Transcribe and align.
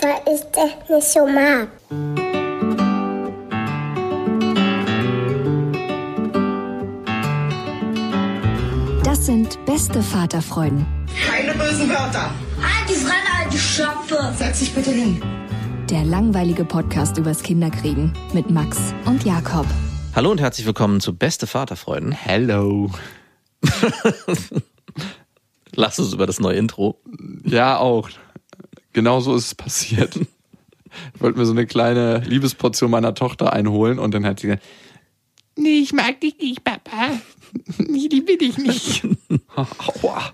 Weil 0.00 0.34
ich 0.34 0.40
das 0.52 0.88
nicht 0.88 1.08
so 1.08 1.26
mag. 1.26 1.68
Das 9.04 9.26
sind 9.26 9.64
beste 9.64 10.02
Vaterfreuden. 10.02 10.86
Keine 11.26 11.52
bösen 11.54 11.88
Wörter. 11.88 12.30
Halt 12.60 12.88
die 12.88 12.94
Fremde, 12.94 13.28
alte 13.42 13.56
Schöpfe. 13.58 14.32
Setz 14.36 14.60
dich 14.60 14.74
bitte 14.74 14.90
hin. 14.90 15.22
Der 15.90 16.04
langweilige 16.04 16.64
Podcast 16.64 17.16
übers 17.16 17.42
Kinderkriegen 17.42 18.12
mit 18.34 18.50
Max 18.50 18.78
und 19.06 19.24
Jakob. 19.24 19.66
Hallo 20.14 20.30
und 20.30 20.40
herzlich 20.40 20.66
willkommen 20.66 21.00
zu 21.00 21.16
Beste 21.16 21.46
Vaterfreuden. 21.46 22.12
Hello. 22.12 22.90
Lass 25.74 25.98
uns 25.98 26.12
über 26.12 26.26
das 26.26 26.40
neue 26.40 26.56
Intro. 26.56 27.00
Ja, 27.44 27.78
auch. 27.78 28.10
Genau 28.92 29.20
so 29.20 29.34
ist 29.34 29.46
es 29.46 29.54
passiert. 29.54 30.18
Ich 31.14 31.20
wollte 31.20 31.38
mir 31.38 31.44
so 31.44 31.52
eine 31.52 31.66
kleine 31.66 32.20
Liebesportion 32.20 32.90
meiner 32.90 33.14
Tochter 33.14 33.52
einholen 33.52 33.98
und 33.98 34.14
dann 34.14 34.24
hat 34.24 34.40
sie 34.40 34.46
gesagt, 34.46 34.64
nee, 35.54 35.80
ich 35.80 35.92
mag 35.92 36.18
dich 36.20 36.38
nicht, 36.38 36.64
Papa. 36.64 37.10
Ich 37.78 38.10
liebe 38.10 38.38
dich 38.38 38.56
nicht. 38.56 39.06
Aua. 39.54 40.32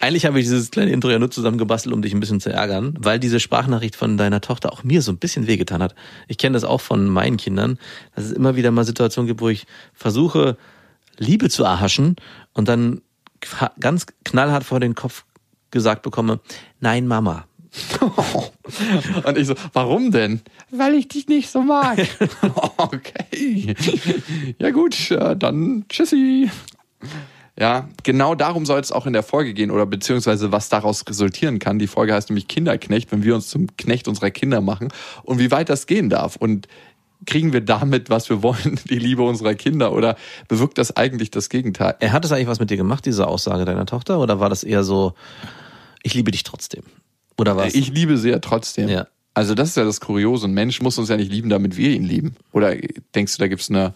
Eigentlich 0.00 0.26
habe 0.26 0.38
ich 0.38 0.46
dieses 0.46 0.70
kleine 0.70 0.90
Intro 0.90 1.10
ja 1.10 1.18
nur 1.18 1.30
zusammengebastelt, 1.30 1.94
um 1.94 2.02
dich 2.02 2.14
ein 2.14 2.20
bisschen 2.20 2.40
zu 2.40 2.52
ärgern, 2.52 2.94
weil 2.98 3.18
diese 3.18 3.40
Sprachnachricht 3.40 3.96
von 3.96 4.16
deiner 4.16 4.40
Tochter 4.40 4.72
auch 4.72 4.84
mir 4.84 5.02
so 5.02 5.12
ein 5.12 5.18
bisschen 5.18 5.46
wehgetan 5.46 5.82
hat. 5.82 5.94
Ich 6.28 6.38
kenne 6.38 6.54
das 6.54 6.64
auch 6.64 6.80
von 6.80 7.06
meinen 7.08 7.36
Kindern, 7.36 7.78
dass 8.14 8.26
es 8.26 8.32
immer 8.32 8.56
wieder 8.56 8.70
mal 8.70 8.84
Situationen 8.84 9.26
gibt, 9.26 9.40
wo 9.40 9.48
ich 9.48 9.66
versuche, 9.94 10.56
Liebe 11.18 11.50
zu 11.50 11.64
erhaschen 11.64 12.16
und 12.52 12.68
dann 12.68 13.02
ganz 13.80 14.06
knallhart 14.24 14.64
vor 14.64 14.80
den 14.80 14.94
Kopf 14.94 15.24
gesagt 15.70 16.02
bekomme, 16.02 16.40
nein, 16.80 17.06
Mama. 17.06 17.46
und 19.24 19.38
ich 19.38 19.46
so, 19.46 19.54
warum 19.72 20.10
denn? 20.10 20.40
Weil 20.70 20.94
ich 20.94 21.08
dich 21.08 21.28
nicht 21.28 21.50
so 21.50 21.62
mag. 21.62 21.98
okay. 22.76 23.74
Ja 24.58 24.70
gut, 24.70 25.10
dann 25.10 25.84
tschüssi. 25.88 26.50
Ja, 27.58 27.88
genau 28.02 28.34
darum 28.34 28.64
soll 28.64 28.80
es 28.80 28.92
auch 28.92 29.06
in 29.06 29.12
der 29.12 29.22
Folge 29.22 29.52
gehen 29.52 29.70
oder 29.70 29.84
beziehungsweise 29.84 30.52
was 30.52 30.68
daraus 30.68 31.04
resultieren 31.06 31.58
kann. 31.58 31.78
Die 31.78 31.86
Folge 31.86 32.14
heißt 32.14 32.30
nämlich 32.30 32.48
Kinderknecht, 32.48 33.12
wenn 33.12 33.24
wir 33.24 33.34
uns 33.34 33.48
zum 33.48 33.76
Knecht 33.76 34.08
unserer 34.08 34.30
Kinder 34.30 34.60
machen 34.60 34.88
und 35.22 35.38
wie 35.38 35.50
weit 35.50 35.68
das 35.68 35.86
gehen 35.86 36.08
darf. 36.08 36.36
Und 36.36 36.66
kriegen 37.26 37.52
wir 37.52 37.60
damit, 37.60 38.10
was 38.10 38.28
wir 38.30 38.42
wollen, 38.42 38.80
die 38.88 38.98
Liebe 38.98 39.22
unserer 39.22 39.54
Kinder 39.54 39.92
oder 39.92 40.16
bewirkt 40.48 40.78
das 40.78 40.96
eigentlich 40.96 41.30
das 41.30 41.48
Gegenteil? 41.50 41.94
Er 42.00 42.12
hat 42.12 42.24
es 42.24 42.32
eigentlich 42.32 42.48
was 42.48 42.58
mit 42.60 42.70
dir 42.70 42.76
gemacht, 42.76 43.04
diese 43.04 43.26
Aussage 43.28 43.64
deiner 43.64 43.86
Tochter, 43.86 44.18
oder 44.18 44.40
war 44.40 44.48
das 44.48 44.64
eher 44.64 44.82
so, 44.82 45.14
ich 46.02 46.14
liebe 46.14 46.30
dich 46.30 46.42
trotzdem? 46.42 46.82
Oder 47.42 47.56
was? 47.56 47.74
Ich 47.74 47.92
liebe 47.92 48.16
sie 48.16 48.30
ja 48.30 48.38
trotzdem. 48.38 48.88
Ja. 48.88 49.06
Also 49.34 49.54
das 49.54 49.70
ist 49.70 49.76
ja 49.76 49.84
das 49.84 50.00
Kuriose. 50.00 50.46
Ein 50.46 50.54
Mensch 50.54 50.80
muss 50.80 50.96
uns 50.98 51.08
ja 51.08 51.16
nicht 51.16 51.32
lieben, 51.32 51.48
damit 51.50 51.76
wir 51.76 51.90
ihn 51.90 52.04
lieben. 52.04 52.36
Oder 52.52 52.76
denkst 53.14 53.36
du, 53.36 53.38
da 53.40 53.48
gibt 53.48 53.62
es 53.62 53.70
eine 53.70 53.94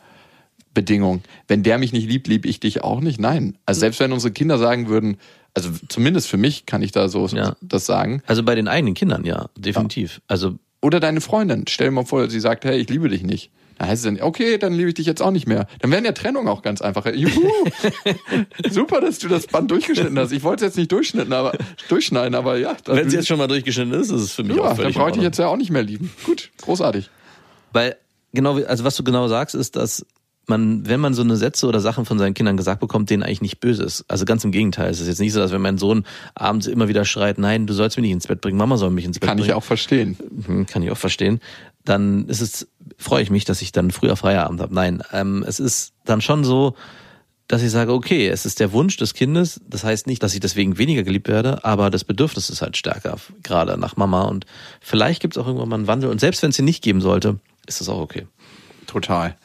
Bedingung. 0.75 1.23
Wenn 1.47 1.63
der 1.63 1.79
mich 1.79 1.93
nicht 1.93 2.09
liebt, 2.09 2.27
liebe 2.27 2.49
ich 2.49 2.61
dich 2.61 2.83
auch 2.83 3.01
nicht. 3.01 3.21
Nein. 3.21 3.57
Also 3.65 3.81
selbst 3.81 4.01
wenn 4.01 4.13
unsere 4.13 4.33
Kinder 4.33 4.59
sagen 4.59 4.89
würden, 4.89 5.19
also 5.55 5.71
zumindest 5.89 6.29
für 6.29 6.37
mich 6.37 6.67
kann 6.67 6.83
ich 6.83 6.93
da 6.93 7.09
so 7.09 7.27
ja. 7.29 7.57
das 7.61 7.87
sagen. 7.87 8.23
Also 8.27 8.43
bei 8.43 8.55
den 8.55 8.69
eigenen 8.69 8.95
Kindern, 8.95 9.25
ja, 9.25 9.49
definitiv. 9.57 10.17
Ja. 10.17 10.23
Also 10.29 10.59
oder 10.83 11.01
deine 11.01 11.21
Freundin, 11.21 11.65
stell 11.69 11.89
dir 11.89 11.93
mal 11.93 12.05
vor, 12.05 12.29
sie 12.29 12.41
sagt, 12.41 12.65
hey, 12.65 12.79
ich 12.79 12.89
liebe 12.91 13.09
dich 13.09 13.23
nicht. 13.23 13.51
Da 13.79 13.87
heißt 13.87 14.05
es 14.07 14.15
dann, 14.15 14.23
okay, 14.23 14.57
dann 14.57 14.73
liebe 14.73 14.89
ich 14.89 14.95
dich 14.95 15.07
jetzt 15.07 15.21
auch 15.21 15.31
nicht 15.31 15.47
mehr. 15.47 15.67
Dann 15.81 15.91
wären 15.91 16.05
ja 16.05 16.13
Trennungen 16.13 16.49
auch 16.49 16.63
ganz 16.63 16.81
einfacher. 16.81 17.15
Juhu! 17.15 17.51
Super, 18.71 19.03
dass 19.03 19.19
du 19.19 19.29
das 19.29 19.47
Band 19.47 19.71
durchgeschnitten 19.71 20.19
hast. 20.19 20.33
Ich 20.33 20.43
wollte 20.43 20.65
es 20.65 20.71
jetzt 20.71 20.77
nicht 20.79 20.91
durchschneiden, 20.91 21.33
aber, 21.33 21.53
durchschneiden, 21.89 22.35
aber 22.35 22.57
ja. 22.57 22.75
Wenn 22.87 23.07
es 23.07 23.13
jetzt 23.13 23.29
schon 23.29 23.39
mal 23.39 23.49
durchgeschnitten 23.49 23.93
ist, 23.93 24.11
ist 24.11 24.23
es 24.23 24.33
für 24.33 24.45
mich 24.45 24.57
ja, 24.57 24.63
auch 24.63 24.77
völlig 24.77 24.95
dann 24.95 25.03
brauche 25.03 25.11
ich 25.11 25.17
dich 25.17 25.25
jetzt 25.25 25.39
ja 25.39 25.49
auch 25.49 25.57
nicht 25.57 25.71
mehr 25.71 25.83
lieben. 25.83 26.11
Gut, 26.25 26.51
großartig. 26.63 27.11
Weil, 27.73 27.97
genau, 28.33 28.57
also 28.65 28.85
was 28.85 28.97
du 28.97 29.05
genau 29.05 29.29
sagst, 29.29 29.55
ist, 29.55 29.77
dass 29.77 30.07
man, 30.49 30.87
wenn 30.87 31.01
man 31.01 31.15
so 31.15 31.23
eine 31.23 31.37
Sätze 31.37 31.67
oder 31.67 31.81
Sachen 31.81 32.05
von 32.05 32.19
seinen 32.19 32.35
Kindern 32.35 32.57
gesagt 32.57 32.81
bekommt, 32.81 33.11
denen 33.11 33.23
eigentlich 33.23 33.43
nicht 33.43 33.61
böse 33.61 33.83
ist. 33.83 34.05
Also 34.09 34.25
ganz 34.25 34.45
im 34.45 34.53
Gegenteil. 34.53 34.91
Es 34.91 35.01
ist 35.01 35.09
jetzt 35.09 35.21
nicht 35.21 35.33
so, 35.33 35.41
dass 35.41 35.53
wenn 35.53 35.61
mein 35.61 35.79
Sohn 35.79 36.05
abends 36.35 36.67
immer 36.67 36.89
wieder 36.89 37.05
schreit, 37.05 37.39
nein, 37.39 37.67
du 37.67 37.75
sollst 37.75 37.97
mich 37.97 38.03
nicht 38.03 38.13
ins 38.13 38.27
Bett 38.27 38.41
bringen, 38.41 38.57
Mama 38.57 38.77
soll 38.77 38.91
mich 38.91 39.05
ins 39.05 39.19
Bett 39.19 39.29
kann 39.29 39.39
bringen. 39.39 39.49
Kann 39.49 39.57
ich 39.57 39.57
auch 39.57 39.67
verstehen. 39.67 40.17
Mhm, 40.47 40.67
kann 40.67 40.83
ich 40.83 40.91
auch 40.91 40.97
verstehen. 40.97 41.41
Dann 41.85 42.29
ist 42.29 42.41
es, 42.41 42.69
freue 42.97 43.23
ich 43.23 43.31
mich, 43.31 43.45
dass 43.45 43.63
ich 43.63 43.73
dann 43.73 43.91
früher 43.91 44.17
Feierabend 44.17 44.61
habe. 44.61 44.75
Nein, 44.75 45.03
ähm, 45.13 45.45
es 45.47 45.61
ist 45.61 45.93
dann 46.05 46.21
schon 46.21 46.45
so, 46.45 46.75
dass 47.49 47.63
ich 47.63 47.71
sage, 47.71 47.93
okay, 47.93 48.29
es 48.29 48.45
ist 48.45 48.59
der 48.59 48.73
Wunsch 48.73 48.97
des 48.97 49.15
Kindes. 49.15 49.61
Das 49.69 49.85
heißt 49.85 50.07
nicht, 50.07 50.23
dass 50.23 50.35
ich 50.35 50.41
deswegen 50.41 50.79
weniger 50.79 51.05
geliebt 51.05 51.29
werde, 51.29 51.65
aber 51.65 51.91
das 51.91 52.03
Bedürfnis 52.05 52.51
ist 52.51 52.61
halt 52.61 52.77
stärker, 52.77 53.17
gerade 53.43 53.79
nach 53.79 53.97
Mama. 53.97 54.23
Und 54.23 54.47
vielleicht 54.81 55.23
gibt 55.23 55.37
es 55.37 55.43
auch 55.43 55.47
irgendwann 55.47 55.69
mal 55.69 55.77
einen 55.77 55.87
Wandel. 55.87 56.11
Und 56.11 56.21
selbst 56.21 56.43
wenn 56.43 56.51
es 56.51 56.59
ihn 56.59 56.65
nicht 56.65 56.83
geben 56.83 57.01
sollte, 57.01 57.39
ist 57.67 57.81
das 57.81 57.89
auch 57.89 58.01
okay. 58.01 58.27
Total. 58.87 59.37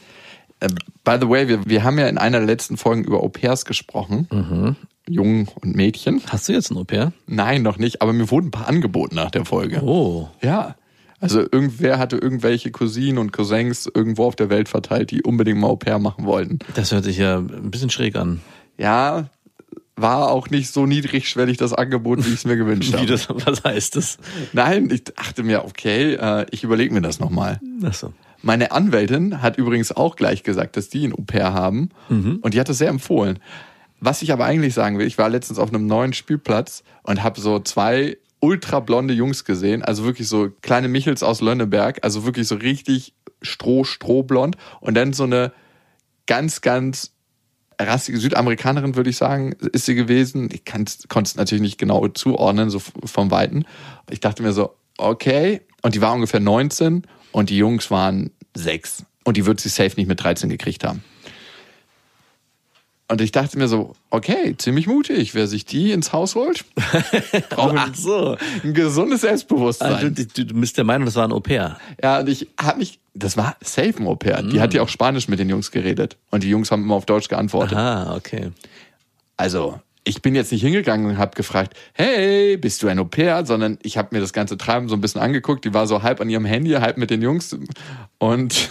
Äh, 0.61 0.69
by 1.03 1.17
the 1.19 1.27
way, 1.27 1.47
wir, 1.47 1.65
wir 1.65 1.83
haben 1.83 1.99
ja 1.99 2.07
in 2.07 2.17
einer 2.17 2.37
der 2.37 2.47
letzten 2.47 2.77
Folgen 2.77 3.03
über 3.03 3.21
Au-pairs 3.21 3.65
gesprochen. 3.65 4.27
Mhm. 4.31 4.75
Jungen 5.09 5.49
und 5.61 5.75
Mädchen. 5.75 6.21
Hast 6.27 6.47
du 6.47 6.53
jetzt 6.53 6.71
ein 6.71 6.77
Au-pair? 6.77 7.11
Nein, 7.27 7.63
noch 7.63 7.77
nicht, 7.77 8.01
aber 8.01 8.13
mir 8.13 8.29
wurden 8.31 8.47
ein 8.47 8.51
paar 8.51 8.67
angeboten 8.67 9.15
nach 9.15 9.31
der 9.31 9.45
Folge. 9.45 9.81
Oh. 9.83 10.29
Ja. 10.41 10.75
Also 11.19 11.41
irgendwer 11.41 11.99
hatte 11.99 12.17
irgendwelche 12.17 12.71
Cousinen 12.71 13.17
und 13.17 13.31
Cousins 13.31 13.89
irgendwo 13.93 14.25
auf 14.25 14.35
der 14.35 14.49
Welt 14.49 14.69
verteilt, 14.69 15.11
die 15.11 15.21
unbedingt 15.21 15.59
mal 15.59 15.67
Au-pair 15.67 15.99
machen 15.99 16.25
wollten. 16.25 16.59
Das 16.75 16.91
hört 16.91 17.03
sich 17.03 17.17
ja 17.17 17.39
ein 17.39 17.69
bisschen 17.69 17.89
schräg 17.89 18.15
an. 18.15 18.41
Ja, 18.77 19.29
war 19.95 20.31
auch 20.31 20.49
nicht 20.49 20.71
so 20.71 20.85
niedrigschwellig 20.85 21.57
das 21.57 21.73
Angebot, 21.73 22.25
wie 22.25 22.29
ich 22.29 22.35
es 22.35 22.45
mir 22.45 22.57
gewünscht 22.57 22.93
habe. 22.93 23.03
Wie 23.03 23.07
das, 23.07 23.27
was 23.29 23.63
heißt 23.63 23.95
das? 23.95 24.17
Nein, 24.53 24.89
ich 24.91 25.03
dachte 25.03 25.43
mir, 25.43 25.65
okay, 25.65 26.13
äh, 26.15 26.45
ich 26.51 26.63
überlege 26.63 26.93
mir 26.93 27.01
das 27.01 27.19
nochmal. 27.19 27.59
Ach 27.83 27.93
so. 27.93 28.13
Meine 28.43 28.71
Anwältin 28.71 29.41
hat 29.41 29.57
übrigens 29.57 29.91
auch 29.91 30.15
gleich 30.15 30.43
gesagt, 30.43 30.77
dass 30.77 30.89
die 30.89 31.07
ein 31.07 31.13
Au-pair 31.13 31.53
haben 31.53 31.89
mhm. 32.09 32.39
und 32.41 32.53
die 32.53 32.59
hat 32.59 32.69
das 32.69 32.79
sehr 32.79 32.89
empfohlen. 32.89 33.39
Was 33.99 34.21
ich 34.23 34.33
aber 34.33 34.45
eigentlich 34.45 34.73
sagen 34.73 34.97
will, 34.97 35.05
ich 35.05 35.17
war 35.17 35.29
letztens 35.29 35.59
auf 35.59 35.69
einem 35.69 35.85
neuen 35.85 36.13
Spielplatz 36.13 36.83
und 37.03 37.21
habe 37.21 37.39
so 37.39 37.59
zwei 37.59 38.17
ultra 38.39 38.79
blonde 38.79 39.13
Jungs 39.13 39.45
gesehen, 39.45 39.83
also 39.83 40.03
wirklich 40.03 40.27
so 40.27 40.49
kleine 40.61 40.87
Michels 40.87 41.21
aus 41.21 41.41
Lönneberg, 41.41 41.99
also 42.03 42.25
wirklich 42.25 42.47
so 42.47 42.55
richtig 42.55 43.13
stroh, 43.43 43.83
strohblond 43.83 44.57
und 44.79 44.95
dann 44.95 45.13
so 45.13 45.23
eine 45.23 45.53
ganz, 46.25 46.61
ganz 46.61 47.11
rassige 47.79 48.17
Südamerikanerin, 48.17 48.95
würde 48.95 49.09
ich 49.09 49.17
sagen, 49.17 49.53
ist 49.73 49.85
sie 49.85 49.95
gewesen. 49.95 50.49
Ich 50.51 50.65
konnte 50.65 50.93
es 51.21 51.35
natürlich 51.35 51.61
nicht 51.61 51.77
genau 51.77 52.07
zuordnen, 52.07 52.69
so 52.69 52.79
vom 52.79 53.31
Weiten. 53.31 53.65
Ich 54.09 54.19
dachte 54.19 54.43
mir 54.43 54.53
so, 54.53 54.75
okay. 54.97 55.61
Und 55.81 55.95
die 55.95 56.01
war 56.01 56.13
ungefähr 56.13 56.39
19 56.39 57.07
und 57.31 57.49
die 57.49 57.57
Jungs 57.57 57.91
waren 57.91 58.31
sechs. 58.53 59.05
Und 59.23 59.37
die 59.37 59.45
wird 59.45 59.59
sie 59.59 59.69
safe 59.69 59.95
nicht 59.97 60.07
mit 60.07 60.21
13 60.23 60.49
gekriegt 60.49 60.83
haben. 60.83 61.03
Und 63.11 63.19
ich 63.19 63.33
dachte 63.33 63.57
mir 63.57 63.67
so, 63.67 63.93
okay, 64.09 64.55
ziemlich 64.57 64.87
mutig, 64.87 65.35
wer 65.35 65.45
sich 65.45 65.65
die 65.65 65.91
ins 65.91 66.13
Haus 66.13 66.35
holt, 66.35 66.63
braucht 67.49 67.75
Ach 67.77 67.93
so. 67.93 68.37
ein 68.63 68.73
gesundes 68.73 69.21
Selbstbewusstsein. 69.21 69.93
Also, 69.93 70.09
du, 70.09 70.25
du, 70.25 70.45
du 70.45 70.53
bist 70.53 70.77
der 70.77 70.85
Meinung, 70.85 71.05
das 71.05 71.15
war 71.15 71.25
ein 71.25 71.33
Au-pair. 71.33 71.77
Ja, 72.01 72.21
und 72.21 72.29
ich 72.29 72.47
habe 72.57 72.79
mich, 72.79 72.99
das 73.13 73.35
war 73.35 73.57
safe 73.59 73.95
ein 73.97 74.07
Au-pair. 74.07 74.41
Mm. 74.41 74.51
Die 74.51 74.61
hat 74.61 74.73
ja 74.73 74.81
auch 74.81 74.87
Spanisch 74.87 75.27
mit 75.27 75.39
den 75.39 75.49
Jungs 75.49 75.71
geredet. 75.71 76.15
Und 76.29 76.43
die 76.43 76.49
Jungs 76.49 76.71
haben 76.71 76.83
immer 76.83 76.95
auf 76.95 77.05
Deutsch 77.05 77.27
geantwortet. 77.27 77.77
Ah, 77.77 78.15
okay. 78.15 78.51
Also, 79.35 79.81
ich 80.03 80.21
bin 80.21 80.33
jetzt 80.35 80.51
nicht 80.51 80.61
hingegangen 80.61 81.05
und 81.05 81.17
habe 81.17 81.35
gefragt, 81.35 81.77
hey, 81.93 82.57
bist 82.57 82.81
du 82.81 82.87
ein 82.87 82.99
Au-pair? 82.99 83.45
Sondern 83.45 83.77
ich 83.83 83.97
habe 83.97 84.09
mir 84.11 84.21
das 84.21 84.33
ganze 84.33 84.57
Treiben 84.57 84.89
so 84.89 84.95
ein 84.95 85.01
bisschen 85.01 85.21
angeguckt. 85.21 85.63
Die 85.65 85.73
war 85.73 85.87
so 85.87 86.01
halb 86.01 86.21
an 86.21 86.29
ihrem 86.29 86.45
Handy, 86.45 86.71
halb 86.71 86.97
mit 86.97 87.09
den 87.09 87.21
Jungs. 87.21 87.55
Und 88.17 88.69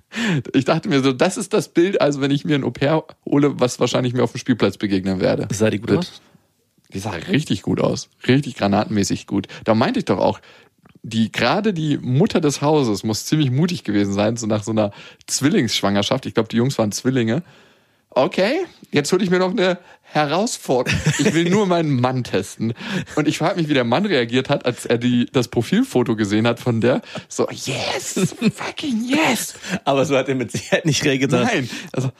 ich 0.52 0.64
dachte 0.64 0.88
mir 0.88 1.02
so, 1.02 1.12
das 1.12 1.36
ist 1.36 1.52
das 1.52 1.68
Bild, 1.68 2.00
also 2.00 2.20
wenn 2.20 2.30
ich 2.30 2.44
mir 2.44 2.56
ein 2.56 2.64
Au-pair 2.64 3.04
hole, 3.24 3.58
was 3.58 3.80
wahrscheinlich 3.80 4.12
mir 4.12 4.22
auf 4.22 4.32
dem 4.32 4.38
Spielplatz 4.38 4.76
begegnen 4.76 5.20
werde. 5.20 5.48
Sah 5.52 5.70
die 5.70 5.78
gut 5.78 5.90
Wird- 5.90 5.98
aus? 6.00 6.20
Die 6.92 7.00
sah 7.00 7.10
richtig 7.10 7.62
gut 7.62 7.80
aus. 7.80 8.08
Richtig 8.28 8.54
granatenmäßig 8.54 9.26
gut. 9.26 9.48
Da 9.64 9.74
meinte 9.74 9.98
ich 9.98 10.04
doch 10.04 10.18
auch, 10.18 10.40
die, 11.02 11.32
gerade 11.32 11.72
die 11.72 11.98
Mutter 11.98 12.40
des 12.40 12.62
Hauses 12.62 13.02
muss 13.02 13.26
ziemlich 13.26 13.50
mutig 13.50 13.82
gewesen 13.84 14.12
sein, 14.12 14.36
so 14.36 14.46
nach 14.46 14.62
so 14.62 14.70
einer 14.70 14.92
Zwillingsschwangerschaft. 15.26 16.26
Ich 16.26 16.34
glaube, 16.34 16.48
die 16.48 16.56
Jungs 16.56 16.78
waren 16.78 16.92
Zwillinge. 16.92 17.42
Okay, 18.16 18.64
jetzt 18.92 19.12
hole 19.12 19.22
ich 19.22 19.28
mir 19.28 19.38
noch 19.38 19.50
eine 19.50 19.78
Herausforderung. 20.00 20.98
Ich 21.18 21.34
will 21.34 21.50
nur 21.50 21.66
meinen 21.66 22.00
Mann 22.00 22.24
testen. 22.24 22.72
Und 23.14 23.28
ich 23.28 23.36
frage 23.36 23.60
mich, 23.60 23.68
wie 23.68 23.74
der 23.74 23.84
Mann 23.84 24.06
reagiert 24.06 24.48
hat, 24.48 24.64
als 24.64 24.86
er 24.86 24.96
die, 24.96 25.26
das 25.30 25.48
Profilfoto 25.48 26.16
gesehen 26.16 26.46
hat 26.46 26.58
von 26.58 26.80
der. 26.80 27.02
So, 27.28 27.46
yes, 27.50 28.34
fucking 28.54 29.04
yes. 29.04 29.56
Aber 29.84 30.06
so 30.06 30.16
hat 30.16 30.30
er 30.30 30.34
mit 30.34 30.50
Sicherheit 30.50 30.86
nicht 30.86 31.04
reagiert. 31.04 31.30
Nein. 31.32 31.68
Also, 31.92 32.10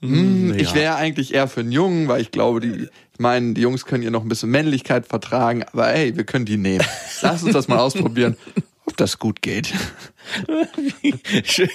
ich 0.00 0.70
ja. 0.70 0.74
wäre 0.74 0.94
eigentlich 0.94 1.34
eher 1.34 1.46
für 1.48 1.60
einen 1.60 1.70
Jungen, 1.70 2.08
weil 2.08 2.22
ich 2.22 2.30
glaube, 2.30 2.60
die, 2.60 2.84
ich 2.84 3.18
meine, 3.18 3.52
die 3.52 3.60
Jungs 3.60 3.84
können 3.84 4.02
ihr 4.02 4.10
noch 4.10 4.22
ein 4.22 4.30
bisschen 4.30 4.48
Männlichkeit 4.48 5.06
vertragen, 5.06 5.64
aber 5.70 5.88
hey, 5.88 6.16
wir 6.16 6.24
können 6.24 6.46
die 6.46 6.56
nehmen. 6.56 6.86
Lass 7.20 7.42
uns 7.42 7.52
das 7.52 7.68
mal 7.68 7.78
ausprobieren, 7.78 8.38
ob 8.92 8.98
das 8.98 9.18
gut 9.18 9.40
geht. 9.40 9.72
Schön 11.44 11.68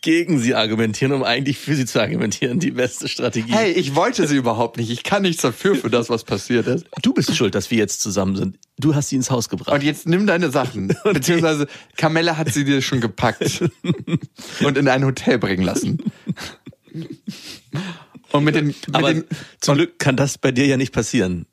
gegen 0.00 0.40
sie 0.40 0.54
argumentieren, 0.54 1.12
um 1.12 1.22
eigentlich 1.22 1.58
für 1.58 1.76
sie 1.76 1.84
zu 1.84 2.00
argumentieren. 2.00 2.58
Die 2.58 2.70
beste 2.70 3.06
Strategie. 3.06 3.52
Hey, 3.52 3.72
ich 3.72 3.94
wollte 3.94 4.26
sie 4.26 4.36
überhaupt 4.36 4.78
nicht. 4.78 4.90
Ich 4.90 5.02
kann 5.02 5.22
nichts 5.22 5.42
dafür, 5.42 5.74
für 5.74 5.90
das, 5.90 6.08
was 6.08 6.24
passiert 6.24 6.66
ist. 6.66 6.86
Du 7.02 7.12
bist 7.12 7.36
schuld, 7.36 7.54
dass 7.54 7.70
wir 7.70 7.76
jetzt 7.76 8.00
zusammen 8.00 8.34
sind. 8.36 8.58
Du 8.78 8.94
hast 8.94 9.10
sie 9.10 9.16
ins 9.16 9.30
Haus 9.30 9.50
gebracht. 9.50 9.74
Und 9.74 9.82
jetzt 9.82 10.08
nimm 10.08 10.26
deine 10.26 10.50
Sachen. 10.50 10.88
Beziehungsweise 11.04 11.66
Camilla 11.98 12.38
hat 12.38 12.50
sie 12.50 12.64
dir 12.64 12.80
schon 12.80 13.02
gepackt 13.02 13.62
und 14.60 14.78
in 14.78 14.88
ein 14.88 15.04
Hotel 15.04 15.38
bringen 15.38 15.64
lassen. 15.64 15.98
Und 18.32 18.44
mit 18.44 18.54
den, 18.54 18.68
mit 18.68 18.76
Aber 18.92 19.12
den 19.12 19.24
zum 19.60 19.74
Glück 19.74 19.98
kann 19.98 20.16
das 20.16 20.38
bei 20.38 20.50
dir 20.50 20.64
ja 20.64 20.78
nicht 20.78 20.94
passieren. 20.94 21.44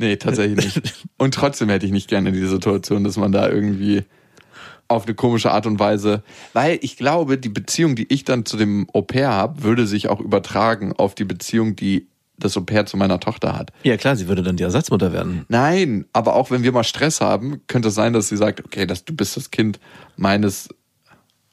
Nee, 0.00 0.16
tatsächlich 0.16 0.74
nicht. 0.74 1.06
Und 1.18 1.34
trotzdem 1.34 1.68
hätte 1.68 1.84
ich 1.84 1.92
nicht 1.92 2.08
gerne 2.08 2.32
die 2.32 2.46
Situation, 2.46 3.04
dass 3.04 3.18
man 3.18 3.32
da 3.32 3.50
irgendwie 3.50 4.04
auf 4.88 5.04
eine 5.04 5.14
komische 5.14 5.52
Art 5.52 5.66
und 5.66 5.78
Weise, 5.78 6.24
weil 6.52 6.78
ich 6.80 6.96
glaube, 6.96 7.38
die 7.38 7.50
Beziehung, 7.50 7.94
die 7.94 8.12
ich 8.12 8.24
dann 8.24 8.44
zu 8.44 8.56
dem 8.56 8.88
Au 8.92 9.02
pair 9.02 9.28
habe, 9.28 9.62
würde 9.62 9.86
sich 9.86 10.08
auch 10.08 10.18
übertragen 10.18 10.94
auf 10.94 11.14
die 11.14 11.24
Beziehung, 11.24 11.76
die 11.76 12.08
das 12.38 12.56
Au 12.56 12.62
pair 12.62 12.86
zu 12.86 12.96
meiner 12.96 13.20
Tochter 13.20 13.56
hat. 13.56 13.72
Ja 13.82 13.98
klar, 13.98 14.16
sie 14.16 14.26
würde 14.26 14.42
dann 14.42 14.56
die 14.56 14.62
Ersatzmutter 14.62 15.12
werden. 15.12 15.44
Nein, 15.48 16.06
aber 16.14 16.34
auch 16.34 16.50
wenn 16.50 16.62
wir 16.62 16.72
mal 16.72 16.82
Stress 16.82 17.20
haben, 17.20 17.60
könnte 17.68 17.88
es 17.88 17.94
sein, 17.94 18.14
dass 18.14 18.30
sie 18.30 18.38
sagt, 18.38 18.64
okay, 18.64 18.86
das, 18.86 19.04
du 19.04 19.14
bist 19.14 19.36
das 19.36 19.50
Kind 19.50 19.78
meines 20.16 20.70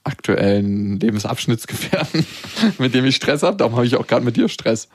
aktuellen 0.06 1.00
Lebensabschnittsgefährten, 1.02 2.26
mit 2.80 2.96
dem 2.96 3.04
ich 3.04 3.18
Stress 3.18 3.44
habe. 3.44 3.58
Darum 3.58 3.76
habe 3.76 3.86
ich 3.86 3.98
auch 3.98 4.08
gerade 4.08 4.24
mit 4.24 4.38
dir 4.38 4.48
Stress. 4.48 4.88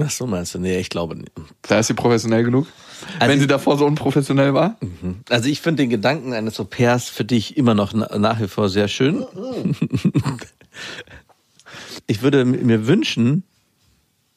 Ach 0.00 0.10
so 0.10 0.26
meinst 0.26 0.54
du? 0.54 0.58
Nee, 0.58 0.78
ich 0.78 0.90
glaube 0.90 1.16
nicht. 1.16 1.32
Da 1.62 1.78
ist 1.80 1.88
sie 1.88 1.94
professionell 1.94 2.44
genug. 2.44 2.66
Also 3.18 3.32
wenn 3.32 3.40
sie 3.40 3.46
davor 3.46 3.76
so 3.78 3.84
unprofessionell 3.86 4.54
war. 4.54 4.76
Also 5.28 5.48
ich 5.48 5.60
finde 5.60 5.82
den 5.82 5.90
Gedanken 5.90 6.32
eines 6.32 6.58
Au-pairs 6.60 7.08
für 7.08 7.24
dich 7.24 7.56
immer 7.56 7.74
noch 7.74 7.92
na- 7.92 8.16
nach 8.18 8.40
wie 8.40 8.48
vor 8.48 8.68
sehr 8.68 8.88
schön. 8.88 9.24
Ich 12.06 12.22
würde 12.22 12.44
mir 12.44 12.86
wünschen, 12.86 13.42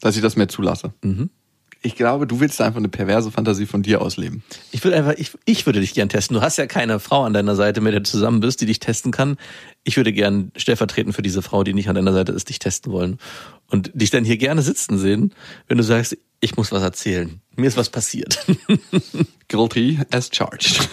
dass 0.02 0.16
ich 0.16 0.22
das 0.22 0.36
mehr 0.36 0.50
zulasse. 0.50 0.94
Ich 1.84 1.96
glaube, 1.96 2.28
du 2.28 2.40
willst 2.40 2.62
einfach 2.62 2.78
eine 2.78 2.90
perverse 2.90 3.32
Fantasie 3.32 3.66
von 3.66 3.82
dir 3.82 4.02
ausleben. 4.02 4.44
ich 4.72 4.84
würde 4.84 4.98
einfach, 4.98 5.14
ich, 5.18 5.32
ich 5.46 5.66
würde 5.66 5.80
dich 5.80 5.96
gern 5.96 6.10
testen. 6.10 6.36
Du 6.36 6.42
hast 6.42 6.58
ja 6.58 6.68
keine 6.68 7.00
Frau 7.00 7.24
an 7.24 7.34
deiner 7.34 7.56
Seite, 7.56 7.82
mit 7.82 7.94
der 7.94 8.02
du 8.02 8.10
zusammen 8.10 8.40
bist, 8.40 8.62
die 8.62 8.68
dich 8.68 8.80
testen 8.80 9.12
kann. 9.12 9.38
Ich 9.84 9.98
würde 9.98 10.14
gern 10.14 10.52
stellvertretend 10.56 11.16
für 11.16 11.24
diese 11.24 11.42
Frau, 11.42 11.64
die 11.64 11.74
nicht 11.74 11.90
an 11.90 11.96
deiner 11.96 12.14
Seite 12.14 12.34
ist, 12.34 12.50
dich 12.50 12.60
testen 12.60 12.92
wollen. 12.92 13.18
Und 13.68 13.92
dich 13.96 14.12
dann 14.12 14.24
hier 14.24 14.38
gerne 14.38 14.62
sitzen 14.62 15.00
sehen, 15.00 15.34
wenn 15.68 15.78
du 15.78 15.84
sagst, 15.84 16.16
ich 16.40 16.56
muss 16.56 16.72
was 16.72 16.84
erzählen. 16.84 17.42
Mir 17.56 17.68
ist 17.68 17.78
was 17.78 17.90
passiert. 17.90 18.46
Guilty 19.48 20.00
as 20.12 20.30
charged. 20.32 20.88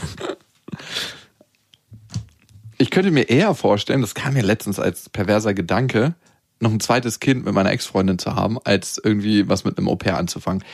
Ich 2.79 2.91
könnte 2.91 3.11
mir 3.11 3.29
eher 3.29 3.55
vorstellen, 3.55 4.01
das 4.01 4.15
kam 4.15 4.35
mir 4.35 4.43
letztens 4.43 4.79
als 4.79 5.09
perverser 5.11 5.53
Gedanke, 5.53 6.15
noch 6.61 6.73
ein 6.73 6.81
zweites 6.81 7.21
Kind 7.21 7.45
mit 7.45 7.55
meiner 7.55 7.71
Ex-Freundin 7.71 8.19
zu 8.19 8.35
haben, 8.35 8.59
als 8.65 9.01
irgendwie 9.03 9.49
was 9.49 9.65
mit 9.65 9.79
einem 9.79 9.89
Au-pair 9.89 10.17
anzufangen. 10.17 10.65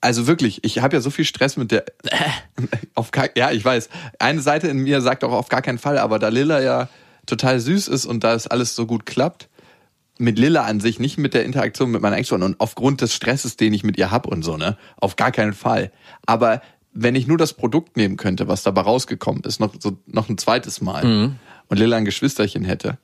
Also 0.00 0.26
wirklich, 0.26 0.62
ich 0.64 0.80
habe 0.80 0.96
ja 0.96 1.00
so 1.00 1.10
viel 1.10 1.24
Stress 1.24 1.56
mit 1.56 1.70
der. 1.70 1.84
auf 2.94 3.10
gar, 3.10 3.28
ja, 3.36 3.50
ich 3.50 3.64
weiß. 3.64 3.88
Eine 4.18 4.42
Seite 4.42 4.68
in 4.68 4.78
mir 4.78 5.00
sagt 5.00 5.24
auch 5.24 5.32
auf 5.32 5.48
gar 5.48 5.62
keinen 5.62 5.78
Fall, 5.78 5.98
aber 5.98 6.18
da 6.18 6.28
Lilla 6.28 6.60
ja 6.60 6.88
total 7.26 7.58
süß 7.58 7.88
ist 7.88 8.04
und 8.04 8.22
da 8.22 8.34
es 8.34 8.46
alles 8.46 8.74
so 8.74 8.86
gut 8.86 9.06
klappt, 9.06 9.48
mit 10.18 10.38
Lilla 10.38 10.64
an 10.64 10.80
sich, 10.80 11.00
nicht 11.00 11.18
mit 11.18 11.34
der 11.34 11.44
Interaktion 11.44 11.90
mit 11.90 12.02
meiner 12.02 12.16
Ex-Freundin 12.18 12.50
und 12.50 12.60
aufgrund 12.60 13.00
des 13.00 13.14
Stresses, 13.14 13.56
den 13.56 13.72
ich 13.72 13.82
mit 13.82 13.98
ihr 13.98 14.10
hab 14.10 14.26
und 14.26 14.42
so, 14.42 14.56
ne? 14.56 14.76
Auf 14.96 15.16
gar 15.16 15.32
keinen 15.32 15.54
Fall. 15.54 15.90
Aber 16.26 16.62
wenn 16.92 17.16
ich 17.16 17.26
nur 17.26 17.38
das 17.38 17.52
Produkt 17.52 17.96
nehmen 17.96 18.16
könnte, 18.16 18.46
was 18.46 18.62
dabei 18.62 18.82
rausgekommen 18.82 19.42
ist, 19.42 19.58
noch 19.58 19.74
so 19.80 19.98
noch 20.06 20.28
ein 20.28 20.38
zweites 20.38 20.80
Mal 20.80 21.04
und 21.68 21.78
Lilla 21.78 21.96
ein 21.96 22.04
Geschwisterchen 22.04 22.64
hätte, 22.64 22.98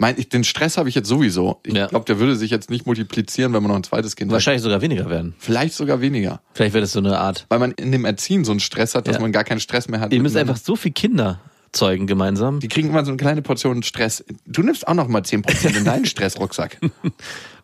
mein, 0.00 0.18
ich, 0.18 0.28
den 0.30 0.44
Stress 0.44 0.78
habe 0.78 0.88
ich 0.88 0.94
jetzt 0.94 1.08
sowieso. 1.08 1.60
Ich 1.64 1.74
Ja. 1.74 1.86
glaube, 1.86 2.06
der 2.06 2.18
würde 2.18 2.34
sich 2.34 2.50
jetzt 2.50 2.70
nicht 2.70 2.86
multiplizieren, 2.86 3.52
wenn 3.52 3.62
man 3.62 3.68
noch 3.70 3.76
ein 3.76 3.84
zweites 3.84 4.16
Kind 4.16 4.30
hat. 4.30 4.34
Wahrscheinlich 4.34 4.62
sogar 4.62 4.80
weniger 4.80 5.10
werden. 5.10 5.34
Vielleicht 5.38 5.74
sogar 5.74 6.00
weniger. 6.00 6.40
Vielleicht 6.54 6.72
wäre 6.74 6.80
das 6.80 6.92
so 6.92 6.98
eine 7.00 7.18
Art. 7.18 7.44
Weil 7.50 7.58
man 7.58 7.72
in 7.72 7.92
dem 7.92 8.04
Erziehen 8.06 8.44
so 8.44 8.50
einen 8.50 8.60
Stress 8.60 8.94
hat, 8.94 9.06
dass 9.06 9.16
Ja. 9.16 9.20
man 9.22 9.30
gar 9.30 9.44
keinen 9.44 9.60
Stress 9.60 9.88
mehr 9.88 10.00
hat. 10.00 10.12
Ihr 10.12 10.20
müsst 10.22 10.36
einfach 10.36 10.56
so 10.56 10.74
viel 10.74 10.92
Kinder 10.92 11.38
zeugen 11.72 12.06
gemeinsam. 12.06 12.60
Die 12.60 12.68
kriegen 12.68 12.88
immer 12.88 13.04
so 13.04 13.10
eine 13.10 13.18
kleine 13.18 13.42
Portion 13.42 13.82
Stress. 13.82 14.24
Du 14.46 14.62
nimmst 14.62 14.88
auch 14.88 14.94
noch 14.94 15.06
mal 15.06 15.22
10% 15.22 15.76
in 15.76 15.84
deinen 15.84 16.04
Stressrucksack. 16.06 16.78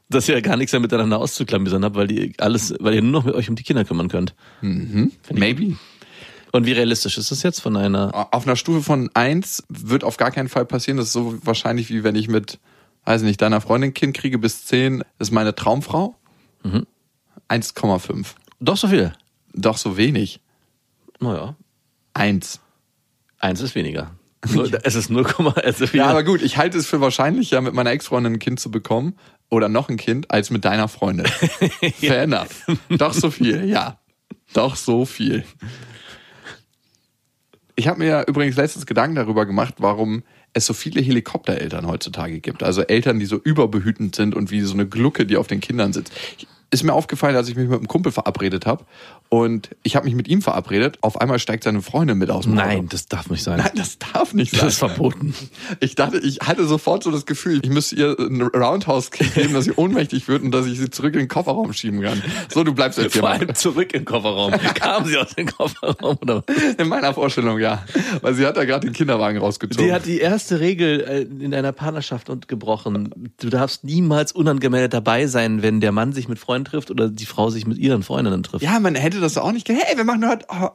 dass 0.08 0.28
ihr 0.28 0.40
gar 0.42 0.56
nichts 0.56 0.72
mehr 0.72 0.80
miteinander 0.80 1.18
auszuklamüsern 1.18 1.84
habt, 1.84 1.96
weil 1.96 2.12
ihr 2.12 2.32
alles, 2.38 2.74
weil 2.78 2.94
ihr 2.94 3.02
nur 3.02 3.10
noch 3.12 3.24
mit 3.24 3.34
euch 3.34 3.48
um 3.48 3.56
die 3.56 3.64
Kinder 3.64 3.84
kümmern 3.84 4.08
könnt. 4.08 4.34
Maybe. 5.32 5.76
Und 6.56 6.64
wie 6.64 6.72
realistisch 6.72 7.18
ist 7.18 7.30
das 7.30 7.42
jetzt 7.42 7.60
von 7.60 7.76
einer? 7.76 8.28
Auf 8.32 8.46
einer 8.46 8.56
Stufe 8.56 8.82
von 8.82 9.10
1 9.12 9.64
wird 9.68 10.04
auf 10.04 10.16
gar 10.16 10.30
keinen 10.30 10.48
Fall 10.48 10.64
passieren. 10.64 10.96
Das 10.96 11.08
ist 11.08 11.12
so 11.12 11.38
wahrscheinlich 11.44 11.90
wie 11.90 12.02
wenn 12.02 12.14
ich 12.14 12.28
mit, 12.28 12.58
weiß 13.04 13.22
nicht, 13.22 13.42
deiner 13.42 13.60
Freundin 13.60 13.90
ein 13.90 13.94
Kind 13.94 14.16
kriege 14.16 14.38
bis 14.38 14.64
10. 14.64 15.00
Das 15.18 15.28
ist 15.28 15.32
meine 15.32 15.54
Traumfrau. 15.54 16.16
1,5. 17.50 18.28
Doch 18.58 18.78
so 18.78 18.88
viel. 18.88 19.12
Doch 19.52 19.76
so 19.76 19.98
wenig. 19.98 20.40
Naja, 21.20 21.56
1. 22.14 22.60
eins 23.38 23.60
ist 23.60 23.74
weniger. 23.74 24.12
Es 24.82 24.94
ist 24.94 25.10
0, 25.10 25.26
also 25.62 25.84
Ja, 25.92 26.06
aber 26.06 26.24
gut, 26.24 26.40
ich 26.40 26.56
halte 26.56 26.78
es 26.78 26.86
für 26.86 27.02
wahrscheinlicher, 27.02 27.60
mit 27.60 27.74
meiner 27.74 27.90
Ex-Freundin 27.90 28.34
ein 28.34 28.38
Kind 28.38 28.60
zu 28.60 28.70
bekommen 28.70 29.18
oder 29.50 29.68
noch 29.68 29.90
ein 29.90 29.98
Kind, 29.98 30.30
als 30.30 30.50
mit 30.50 30.64
deiner 30.64 30.88
Freundin. 30.88 31.26
Fair 32.00 32.22
enough. 32.22 32.66
Doch 32.88 33.12
so 33.12 33.30
viel, 33.30 33.68
ja. 33.68 33.98
Doch 34.54 34.76
so 34.76 35.04
viel. 35.04 35.44
Ich 37.78 37.88
habe 37.88 37.98
mir 37.98 38.24
übrigens 38.26 38.56
letztens 38.56 38.86
Gedanken 38.86 39.16
darüber 39.16 39.44
gemacht, 39.44 39.74
warum 39.78 40.22
es 40.54 40.64
so 40.64 40.72
viele 40.72 41.02
Helikoptereltern 41.02 41.86
heutzutage 41.86 42.40
gibt. 42.40 42.62
Also 42.62 42.80
Eltern, 42.80 43.18
die 43.18 43.26
so 43.26 43.36
überbehütend 43.36 44.16
sind 44.16 44.34
und 44.34 44.50
wie 44.50 44.62
so 44.62 44.72
eine 44.72 44.86
Glucke, 44.86 45.26
die 45.26 45.36
auf 45.36 45.46
den 45.46 45.60
Kindern 45.60 45.92
sitzt. 45.92 46.12
Ist 46.70 46.82
mir 46.82 46.92
aufgefallen, 46.92 47.36
als 47.36 47.48
ich 47.48 47.56
mich 47.56 47.68
mit 47.68 47.78
einem 47.78 47.88
Kumpel 47.88 48.12
verabredet 48.12 48.66
habe 48.66 48.84
und 49.28 49.70
ich 49.82 49.96
habe 49.96 50.06
mich 50.06 50.14
mit 50.14 50.28
ihm 50.28 50.40
verabredet. 50.40 50.98
Auf 51.00 51.20
einmal 51.20 51.38
steigt 51.38 51.64
seine 51.64 51.82
Freundin 51.82 52.16
mit 52.18 52.30
aus 52.30 52.44
dem 52.44 52.58
Auto. 52.58 52.68
Nein, 52.68 52.88
das 52.88 53.06
darf 53.06 53.28
nicht 53.28 53.42
sein. 53.42 53.58
Nein, 53.58 53.72
das 53.74 53.98
darf 53.98 54.34
nicht 54.34 54.52
sein. 54.52 54.60
Das 54.60 54.74
ist 54.74 54.78
verboten. 54.78 55.34
Ich 55.80 55.96
dachte, 55.96 56.18
ich 56.18 56.38
hatte 56.40 56.64
sofort 56.66 57.02
so 57.02 57.10
das 57.10 57.26
Gefühl, 57.26 57.60
ich 57.62 57.70
müsste 57.70 57.96
ihr 57.96 58.16
einen 58.18 58.42
Roundhouse 58.42 59.10
geben, 59.10 59.54
dass 59.54 59.64
sie 59.64 59.72
ohnmächtig 59.72 60.28
wird 60.28 60.42
und 60.42 60.52
dass 60.52 60.66
ich 60.66 60.78
sie 60.78 60.90
zurück 60.90 61.14
in 61.14 61.20
den 61.20 61.28
Kofferraum 61.28 61.72
schieben 61.72 62.02
kann. 62.02 62.22
So, 62.52 62.62
du 62.62 62.72
bleibst 62.72 62.98
jetzt 62.98 63.14
hier 63.14 63.20
Vor 63.20 63.30
allem 63.30 63.54
zurück 63.54 63.94
im 63.94 64.04
Kofferraum. 64.04 64.52
Kamen 64.74 65.06
sie 65.06 65.16
aus 65.16 65.34
dem 65.34 65.46
Kofferraum 65.46 66.18
oder? 66.20 66.44
In 66.78 66.88
meiner 66.88 67.12
Vorstellung, 67.12 67.58
ja. 67.58 67.84
Weil 68.20 68.34
sie 68.34 68.46
hat 68.46 68.56
da 68.56 68.64
gerade 68.64 68.86
den 68.86 68.92
Kinderwagen 68.92 69.38
rausgezogen. 69.38 69.86
Die 69.86 69.92
hat 69.92 70.06
die 70.06 70.20
erste 70.20 70.60
Regel 70.60 71.00
äh, 71.00 71.22
in 71.22 71.50
deiner 71.50 71.72
Partnerschaft 71.72 72.30
und 72.30 72.46
gebrochen. 72.46 73.32
Du 73.40 73.50
darfst 73.50 73.82
niemals 73.82 74.30
unangemeldet 74.30 74.94
dabei 74.94 75.26
sein, 75.26 75.62
wenn 75.62 75.80
der 75.80 75.92
Mann 75.92 76.12
sich 76.12 76.28
mit 76.28 76.38
Freunden 76.38 76.65
trifft 76.66 76.90
oder 76.90 77.08
die 77.08 77.26
Frau 77.26 77.50
sich 77.50 77.66
mit 77.66 77.78
ihren 77.78 78.02
Freundinnen 78.02 78.42
trifft. 78.42 78.62
ja, 78.64 78.78
man 78.80 78.94
hätte 78.94 79.20
das 79.20 79.38
auch 79.38 79.52
nicht 79.52 79.66
ge- 79.66 79.76
Hey, 79.80 79.96
wir 79.96 80.04
machen 80.04 80.28
heute, 80.28 80.46
oh, 80.48 80.68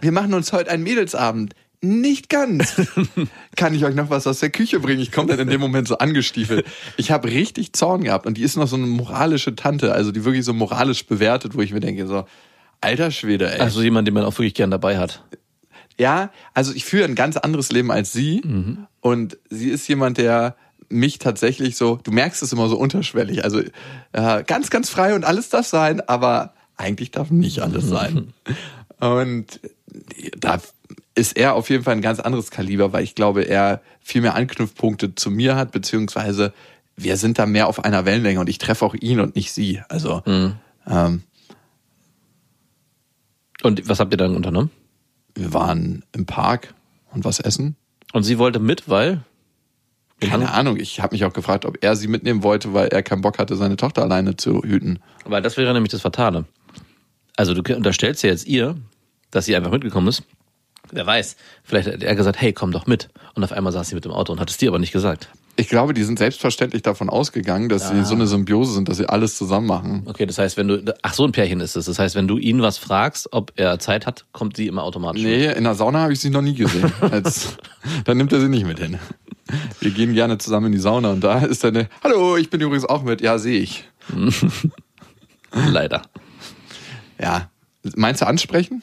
wir 0.00 0.12
machen 0.12 0.32
uns 0.34 0.52
heute 0.52 0.70
einen 0.70 0.82
Mädelsabend. 0.84 1.54
Nicht 1.80 2.28
ganz. 2.28 2.74
Kann 3.56 3.72
ich 3.72 3.84
euch 3.84 3.94
noch 3.94 4.10
was 4.10 4.26
aus 4.26 4.40
der 4.40 4.50
Küche 4.50 4.80
bringen? 4.80 5.00
Ich 5.00 5.12
komme 5.12 5.28
dann 5.28 5.38
in 5.38 5.48
dem 5.48 5.60
Moment 5.60 5.86
so 5.86 5.98
angestiefelt. 5.98 6.66
Ich 6.96 7.12
habe 7.12 7.28
richtig 7.28 7.72
Zorn 7.72 8.02
gehabt 8.02 8.26
und 8.26 8.36
die 8.36 8.42
ist 8.42 8.56
noch 8.56 8.66
so 8.66 8.74
eine 8.74 8.86
moralische 8.86 9.54
Tante, 9.54 9.92
also 9.92 10.10
die 10.10 10.24
wirklich 10.24 10.44
so 10.44 10.52
moralisch 10.52 11.06
bewertet, 11.06 11.54
wo 11.56 11.60
ich 11.60 11.72
mir 11.72 11.78
denke 11.80 12.06
so, 12.08 12.24
alter 12.80 13.12
Schwede, 13.12 13.52
ey. 13.52 13.60
Also 13.60 13.80
jemand, 13.82 14.08
den 14.08 14.14
man 14.14 14.24
auch 14.24 14.32
wirklich 14.32 14.54
gern 14.54 14.72
dabei 14.72 14.98
hat. 14.98 15.24
Ja, 16.00 16.30
also 16.54 16.72
ich 16.74 16.84
führe 16.84 17.04
ein 17.04 17.14
ganz 17.14 17.36
anderes 17.36 17.70
Leben 17.70 17.90
als 17.92 18.12
sie 18.12 18.42
und 19.00 19.38
sie 19.48 19.68
ist 19.70 19.86
jemand, 19.88 20.18
der 20.18 20.56
mich 20.88 21.18
tatsächlich 21.18 21.76
so, 21.76 21.96
du 22.02 22.10
merkst 22.10 22.42
es 22.42 22.52
immer 22.52 22.68
so 22.68 22.76
unterschwellig, 22.76 23.44
also 23.44 23.60
äh, 24.12 24.42
ganz, 24.44 24.70
ganz 24.70 24.90
frei 24.90 25.14
und 25.14 25.24
alles 25.24 25.48
darf 25.50 25.66
sein, 25.66 26.00
aber 26.00 26.54
eigentlich 26.76 27.10
darf 27.10 27.30
nicht 27.30 27.60
alles 27.60 27.88
sein. 27.88 28.32
Und 29.00 29.60
da 30.38 30.60
ist 31.14 31.36
er 31.36 31.54
auf 31.54 31.70
jeden 31.70 31.84
Fall 31.84 31.94
ein 31.94 32.02
ganz 32.02 32.18
anderes 32.18 32.50
Kaliber, 32.50 32.92
weil 32.92 33.04
ich 33.04 33.14
glaube, 33.14 33.42
er 33.42 33.80
viel 34.00 34.22
mehr 34.22 34.34
Anknüpfpunkte 34.34 35.14
zu 35.14 35.30
mir 35.30 35.54
hat, 35.54 35.70
beziehungsweise 35.70 36.52
wir 36.96 37.16
sind 37.16 37.38
da 37.38 37.46
mehr 37.46 37.68
auf 37.68 37.84
einer 37.84 38.04
Wellenlänge 38.04 38.40
und 38.40 38.48
ich 38.48 38.58
treffe 38.58 38.84
auch 38.84 38.94
ihn 38.94 39.20
und 39.20 39.36
nicht 39.36 39.52
sie. 39.52 39.82
Also 39.88 40.22
ähm, 40.88 41.22
Und 43.62 43.88
was 43.88 44.00
habt 44.00 44.12
ihr 44.12 44.16
dann 44.16 44.34
unternommen? 44.34 44.70
wir 45.38 45.52
waren 45.54 46.04
im 46.12 46.26
Park 46.26 46.74
und 47.12 47.24
was 47.24 47.40
essen. 47.40 47.76
Und 48.12 48.24
sie 48.24 48.38
wollte 48.38 48.58
mit, 48.58 48.88
weil? 48.88 49.22
Keine 50.20 50.52
Ahnung, 50.52 50.78
ich 50.78 51.00
habe 51.00 51.14
mich 51.14 51.24
auch 51.24 51.32
gefragt, 51.32 51.64
ob 51.64 51.78
er 51.80 51.94
sie 51.94 52.08
mitnehmen 52.08 52.42
wollte, 52.42 52.74
weil 52.74 52.88
er 52.88 53.02
keinen 53.02 53.22
Bock 53.22 53.38
hatte, 53.38 53.56
seine 53.56 53.76
Tochter 53.76 54.02
alleine 54.02 54.36
zu 54.36 54.62
hüten. 54.62 54.98
Weil 55.24 55.42
das 55.42 55.56
wäre 55.56 55.72
nämlich 55.72 55.92
das 55.92 56.00
Fatale. 56.00 56.44
Also 57.36 57.54
du 57.54 57.74
unterstellst 57.74 58.24
ja 58.24 58.30
jetzt 58.30 58.46
ihr, 58.46 58.76
dass 59.30 59.44
sie 59.44 59.54
einfach 59.54 59.70
mitgekommen 59.70 60.08
ist. 60.08 60.24
Wer 60.90 61.06
weiß, 61.06 61.36
vielleicht 61.62 61.88
hat 61.88 62.02
er 62.02 62.14
gesagt, 62.14 62.40
hey, 62.40 62.52
komm 62.52 62.72
doch 62.72 62.86
mit. 62.86 63.10
Und 63.34 63.44
auf 63.44 63.52
einmal 63.52 63.72
saß 63.72 63.88
sie 63.88 63.94
mit 63.94 64.04
dem 64.04 64.12
Auto 64.12 64.32
und 64.32 64.40
hat 64.40 64.50
es 64.50 64.56
dir 64.56 64.70
aber 64.70 64.78
nicht 64.78 64.92
gesagt. 64.92 65.28
Ich 65.54 65.68
glaube, 65.68 65.92
die 65.92 66.04
sind 66.04 66.20
selbstverständlich 66.20 66.82
davon 66.82 67.10
ausgegangen, 67.10 67.68
dass 67.68 67.88
sie 67.88 68.04
so 68.04 68.14
eine 68.14 68.28
Symbiose 68.28 68.72
sind, 68.74 68.88
dass 68.88 68.96
sie 68.96 69.08
alles 69.08 69.36
zusammen 69.36 69.66
machen. 69.66 70.02
Okay, 70.06 70.24
das 70.24 70.38
heißt, 70.38 70.56
wenn 70.56 70.68
du, 70.68 70.96
ach 71.02 71.14
so 71.14 71.24
ein 71.24 71.32
Pärchen 71.32 71.58
ist 71.60 71.74
es. 71.74 71.86
Das 71.86 71.98
heißt, 71.98 72.14
wenn 72.14 72.28
du 72.28 72.38
ihn 72.38 72.62
was 72.62 72.78
fragst, 72.78 73.32
ob 73.32 73.52
er 73.56 73.80
Zeit 73.80 74.06
hat, 74.06 74.24
kommt 74.30 74.56
sie 74.56 74.68
immer 74.68 74.84
automatisch 74.84 75.22
mit. 75.22 75.32
Nee, 75.32 75.52
in 75.52 75.64
der 75.64 75.74
Sauna 75.74 76.02
habe 76.02 76.12
ich 76.12 76.20
sie 76.20 76.30
noch 76.30 76.42
nie 76.42 76.54
gesehen. 76.54 76.92
Als, 77.00 77.56
dann 78.04 78.18
nimmt 78.18 78.32
er 78.32 78.40
sie 78.40 78.48
nicht 78.48 78.66
mit 78.66 78.78
hin. 78.78 78.98
Wir 79.80 79.90
gehen 79.90 80.14
gerne 80.14 80.38
zusammen 80.38 80.66
in 80.66 80.72
die 80.72 80.78
Sauna 80.78 81.10
und 81.12 81.22
da 81.22 81.38
ist 81.40 81.64
dann 81.64 81.76
eine, 81.76 81.88
hallo, 82.02 82.36
ich 82.36 82.50
bin 82.50 82.60
übrigens 82.60 82.84
auch 82.84 83.02
mit. 83.02 83.20
Ja, 83.20 83.38
sehe 83.38 83.60
ich. 83.60 83.84
Leider. 85.52 86.02
Ja. 87.20 87.50
Meinst 87.96 88.20
du 88.22 88.26
ansprechen? 88.26 88.82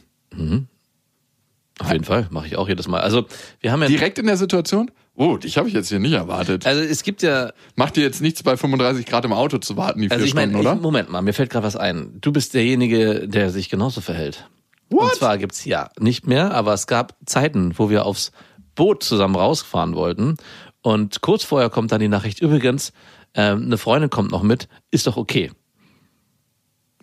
Auf 1.80 1.92
jeden 1.92 2.04
Fall, 2.06 2.28
mache 2.30 2.48
ich 2.48 2.56
auch 2.58 2.68
jedes 2.68 2.88
Mal. 2.88 3.02
Also 3.02 3.26
wir 3.60 3.72
haben 3.72 3.82
ja 3.82 3.88
Direkt 3.88 4.18
in 4.18 4.26
der 4.26 4.38
Situation? 4.38 4.92
Oh, 5.18 5.38
dich 5.38 5.58
habe 5.58 5.68
ich 5.68 5.74
jetzt 5.74 5.90
hier 5.90 6.00
nicht 6.00 6.14
erwartet. 6.14 6.66
Also 6.66 6.82
es 6.82 7.04
gibt 7.04 7.22
ja, 7.22 7.54
Macht 7.76 7.96
dir 7.96 8.04
jetzt 8.04 8.22
nichts 8.22 8.44
bei 8.44 8.58
35 8.58 9.06
Grad 9.06 9.24
im 9.24 9.32
Auto 9.32 9.60
zu 9.60 9.78
warten, 9.78 10.02
die 10.02 10.08
vier 10.08 10.14
also 10.14 10.26
ich 10.26 10.32
Stunden, 10.32 10.54
meine, 10.54 10.60
oder? 10.62 10.76
ich, 10.76 10.82
Moment 10.82 11.10
mal, 11.10 11.22
mir 11.22 11.34
fällt 11.34 11.50
gerade 11.50 11.66
was 11.66 11.76
ein. 11.76 12.18
Du 12.20 12.34
bist 12.34 12.54
derjenige, 12.54 13.28
der 13.28 13.50
sich 13.50 13.70
genauso 13.70 14.02
verhält. 14.02 14.50
Und 14.90 15.00
What? 15.00 15.16
zwar 15.16 15.38
gibt's 15.38 15.64
ja 15.66 15.90
nicht 16.00 16.28
mehr, 16.28 16.54
aber 16.54 16.74
es 16.74 16.86
gab 16.86 17.16
Zeiten, 17.26 17.74
wo 17.78 17.90
wir 17.90 18.06
aufs 18.06 18.32
Boot 18.76 19.04
zusammen 19.04 19.36
rausfahren 19.36 19.96
wollten. 19.96 20.38
Und 20.82 21.22
kurz 21.22 21.44
vorher 21.44 21.70
kommt 21.70 21.92
dann 21.92 22.00
die 22.00 22.08
Nachricht, 22.08 22.42
übrigens, 22.42 22.94
ähm, 23.34 23.64
eine 23.64 23.78
Freundin 23.78 24.10
kommt 24.10 24.32
noch 24.32 24.44
mit, 24.44 24.68
ist 24.92 25.08
doch 25.08 25.18
okay. 25.18 25.52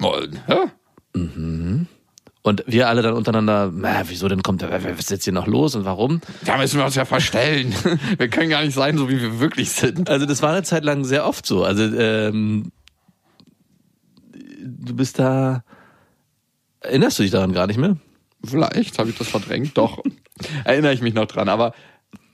Oh, 0.00 0.16
ja. 0.48 0.70
Und 2.42 2.64
wir 2.66 2.88
alle 2.88 3.02
dann 3.02 3.14
untereinander, 3.14 3.70
na, 3.72 4.02
wieso 4.08 4.28
denn 4.28 4.42
kommt 4.42 4.62
der, 4.62 4.70
was 4.70 4.98
ist 4.98 5.10
jetzt 5.10 5.24
hier 5.24 5.32
noch 5.32 5.46
los 5.46 5.76
und 5.76 5.84
warum? 5.84 6.20
Da 6.44 6.56
müssen 6.58 6.78
wir 6.78 6.84
uns 6.84 6.96
ja 6.96 7.04
verstellen. 7.04 7.72
Wir 8.18 8.28
können 8.28 8.50
gar 8.50 8.64
nicht 8.64 8.74
sein, 8.74 8.98
so 8.98 9.08
wie 9.08 9.20
wir 9.20 9.38
wirklich 9.38 9.70
sind. 9.70 10.10
Also 10.10 10.26
das 10.26 10.42
war 10.42 10.50
eine 10.50 10.64
Zeit 10.64 10.84
lang 10.84 11.04
sehr 11.04 11.24
oft 11.26 11.46
so. 11.46 11.64
Also 11.64 11.84
ähm, 11.84 12.72
du 14.60 14.96
bist 14.96 15.20
da, 15.20 15.62
erinnerst 16.80 17.18
du 17.18 17.22
dich 17.22 17.30
daran 17.30 17.52
gar 17.52 17.68
nicht 17.68 17.78
mehr? 17.78 17.96
Vielleicht 18.44 18.98
habe 18.98 19.10
ich 19.10 19.18
das 19.18 19.28
verdrängt, 19.28 19.78
doch. 19.78 20.02
Erinnere 20.64 20.92
ich 20.92 21.02
mich 21.02 21.14
noch 21.14 21.26
dran. 21.26 21.48
Aber 21.48 21.74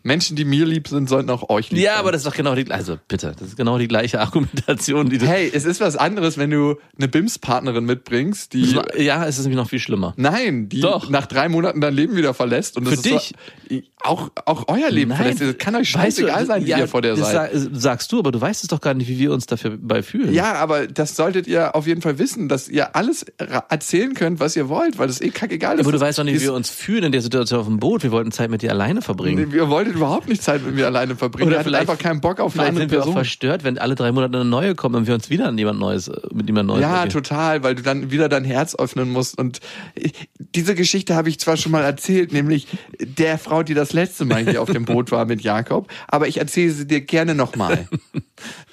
Menschen, 0.05 0.37
die 0.37 0.45
mir 0.45 0.64
lieb 0.64 0.88
sind, 0.88 1.09
sollten 1.09 1.28
auch 1.28 1.50
euch 1.50 1.71
lieb 1.71 1.81
Ja, 1.81 1.93
sein. 1.93 2.00
aber 2.00 2.12
das 2.12 2.21
ist 2.23 2.26
doch 2.26 2.35
genau 2.37 2.55
die, 2.55 2.71
also 2.71 2.97
bitte, 3.09 3.35
das 3.38 3.49
ist 3.49 3.57
genau 3.57 3.78
die 3.78 3.88
gleiche 3.88 4.21
Argumentation, 4.23 5.11
die 5.11 5.19
du. 5.19 5.26
Hey, 5.26 5.50
es 5.52 5.64
ist 5.64 5.81
was 5.81 5.97
anderes, 5.97 6.38
wenn 6.38 6.50
du 6.50 6.76
eine 6.97 7.09
BIMS-Partnerin 7.09 7.85
mitbringst, 7.85 8.52
die. 8.55 8.78
Ja, 8.97 9.26
es 9.26 9.38
ist 9.38 9.45
nämlich 9.45 9.59
noch 9.59 9.69
viel 9.69 9.81
schlimmer. 9.81 10.14
Nein, 10.17 10.69
die 10.69 10.81
Doch. 10.81 11.11
nach 11.11 11.26
drei 11.26 11.49
Monaten 11.49 11.81
dein 11.81 11.95
Leben 11.95 12.17
wieder 12.17 12.33
verlässt. 12.33 12.76
Und 12.76 12.85
das 12.87 13.02
Für 13.02 13.14
ist 13.17 13.35
dich. 13.69 13.83
So, 13.83 13.83
auch, 14.05 14.31
auch 14.45 14.64
euer 14.69 14.90
Leben 14.90 15.12
verlässt. 15.14 15.40
Das 15.40 15.59
kann 15.59 15.75
euch 15.75 15.95
weißt 15.95 16.19
du, 16.19 16.23
scheißegal 16.23 16.47
sein, 16.47 16.64
wie 16.64 16.71
ja, 16.71 16.78
ihr 16.78 16.88
vor 16.88 17.02
der 17.02 17.17
seid. 17.17 17.52
sa- 17.52 17.69
sagst 17.73 18.12
du, 18.12 18.19
aber 18.21 18.31
du 18.33 18.40
weißt 18.40 18.62
es 18.62 18.69
doch 18.69 18.81
gar 18.81 18.95
nicht, 18.95 19.09
wie 19.09 19.19
wir 19.19 19.33
uns 19.33 19.47
dafür 19.47 19.76
bei 19.81 20.02
fühlen. 20.02 20.33
Ja, 20.33 20.55
aber 20.55 20.87
das 20.87 21.17
solltet 21.17 21.47
ihr 21.47 21.75
auf 21.75 21.87
jeden 21.87 22.00
Fall 22.02 22.19
wissen, 22.19 22.49
dass 22.49 22.69
ihr 22.69 22.95
alles 22.97 23.26
erzählen 23.69 24.14
könnt, 24.14 24.40
was 24.40 24.57
ihr 24.57 24.69
wollt, 24.69 24.99
weil 24.99 25.09
das 25.09 25.21
eh 25.21 25.31
kackegal 25.31 25.75
ist. 25.76 25.81
aber 25.83 25.93
du 25.93 26.00
weißt 26.00 26.19
doch 26.19 26.25
nicht, 26.25 26.37
wie 26.37 26.43
wir 26.45 26.55
uns 26.55 26.71
fühlen 26.71 27.05
in 27.05 27.12
der 27.12 27.23
Situation 27.23 27.61
auf 27.61 27.67
dem 27.67 27.78
Boot. 27.81 28.02
Wir 28.02 28.12
wollten 28.12 28.31
Zeit 28.33 28.50
mit 28.50 28.62
dir 28.62 28.71
alleine 28.71 29.02
verbringen. 29.02 29.49
Nee, 29.50 29.57
Ihr 29.57 29.69
wolltet 29.69 29.95
überhaupt 29.95 30.28
nicht 30.28 30.43
Zeit 30.43 30.64
mit 30.64 30.75
mir 30.75 30.87
alleine 30.87 31.17
verbringen. 31.17 31.50
ihr 31.50 31.59
hattet 31.59 31.75
einfach 31.75 31.99
keinen 31.99 32.21
Bock 32.21 32.40
auf 32.40 32.55
eine 32.55 32.69
andere 32.69 32.83
sind 32.85 32.93
wir 32.93 33.05
auch 33.05 33.12
verstört, 33.12 33.64
wenn 33.64 33.78
alle 33.78 33.95
drei 33.95 34.12
Monate 34.12 34.37
eine 34.38 34.45
neue 34.49 34.75
kommt 34.75 34.95
und 34.97 35.07
wir 35.07 35.14
uns 35.14 35.28
wieder 35.31 35.47
an 35.49 35.59
jemand 35.59 35.81
Neues, 35.81 36.09
äh, 36.09 36.21
mit 36.33 36.47
jemand 36.47 36.69
Neues 36.69 36.83
Ja, 36.83 37.02
begegnen. 37.02 37.11
total, 37.25 37.62
weil 37.62 37.75
du 37.75 37.83
dann 37.83 38.11
wieder 38.11 38.28
dein 38.28 38.45
Herz 38.45 38.75
öffnen 38.76 39.11
musst. 39.11 39.37
Und 39.38 39.61
ich- 39.95 40.28
diese 40.55 40.75
Geschichte 40.75 41.14
habe 41.14 41.28
ich 41.28 41.40
zwar 41.40 41.57
schon 41.57 41.73
mal 41.73 41.83
erzählt, 41.83 42.33
nämlich 42.33 42.67
der 43.00 43.38
Frau, 43.38 43.62
die 43.62 43.75
das 43.75 43.88
letzte 43.92 44.25
Mal 44.25 44.45
hier 44.49 44.62
auf 44.62 44.71
dem 44.71 44.85
Boot 44.85 45.11
war 45.11 45.25
mit 45.25 45.40
Jakob, 45.42 45.88
aber 46.09 46.28
ich 46.28 46.38
erzähle 46.38 46.71
sie 46.73 46.87
dir 46.87 47.00
gerne 47.00 47.35
nochmal. 47.35 47.88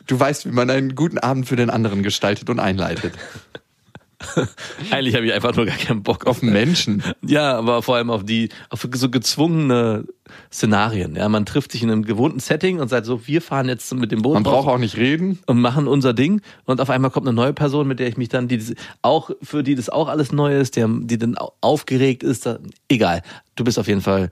Du 0.08 0.20
weißt, 0.20 0.46
wie 0.46 0.52
man 0.52 0.70
einen 0.70 0.94
guten 0.94 1.18
Abend 1.18 1.48
für 1.48 1.56
den 1.56 1.72
anderen 1.72 2.04
gestaltet 2.04 2.52
und 2.52 2.60
einleitet. 2.60 3.14
Eigentlich 4.92 5.16
habe 5.16 5.26
ich 5.26 5.34
einfach 5.34 5.56
nur 5.56 5.66
gar 5.66 5.76
keinen 5.78 6.02
Bock 6.04 6.26
auf 6.26 6.38
Auf 6.38 6.42
Menschen. 6.44 7.04
Ja, 7.26 7.58
aber 7.58 7.82
vor 7.82 7.96
allem 7.98 8.10
auf 8.10 8.24
die, 8.24 8.50
auf 8.70 8.88
so 8.94 9.10
gezwungene 9.10 10.06
Szenarien. 10.54 11.16
Ja, 11.16 11.28
man 11.28 11.46
trifft 11.46 11.72
sich 11.72 11.84
in 11.84 11.92
einem 11.92 12.06
gewohnten 12.06 12.40
Setting 12.40 12.80
und 12.80 12.88
sagt 12.88 13.06
so, 13.06 13.28
wir 13.28 13.42
fahren 13.42 13.68
jetzt 13.68 13.94
mit 13.94 14.12
dem 14.12 14.22
Boot 14.22 14.36
Man 14.36 14.44
braucht 14.44 14.68
auch 14.68 14.78
nicht 14.78 14.96
reden. 14.98 15.40
und 15.48 15.60
machen 15.60 15.88
unser 15.88 16.14
Ding 16.14 16.42
und 16.66 16.82
auf 16.82 16.90
einmal 16.90 17.12
kommt 17.12 17.28
eine 17.28 17.36
neue 17.36 17.54
Person, 17.54 17.88
mit 17.88 18.00
der 18.00 18.08
ich 18.08 18.18
mich 18.18 18.30
dann, 18.30 18.48
die 18.48 18.58
das- 18.58 18.74
auch 19.02 19.32
für 19.42 19.64
die 19.64 19.76
das 19.76 19.90
auch 19.90 20.08
alles 20.08 20.32
neu 20.32 20.56
ist, 20.56 20.76
der, 20.76 20.88
die 20.88 21.18
dann 21.18 21.38
au- 21.38 21.52
aufgeregt 21.62 22.24
ist. 22.24 22.46
Da, 22.46 22.60
egal, 22.90 23.22
du 23.56 23.64
bist 23.64 23.78
auf 23.78 23.88
jeden 23.88 24.02
Fall 24.02 24.32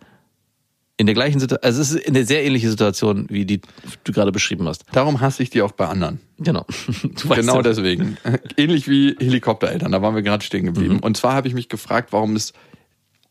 in 0.97 1.07
der 1.07 1.15
gleichen 1.15 1.39
Situation, 1.39 1.63
also 1.63 1.81
es 1.81 1.91
ist 1.91 2.07
eine 2.07 2.25
sehr 2.25 2.43
ähnliche 2.45 2.69
Situation, 2.69 3.25
wie 3.29 3.45
die 3.45 3.61
du 4.03 4.11
gerade 4.11 4.31
beschrieben 4.31 4.67
hast. 4.67 4.85
Darum 4.91 5.21
hasse 5.21 5.41
ich 5.41 5.49
die 5.49 5.61
auch 5.61 5.71
bei 5.71 5.87
anderen. 5.87 6.19
Genau. 6.37 6.65
Genau 7.35 7.55
ja. 7.57 7.61
deswegen. 7.61 8.17
Ähnlich 8.57 8.87
wie 8.87 9.15
Helikoptereltern, 9.19 9.91
da 9.91 10.01
waren 10.01 10.15
wir 10.15 10.21
gerade 10.21 10.43
stehen 10.43 10.65
geblieben. 10.65 10.95
Mhm. 10.95 10.99
Und 10.99 11.17
zwar 11.17 11.33
habe 11.33 11.47
ich 11.47 11.53
mich 11.53 11.69
gefragt, 11.69 12.13
warum 12.13 12.35
es 12.35 12.53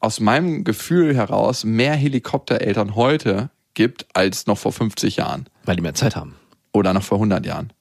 aus 0.01 0.19
meinem 0.19 0.65
Gefühl 0.65 1.15
heraus 1.15 1.65
mehr 1.65 1.95
Helikoptereltern 1.95 2.97
heute 2.97 3.51
gibt 3.75 4.07
als 4.15 4.47
noch 4.47 4.59
vor 4.59 4.73
50 4.73 5.17
Jahren 5.17 5.47
Weil 5.65 5.77
die 5.77 5.83
mehr 5.83 5.95
Zeit 5.95 6.17
haben. 6.17 6.35
oder 6.73 6.93
noch 6.93 7.05
vor 7.05 7.19
100 7.19 7.47
Jahren. 7.47 7.73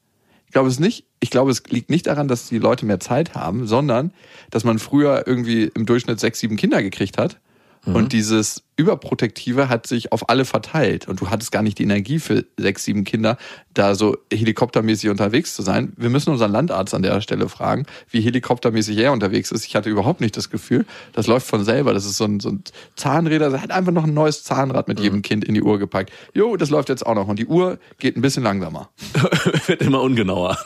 Ich 0.45 0.53
glaube 0.53 0.69
es 0.69 0.79
nicht. 0.79 1.05
Ich 1.19 1.29
glaube, 1.29 1.49
es 1.49 1.63
liegt 1.69 1.89
nicht 1.89 2.07
daran, 2.07 2.27
dass 2.27 2.49
die 2.49 2.59
Leute 2.59 2.85
mehr 2.85 2.99
Zeit 2.99 3.35
haben, 3.35 3.67
sondern 3.67 4.11
dass 4.49 4.63
man 4.63 4.79
früher 4.79 5.23
irgendwie 5.25 5.71
im 5.73 5.85
Durchschnitt 5.85 6.19
sechs, 6.19 6.39
sieben 6.39 6.57
Kinder 6.57 6.83
gekriegt 6.83 7.17
hat. 7.17 7.39
Und 7.85 8.13
dieses 8.13 8.63
Überprotektive 8.75 9.69
hat 9.69 9.87
sich 9.87 10.11
auf 10.11 10.29
alle 10.29 10.45
verteilt. 10.45 11.07
Und 11.07 11.19
du 11.19 11.29
hattest 11.29 11.51
gar 11.51 11.63
nicht 11.63 11.79
die 11.79 11.83
Energie 11.83 12.19
für 12.19 12.45
sechs, 12.57 12.83
sieben 12.83 13.03
Kinder, 13.03 13.37
da 13.73 13.95
so 13.95 14.17
helikoptermäßig 14.31 15.09
unterwegs 15.09 15.55
zu 15.55 15.63
sein. 15.63 15.93
Wir 15.97 16.09
müssen 16.09 16.29
unseren 16.29 16.51
Landarzt 16.51 16.93
an 16.93 17.01
der 17.01 17.21
Stelle 17.21 17.49
fragen, 17.49 17.85
wie 18.09 18.21
helikoptermäßig 18.21 18.97
er 18.97 19.11
unterwegs 19.11 19.51
ist. 19.51 19.65
Ich 19.65 19.75
hatte 19.75 19.89
überhaupt 19.89 20.21
nicht 20.21 20.37
das 20.37 20.51
Gefühl, 20.51 20.85
das 21.13 21.25
läuft 21.25 21.47
von 21.47 21.63
selber. 21.63 21.93
Das 21.93 22.05
ist 22.05 22.17
so 22.17 22.25
ein, 22.25 22.39
so 22.39 22.49
ein 22.49 22.63
Zahnräder. 22.95 23.51
Er 23.51 23.61
hat 23.61 23.71
einfach 23.71 23.91
noch 23.91 24.03
ein 24.03 24.13
neues 24.13 24.43
Zahnrad 24.43 24.87
mit 24.87 24.99
jedem 24.99 25.23
Kind 25.23 25.43
in 25.43 25.55
die 25.55 25.63
Uhr 25.63 25.79
gepackt. 25.79 26.11
Jo, 26.33 26.55
das 26.57 26.69
läuft 26.69 26.89
jetzt 26.89 27.05
auch 27.05 27.15
noch. 27.15 27.27
Und 27.27 27.39
die 27.39 27.47
Uhr 27.47 27.79
geht 27.97 28.15
ein 28.15 28.21
bisschen 28.21 28.43
langsamer. 28.43 28.89
Wird 29.65 29.81
immer 29.81 30.01
ungenauer. 30.01 30.57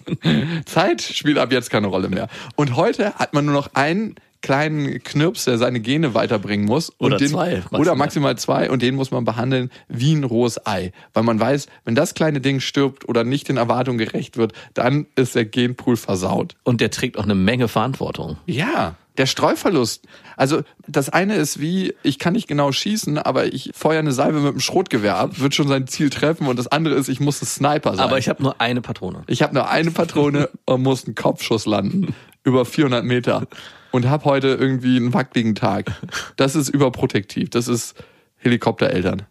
Zeit 0.66 1.02
spielt 1.02 1.38
ab 1.38 1.52
jetzt 1.52 1.70
keine 1.70 1.88
Rolle 1.88 2.08
mehr. 2.08 2.28
Und 2.54 2.76
heute 2.76 3.14
hat 3.14 3.34
man 3.34 3.44
nur 3.44 3.54
noch 3.54 3.70
einen 3.74 4.14
kleinen 4.44 5.02
Knirps, 5.02 5.46
der 5.46 5.56
seine 5.56 5.80
Gene 5.80 6.12
weiterbringen 6.12 6.66
muss. 6.66 6.92
Oder 6.98 7.16
den, 7.16 7.28
zwei, 7.28 7.54
maximal. 7.56 7.80
Oder 7.80 7.94
maximal 7.94 8.36
zwei. 8.36 8.70
Und 8.70 8.82
den 8.82 8.94
muss 8.94 9.10
man 9.10 9.24
behandeln 9.24 9.70
wie 9.88 10.14
ein 10.14 10.22
rohes 10.22 10.66
Ei. 10.66 10.92
Weil 11.14 11.22
man 11.22 11.40
weiß, 11.40 11.66
wenn 11.86 11.94
das 11.94 12.12
kleine 12.12 12.42
Ding 12.42 12.60
stirbt 12.60 13.08
oder 13.08 13.24
nicht 13.24 13.48
den 13.48 13.56
Erwartungen 13.56 13.96
gerecht 13.96 14.36
wird, 14.36 14.52
dann 14.74 15.06
ist 15.16 15.34
der 15.34 15.46
Genpool 15.46 15.96
versaut. 15.96 16.56
Und 16.62 16.82
der 16.82 16.90
trägt 16.90 17.18
auch 17.18 17.24
eine 17.24 17.34
Menge 17.34 17.68
Verantwortung. 17.68 18.36
Ja, 18.44 18.96
der 19.16 19.24
Streuverlust. 19.24 20.04
Also 20.36 20.60
das 20.86 21.08
eine 21.08 21.36
ist 21.36 21.58
wie, 21.58 21.94
ich 22.02 22.18
kann 22.18 22.34
nicht 22.34 22.46
genau 22.46 22.70
schießen, 22.70 23.16
aber 23.16 23.46
ich 23.46 23.70
feuer 23.74 24.00
eine 24.00 24.12
Salve 24.12 24.40
mit 24.40 24.50
einem 24.50 24.60
Schrotgewehr 24.60 25.16
ab, 25.16 25.40
wird 25.40 25.54
schon 25.54 25.68
sein 25.68 25.86
Ziel 25.86 26.10
treffen. 26.10 26.48
Und 26.48 26.58
das 26.58 26.66
andere 26.66 26.96
ist, 26.96 27.08
ich 27.08 27.18
muss 27.18 27.40
ein 27.40 27.46
Sniper 27.46 27.94
sein. 27.94 28.04
Aber 28.04 28.18
ich 28.18 28.28
habe 28.28 28.42
nur 28.42 28.60
eine 28.60 28.82
Patrone. 28.82 29.22
Ich 29.26 29.42
habe 29.42 29.54
nur 29.54 29.70
eine 29.70 29.90
Patrone 29.90 30.50
und 30.66 30.82
muss 30.82 31.06
einen 31.06 31.14
Kopfschuss 31.14 31.64
landen. 31.64 32.14
Über 32.42 32.66
400 32.66 33.06
Meter. 33.06 33.46
Und 33.94 34.08
habe 34.08 34.24
heute 34.24 34.48
irgendwie 34.48 34.96
einen 34.96 35.14
wackeligen 35.14 35.54
Tag. 35.54 35.92
Das 36.36 36.56
ist 36.56 36.68
überprotektiv. 36.68 37.50
Das 37.50 37.68
ist 37.68 37.94
Helikoptereltern. 38.38 39.22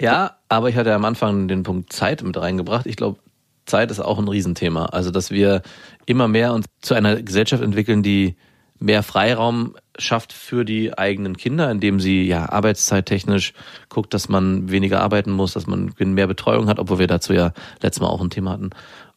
Ja, 0.00 0.36
aber 0.48 0.68
ich 0.68 0.76
hatte 0.76 0.94
am 0.94 1.04
Anfang 1.04 1.48
den 1.48 1.64
Punkt 1.64 1.92
Zeit 1.92 2.22
mit 2.22 2.36
reingebracht. 2.36 2.86
Ich 2.86 2.94
glaube, 2.94 3.18
Zeit 3.66 3.90
ist 3.90 3.98
auch 3.98 4.20
ein 4.20 4.28
Riesenthema. 4.28 4.84
Also, 4.84 5.10
dass 5.10 5.32
wir 5.32 5.62
immer 6.06 6.28
mehr 6.28 6.54
uns 6.54 6.66
zu 6.80 6.94
einer 6.94 7.20
Gesellschaft 7.20 7.60
entwickeln, 7.60 8.04
die 8.04 8.36
mehr 8.78 9.02
Freiraum 9.02 9.74
schafft 9.98 10.32
für 10.32 10.64
die 10.64 10.96
eigenen 10.96 11.36
Kinder, 11.36 11.72
indem 11.72 11.98
sie 11.98 12.28
ja 12.28 12.50
arbeitszeittechnisch 12.50 13.52
guckt, 13.88 14.14
dass 14.14 14.28
man 14.28 14.70
weniger 14.70 15.00
arbeiten 15.00 15.32
muss, 15.32 15.54
dass 15.54 15.66
man 15.66 15.92
mehr 15.98 16.28
Betreuung 16.28 16.68
hat, 16.68 16.78
obwohl 16.78 17.00
wir 17.00 17.08
dazu 17.08 17.32
ja 17.32 17.52
letztes 17.82 18.00
Mal 18.00 18.10
auch 18.10 18.20
ein 18.20 18.30
Thema 18.30 18.52
hatten. 18.52 18.70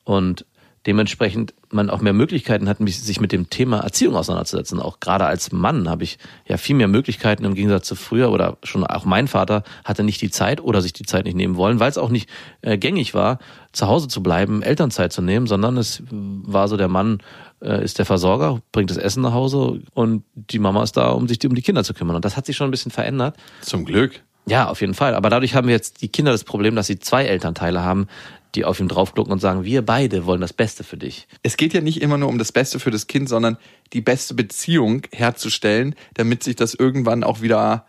Und 0.06 0.48
dementsprechend 0.86 1.54
man 1.72 1.90
auch 1.90 2.02
mehr 2.02 2.13
Möglichkeiten 2.13 2.68
hat, 2.68 2.80
mich- 2.80 3.02
sich 3.02 3.20
mit 3.22 3.32
dem 3.32 3.50
Thema 3.50 3.80
Erziehung 3.80 4.16
auseinanderzusetzen. 4.16 4.80
Auch 4.80 5.00
gerade 5.00 5.25
als 5.25 5.52
Mann 5.52 5.90
habe 5.90 6.04
ich 6.04 6.18
ja 6.48 6.58
viel 6.58 6.75
mehr 6.75 6.88
Möglichkeiten 6.88 7.46
im 7.46 7.56
Gegensatz 7.56 7.88
zu 7.88 7.96
früher 7.96 8.32
oder 8.32 8.58
schon 8.63 8.86
auch 8.86 9.06
mein 9.06 9.28
Vater 9.28 9.63
hatte 9.86 10.04
nicht 10.04 10.22
die 10.22 10.30
Zeit 10.30 10.62
oder 10.62 10.82
sich 10.82 10.94
die 10.94 11.06
Zeit 11.06 11.25
nicht 11.25 11.36
nehmen 11.38 11.56
wollen, 11.56 11.80
weil 11.80 11.90
es 11.90 11.98
auch 11.98 12.10
nicht 12.10 12.30
äh, 12.62 12.78
gängig 12.78 13.13
war, 13.13 13.40
zu 13.72 13.88
Hause 13.88 14.08
zu 14.08 14.22
bleiben, 14.22 14.62
Elternzeit 14.62 15.13
zu 15.13 15.22
nehmen, 15.22 15.48
sondern 15.48 15.78
es 15.78 16.04
war 16.12 16.68
so, 16.68 16.78
der 16.78 16.90
Mann 16.90 17.20
äh, 17.62 17.84
ist 17.84 17.98
der 17.98 18.06
Versorger, 18.06 18.62
bringt 18.72 18.90
das 18.90 18.98
Essen 18.98 19.24
nach 19.24 19.34
Hause 19.34 19.82
und 19.94 20.24
die 20.36 20.60
Mama 20.60 20.84
ist 20.84 20.98
da, 20.98 21.10
um 21.12 21.28
sich 21.28 21.44
um 21.46 21.56
die 21.56 21.62
Kinder 21.62 21.84
zu 21.84 21.94
kümmern. 21.94 22.16
Und 22.18 22.25
das 22.25 22.36
hat 22.38 22.46
sich 22.46 22.56
schon 22.58 22.68
ein 22.68 22.72
bisschen 22.72 22.92
verändert. 22.92 23.38
Zum 23.62 23.86
Glück. 23.86 24.22
Ja, 24.46 24.68
auf 24.68 24.82
jeden 24.82 24.94
Fall. 24.94 25.16
Aber 25.16 25.30
dadurch 25.30 25.56
haben 25.56 25.70
jetzt 25.70 26.02
die 26.02 26.10
Kinder 26.10 26.34
das 26.34 26.44
Problem, 26.44 26.75
dass 26.75 26.88
sie 26.88 27.00
zwei 27.00 27.24
Elternteile 27.24 27.82
haben, 27.82 28.08
die 28.55 28.65
auf 28.65 28.79
ihn 28.79 28.88
draufgucken 28.88 29.31
und 29.33 29.39
sagen, 29.39 29.63
wir 29.63 29.83
beide 29.83 30.25
wollen 30.25 30.41
das 30.41 30.53
Beste 30.53 30.83
für 30.83 30.98
dich. 30.98 31.27
Es 31.41 31.57
geht 31.57 31.74
ja 31.74 31.81
nicht 31.81 32.01
immer 32.01 32.17
nur 32.17 32.29
um 32.29 32.38
das 32.38 32.51
Beste 32.51 32.79
für 32.79 32.91
das 32.91 33.07
Kind, 33.07 33.29
sondern 33.29 33.57
die 33.93 34.01
beste 34.01 34.33
Beziehung 34.33 35.03
herzustellen, 35.12 35.95
damit 36.13 36.43
sich 36.43 36.55
das 36.55 36.74
irgendwann 36.74 37.24
auch 37.24 37.41
wieder 37.41 37.86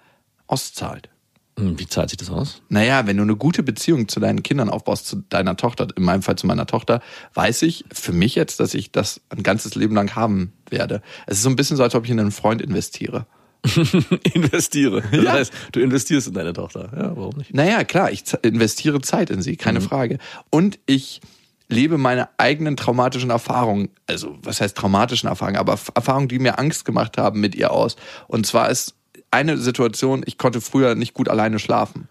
auszahlt. 0.46 1.10
Hm, 1.58 1.78
Wie 1.78 1.86
zahlt 1.86 2.10
sich 2.10 2.16
das 2.16 2.30
aus? 2.30 2.62
Naja, 2.68 3.06
wenn 3.06 3.16
du 3.16 3.22
eine 3.22 3.36
gute 3.36 3.62
Beziehung 3.62 4.08
zu 4.08 4.18
deinen 4.20 4.42
Kindern 4.42 4.68
aufbaust, 4.68 5.06
zu 5.06 5.16
deiner 5.28 5.56
Tochter, 5.56 5.88
in 5.96 6.02
meinem 6.02 6.22
Fall 6.22 6.36
zu 6.36 6.46
meiner 6.46 6.66
Tochter, 6.66 7.00
weiß 7.34 7.62
ich 7.62 7.84
für 7.92 8.12
mich 8.12 8.34
jetzt, 8.34 8.58
dass 8.58 8.74
ich 8.74 8.90
das 8.90 9.20
ein 9.28 9.42
ganzes 9.42 9.74
Leben 9.74 9.94
lang 9.94 10.16
haben 10.16 10.52
werde. 10.68 11.00
Es 11.26 11.38
ist 11.38 11.42
so 11.44 11.50
ein 11.50 11.56
bisschen 11.56 11.76
so, 11.76 11.82
als 11.82 11.94
ob 11.94 12.04
ich 12.04 12.10
in 12.10 12.18
einen 12.18 12.32
Freund 12.32 12.60
investiere. 12.60 13.26
Investiere. 14.34 15.02
Das 15.10 15.22
Ja. 15.24 15.32
heißt, 15.32 15.52
du 15.72 15.80
investierst 15.80 16.28
in 16.28 16.34
deine 16.34 16.52
Tochter. 16.52 16.90
Ja, 16.96 17.16
warum 17.16 17.36
nicht? 17.36 17.54
Naja, 17.54 17.84
klar, 17.84 18.10
ich 18.12 18.24
investiere 18.42 19.00
Zeit 19.00 19.30
in 19.30 19.42
sie, 19.42 19.56
keine 19.56 19.80
Frage. 19.80 20.18
Und 20.50 20.78
ich 20.86 21.20
lebe 21.68 21.96
meine 21.98 22.28
eigenen 22.38 22.76
traumatischen 22.76 23.30
Erfahrungen, 23.30 23.88
also 24.06 24.36
was 24.42 24.60
heißt 24.60 24.76
traumatischen 24.76 25.28
Erfahrungen, 25.28 25.56
aber 25.56 25.78
Erfahrungen, 25.94 26.28
die 26.28 26.38
mir 26.38 26.58
Angst 26.58 26.84
gemacht 26.84 27.16
haben, 27.16 27.40
mit 27.40 27.54
ihr 27.54 27.72
aus. 27.72 27.96
Und 28.28 28.46
zwar 28.46 28.68
ist 28.70 28.94
eine 29.30 29.56
Situation, 29.56 30.22
ich 30.26 30.38
konnte 30.38 30.60
früher 30.60 30.94
nicht 30.94 31.14
gut 31.14 31.28
alleine 31.28 31.58
schlafen. 31.58 32.08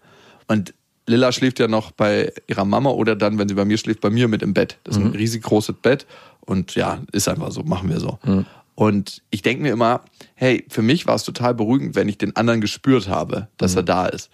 Und 0.48 0.74
Lilla 1.06 1.32
schläft 1.32 1.58
ja 1.60 1.68
noch 1.68 1.90
bei 1.92 2.32
ihrer 2.48 2.64
Mama 2.64 2.90
oder 2.90 3.14
dann, 3.14 3.38
wenn 3.38 3.48
sie 3.48 3.54
bei 3.54 3.64
mir 3.64 3.78
schläft, 3.78 4.00
bei 4.00 4.10
mir 4.10 4.26
mit 4.28 4.42
im 4.42 4.54
Bett. 4.54 4.78
Das 4.84 4.96
ist 4.96 5.02
ein 5.02 5.12
riesig 5.12 5.42
großes 5.42 5.76
Bett 5.82 6.06
und 6.40 6.74
ja, 6.74 7.00
ist 7.12 7.28
einfach 7.28 7.50
so, 7.52 7.62
machen 7.62 7.88
wir 7.90 8.00
so. 8.00 8.18
Und 8.74 9.22
ich 9.30 9.42
denke 9.42 9.62
mir 9.62 9.72
immer, 9.72 10.02
hey, 10.34 10.64
für 10.68 10.82
mich 10.82 11.06
war 11.06 11.14
es 11.14 11.22
total 11.22 11.54
beruhigend, 11.54 11.94
wenn 11.94 12.08
ich 12.08 12.18
den 12.18 12.34
anderen 12.36 12.60
gespürt 12.60 13.08
habe, 13.08 13.48
dass 13.56 13.76
er 13.76 13.82
da 13.82 14.06
ist. 14.06 14.30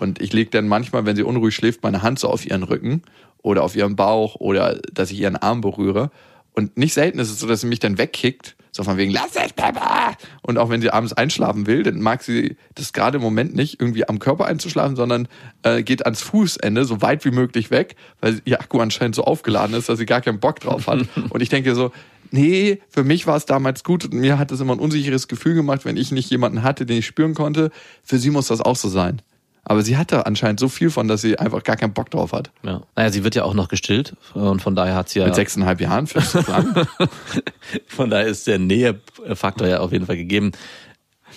Und 0.00 0.20
ich 0.20 0.32
lege 0.32 0.50
dann 0.50 0.66
manchmal, 0.66 1.06
wenn 1.06 1.16
sie 1.16 1.22
unruhig 1.22 1.54
schläft, 1.54 1.82
meine 1.82 2.02
Hand 2.02 2.18
so 2.18 2.28
auf 2.28 2.44
ihren 2.44 2.64
Rücken 2.64 3.02
oder 3.42 3.62
auf 3.62 3.76
ihren 3.76 3.94
Bauch 3.94 4.34
oder 4.36 4.80
dass 4.92 5.10
ich 5.10 5.20
ihren 5.20 5.36
Arm 5.36 5.60
berühre. 5.60 6.10
Und 6.52 6.76
nicht 6.76 6.94
selten 6.94 7.18
ist 7.18 7.30
es 7.30 7.38
so, 7.38 7.46
dass 7.46 7.60
sie 7.60 7.66
mich 7.66 7.80
dann 7.80 7.98
wegkickt, 7.98 8.56
so 8.70 8.82
von 8.82 8.96
wegen, 8.96 9.12
lass 9.12 9.36
es, 9.36 9.52
Papa! 9.52 10.16
Und 10.42 10.58
auch 10.58 10.68
wenn 10.68 10.80
sie 10.80 10.90
abends 10.90 11.12
einschlafen 11.12 11.66
will, 11.66 11.84
dann 11.84 12.00
mag 12.00 12.22
sie 12.22 12.56
das 12.74 12.92
gerade 12.92 13.18
im 13.18 13.22
Moment 13.22 13.54
nicht, 13.54 13.80
irgendwie 13.80 14.08
am 14.08 14.18
Körper 14.18 14.46
einzuschlafen, 14.46 14.96
sondern 14.96 15.28
äh, 15.62 15.82
geht 15.82 16.04
ans 16.04 16.22
Fußende 16.22 16.84
so 16.84 17.00
weit 17.00 17.24
wie 17.24 17.30
möglich 17.30 17.70
weg, 17.70 17.94
weil 18.20 18.40
ihr 18.44 18.60
Akku 18.60 18.80
anscheinend 18.80 19.14
so 19.14 19.24
aufgeladen 19.24 19.76
ist, 19.76 19.88
dass 19.88 19.98
sie 19.98 20.06
gar 20.06 20.20
keinen 20.20 20.40
Bock 20.40 20.58
drauf 20.58 20.88
hat. 20.88 21.06
Und 21.30 21.40
ich 21.40 21.48
denke 21.48 21.74
so, 21.74 21.92
nee, 22.34 22.80
für 22.88 23.04
mich 23.04 23.26
war 23.26 23.36
es 23.36 23.46
damals 23.46 23.84
gut 23.84 24.04
und 24.04 24.14
mir 24.14 24.38
hat 24.38 24.50
es 24.52 24.60
immer 24.60 24.74
ein 24.74 24.80
unsicheres 24.80 25.28
Gefühl 25.28 25.54
gemacht, 25.54 25.84
wenn 25.84 25.96
ich 25.96 26.12
nicht 26.12 26.30
jemanden 26.30 26.62
hatte, 26.62 26.84
den 26.84 26.98
ich 26.98 27.06
spüren 27.06 27.34
konnte. 27.34 27.70
Für 28.02 28.18
sie 28.18 28.30
muss 28.30 28.48
das 28.48 28.60
auch 28.60 28.76
so 28.76 28.88
sein. 28.88 29.22
Aber 29.66 29.82
sie 29.82 29.96
hatte 29.96 30.26
anscheinend 30.26 30.60
so 30.60 30.68
viel 30.68 30.90
von, 30.90 31.08
dass 31.08 31.22
sie 31.22 31.38
einfach 31.38 31.62
gar 31.62 31.76
keinen 31.76 31.94
Bock 31.94 32.10
drauf 32.10 32.32
hat. 32.32 32.50
Ja. 32.62 32.82
Naja, 32.96 33.10
sie 33.10 33.24
wird 33.24 33.34
ja 33.34 33.44
auch 33.44 33.54
noch 33.54 33.68
gestillt 33.68 34.14
und 34.34 34.60
von 34.60 34.76
daher 34.76 34.94
hat 34.94 35.08
sie 35.08 35.20
ja. 35.20 35.24
Mit 35.24 35.34
sechseinhalb 35.34 35.80
Jahren, 35.80 36.06
das 36.12 36.34
lang? 36.46 36.86
Von 37.88 38.10
daher 38.10 38.26
ist 38.26 38.46
der 38.46 38.58
Nähefaktor 38.58 39.66
ja 39.66 39.80
auf 39.80 39.90
jeden 39.90 40.04
Fall 40.04 40.18
gegeben. 40.18 40.52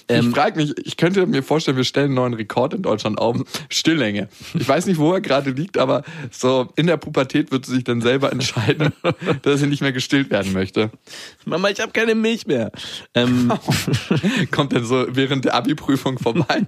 Ähm, 0.10 0.30
ich 0.30 0.36
frage 0.36 0.60
mich, 0.60 0.74
ich 0.86 0.98
könnte 0.98 1.26
mir 1.26 1.44
vorstellen, 1.44 1.78
wir 1.78 1.84
stellen 1.84 2.08
einen 2.08 2.16
neuen 2.16 2.34
Rekord 2.34 2.74
in 2.74 2.82
Deutschland 2.82 3.20
auf. 3.20 3.38
Stilllänge. 3.70 4.30
Ich 4.54 4.68
weiß 4.68 4.86
nicht, 4.86 4.98
wo 4.98 5.14
er 5.14 5.22
gerade 5.22 5.52
liegt, 5.52 5.78
aber 5.78 6.04
so 6.32 6.70
in 6.76 6.88
der 6.88 6.98
Pubertät 6.98 7.52
wird 7.52 7.65
sie 7.65 7.76
sich 7.76 7.84
dann 7.84 8.02
selber 8.02 8.32
entscheiden, 8.32 8.93
dass 9.41 9.60
sie 9.60 9.67
nicht 9.67 9.82
mehr 9.82 9.91
gestillt 9.91 10.30
werden 10.30 10.54
möchte. 10.54 10.91
Mama, 11.46 11.70
ich 11.70 11.80
habe 11.80 11.91
keine 11.91 12.15
Milch 12.15 12.48
mehr. 12.48 12.72
Ähm, 13.13 13.52
Kommt 14.52 14.74
dann 14.74 14.86
so 14.86 15.06
während 15.10 15.46
der 15.46 15.56
Abi-Prüfung 15.56 16.20
vorbei. 16.20 16.62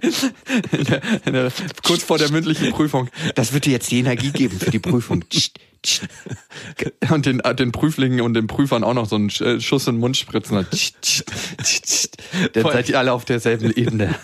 In 0.72 0.84
der, 0.84 1.00
in 1.24 1.32
der, 1.32 1.52
kurz 1.82 2.02
vor 2.02 2.18
der 2.18 2.30
mündlichen 2.30 2.70
Prüfung. 2.70 3.08
Das 3.34 3.52
wird 3.52 3.64
dir 3.64 3.72
jetzt 3.72 3.90
die 3.90 3.98
Energie 3.98 4.30
geben 4.30 4.58
für 4.58 4.70
die 4.70 4.78
Prüfung. 4.78 5.24
Und 7.10 7.26
den, 7.26 7.38
den 7.56 7.72
Prüflingen 7.72 8.20
und 8.20 8.34
den 8.34 8.46
Prüfern 8.46 8.84
auch 8.84 8.92
noch 8.94 9.06
so 9.06 9.16
einen 9.16 9.30
Sch- 9.30 9.60
Schuss 9.60 9.86
in 9.86 9.94
den 9.96 10.00
Mund 10.00 10.16
spritzen. 10.16 10.56
Dann 12.52 12.62
seid 12.64 12.88
ihr 12.88 12.98
alle 12.98 13.12
auf 13.12 13.24
derselben 13.24 13.72
Ebene. 13.72 14.14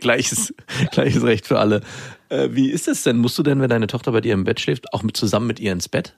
gleiches, 0.00 0.52
gleiches 0.90 1.22
Recht 1.22 1.46
für 1.46 1.58
alle. 1.58 1.82
Äh, 2.28 2.48
wie 2.52 2.70
ist 2.70 2.88
das 2.88 3.02
denn? 3.04 3.18
Musst 3.18 3.38
du 3.38 3.42
denn, 3.42 3.60
wenn 3.60 3.70
deine 3.70 3.86
Tochter 3.86 4.12
bei 4.12 4.20
dir 4.20 4.34
im 4.34 4.44
Bett 4.44 4.60
schläft, 4.60 4.92
auch 4.92 5.02
mit 5.02 5.16
zusammen 5.16 5.46
mit 5.46 5.60
ihr 5.60 5.72
ins 5.72 5.88
Bett? 5.88 6.14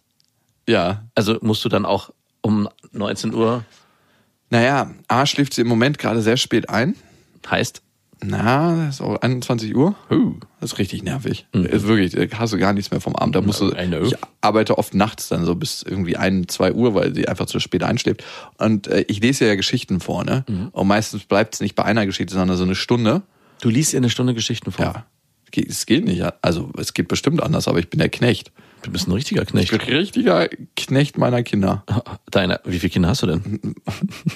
Ja, 0.69 1.05
Also 1.15 1.39
musst 1.43 1.65
du 1.65 1.69
dann 1.69 1.85
auch 1.85 2.11
um 2.41 2.69
19 2.93 3.35
Uhr 3.35 3.65
Naja, 4.51 4.91
A 5.09 5.27
schläft 5.27 5.53
sie 5.55 5.61
im 5.63 5.69
Moment 5.69 5.99
gerade 5.99 6.23
sehr 6.23 6.37
spät 6.37 6.69
ein. 6.71 6.95
heißt? 7.49 7.83
Na, 8.23 8.93
so 8.93 9.19
21 9.19 9.75
Uhr. 9.75 9.95
Uh, 10.11 10.35
das 10.61 10.73
ist 10.73 10.79
richtig 10.79 11.03
nervig. 11.03 11.47
Ist 11.53 11.87
wirklich, 11.87 12.13
da 12.13 12.39
hast 12.39 12.53
du 12.53 12.59
gar 12.59 12.73
nichts 12.73 12.91
mehr 12.91 13.01
vom 13.01 13.17
Abend. 13.17 13.35
Da 13.35 13.41
musst 13.41 13.61
du, 13.61 13.73
ich 13.73 14.15
arbeite 14.43 14.77
oft 14.77 14.95
nachts 14.95 15.29
dann 15.29 15.45
so 15.45 15.55
bis 15.55 15.83
irgendwie 15.83 16.17
ein, 16.17 16.47
zwei 16.49 16.73
Uhr, 16.73 16.95
weil 16.95 17.15
sie 17.15 17.29
einfach 17.29 17.47
zu 17.47 17.61
spät 17.61 17.83
einschläft. 17.83 18.23
Und 18.59 18.89
äh, 18.89 19.05
ich 19.09 19.21
lese 19.21 19.47
ja 19.47 19.55
Geschichten 19.55 20.01
vor, 20.01 20.25
ne? 20.25 20.45
Und 20.73 20.87
meistens 20.87 21.25
bleibt 21.25 21.55
es 21.55 21.61
nicht 21.61 21.75
bei 21.75 21.85
einer 21.85 22.05
Geschichte, 22.05 22.35
sondern 22.35 22.57
so 22.57 22.65
eine 22.65 22.75
Stunde. 22.75 23.23
Du 23.61 23.71
liest 23.71 23.93
ihr 23.95 23.99
eine 23.99 24.11
Stunde 24.11 24.35
Geschichten 24.35 24.71
vor. 24.71 24.85
Ja. 24.85 25.07
Es 25.69 25.87
geht 25.87 26.05
nicht. 26.05 26.23
Also 26.43 26.71
es 26.79 26.95
geht 26.95 27.09
bestimmt 27.09 27.43
anders, 27.43 27.69
aber 27.69 27.79
ich 27.79 27.91
bin 27.91 27.99
der 27.99 28.09
Knecht. 28.09 28.53
Du 28.83 28.91
bist 28.91 29.09
ein 29.09 29.13
richtiger 29.13 29.43
Ich 29.43 29.49
Knecht. 29.49 29.71
bin 29.71 29.81
richtiger 29.97 30.49
Knecht 30.77 31.19
meiner 31.19 31.43
Kinder. 31.43 31.85
Deine, 32.31 32.61
wie 32.65 32.79
viele 32.79 32.91
Kinder 32.91 33.09
hast 33.09 33.23
du 33.23 33.27
denn? 33.27 33.75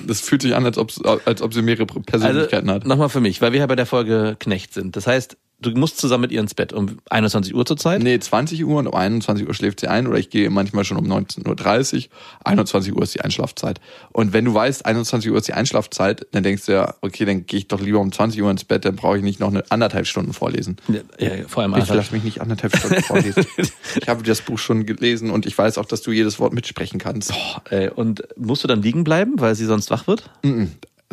Das 0.07 0.21
fühlt 0.21 0.43
sich 0.43 0.55
an, 0.55 0.65
als 0.67 0.77
ob, 0.79 0.93
als 1.25 1.41
ob 1.43 1.55
sie 1.55 1.63
mehrere 1.63 1.87
Persönlichkeiten 1.87 2.69
Also, 2.69 2.81
hat. 2.81 2.87
nochmal 2.87 3.09
für 3.09 3.21
mich, 3.21 3.41
weil 3.41 3.53
wir 3.53 3.61
ja 3.61 3.67
bei 3.67 3.77
der 3.77 3.87
Folge 3.87 4.37
Knecht 4.39 4.75
sind. 4.75 4.97
Das 4.97 5.07
heißt, 5.07 5.37
du 5.61 5.71
musst 5.71 5.99
zusammen 5.99 6.23
mit 6.23 6.33
ihr 6.33 6.41
ins 6.41 6.55
Bett 6.55 6.73
um 6.73 6.99
21 7.11 7.55
Uhr 7.55 7.65
zur 7.67 7.77
Zeit. 7.77 8.03
Nee, 8.03 8.19
20 8.19 8.65
Uhr 8.65 8.79
und 8.79 8.87
um 8.87 8.95
21 8.95 9.47
Uhr 9.47 9.55
schläft 9.55 9.81
sie 9.81 9.89
ein 9.89 10.07
oder 10.07 10.19
ich 10.19 10.31
gehe 10.31 10.51
manchmal 10.51 10.85
schon 10.85 10.97
um 10.97 11.07
19.30 11.07 11.95
Uhr. 11.97 12.03
21 12.45 12.95
Uhr 12.95 13.03
ist 13.03 13.15
die 13.15 13.21
Einschlafzeit. 13.21 13.81
Und 14.13 14.33
wenn 14.33 14.45
du 14.45 14.55
weißt, 14.55 14.85
21 14.85 15.31
Uhr 15.31 15.39
ist 15.39 15.49
die 15.49 15.55
Einschlafzeit, 15.55 16.27
dann 16.33 16.43
denkst 16.43 16.67
du 16.67 16.73
ja, 16.73 16.95
okay, 17.01 17.25
dann 17.25 17.47
gehe 17.47 17.59
ich 17.59 17.69
doch 17.69 17.81
lieber 17.81 18.01
um 18.01 18.13
20 18.13 18.43
Uhr 18.43 18.51
ins 18.51 18.65
Bett, 18.65 18.85
dann 18.85 18.97
brauche 18.97 19.17
ich 19.17 19.23
nicht 19.23 19.41
noch 19.41 19.49
eine 19.49 19.71
anderthalb 19.71 20.07
Stunden 20.07 20.33
vorlesen. 20.33 20.77
Ja, 21.19 21.31
vor 21.47 21.63
allem 21.63 21.75
Ich 21.77 21.89
lasse 21.89 22.13
mich 22.13 22.25
nicht 22.25 22.41
anderthalb 22.41 22.77
Stunden 22.77 23.03
vorlesen. 23.03 23.47
ich 23.57 24.09
habe 24.09 24.23
das 24.23 24.43
Buch 24.43 24.59
schon 24.59 24.87
gelesen 24.87 25.31
und 25.31 25.47
ich 25.47 25.57
weiß 25.57 25.79
auch, 25.79 25.87
dass 25.87 26.03
du 26.03 26.13
jedes 26.13 26.39
Wort 26.39 26.53
mitsprechen 26.53 26.99
kannst. 26.99 27.33
Ey, 27.71 27.89
und 27.89 28.23
musst 28.37 28.65
du 28.65 28.69
dann 28.69 28.83
liegen 28.83 29.05
bleiben, 29.05 29.35
weil 29.37 29.55
sie 29.55 29.65
sonst 29.65 29.91
wach 29.91 30.07
wird? 30.07 30.31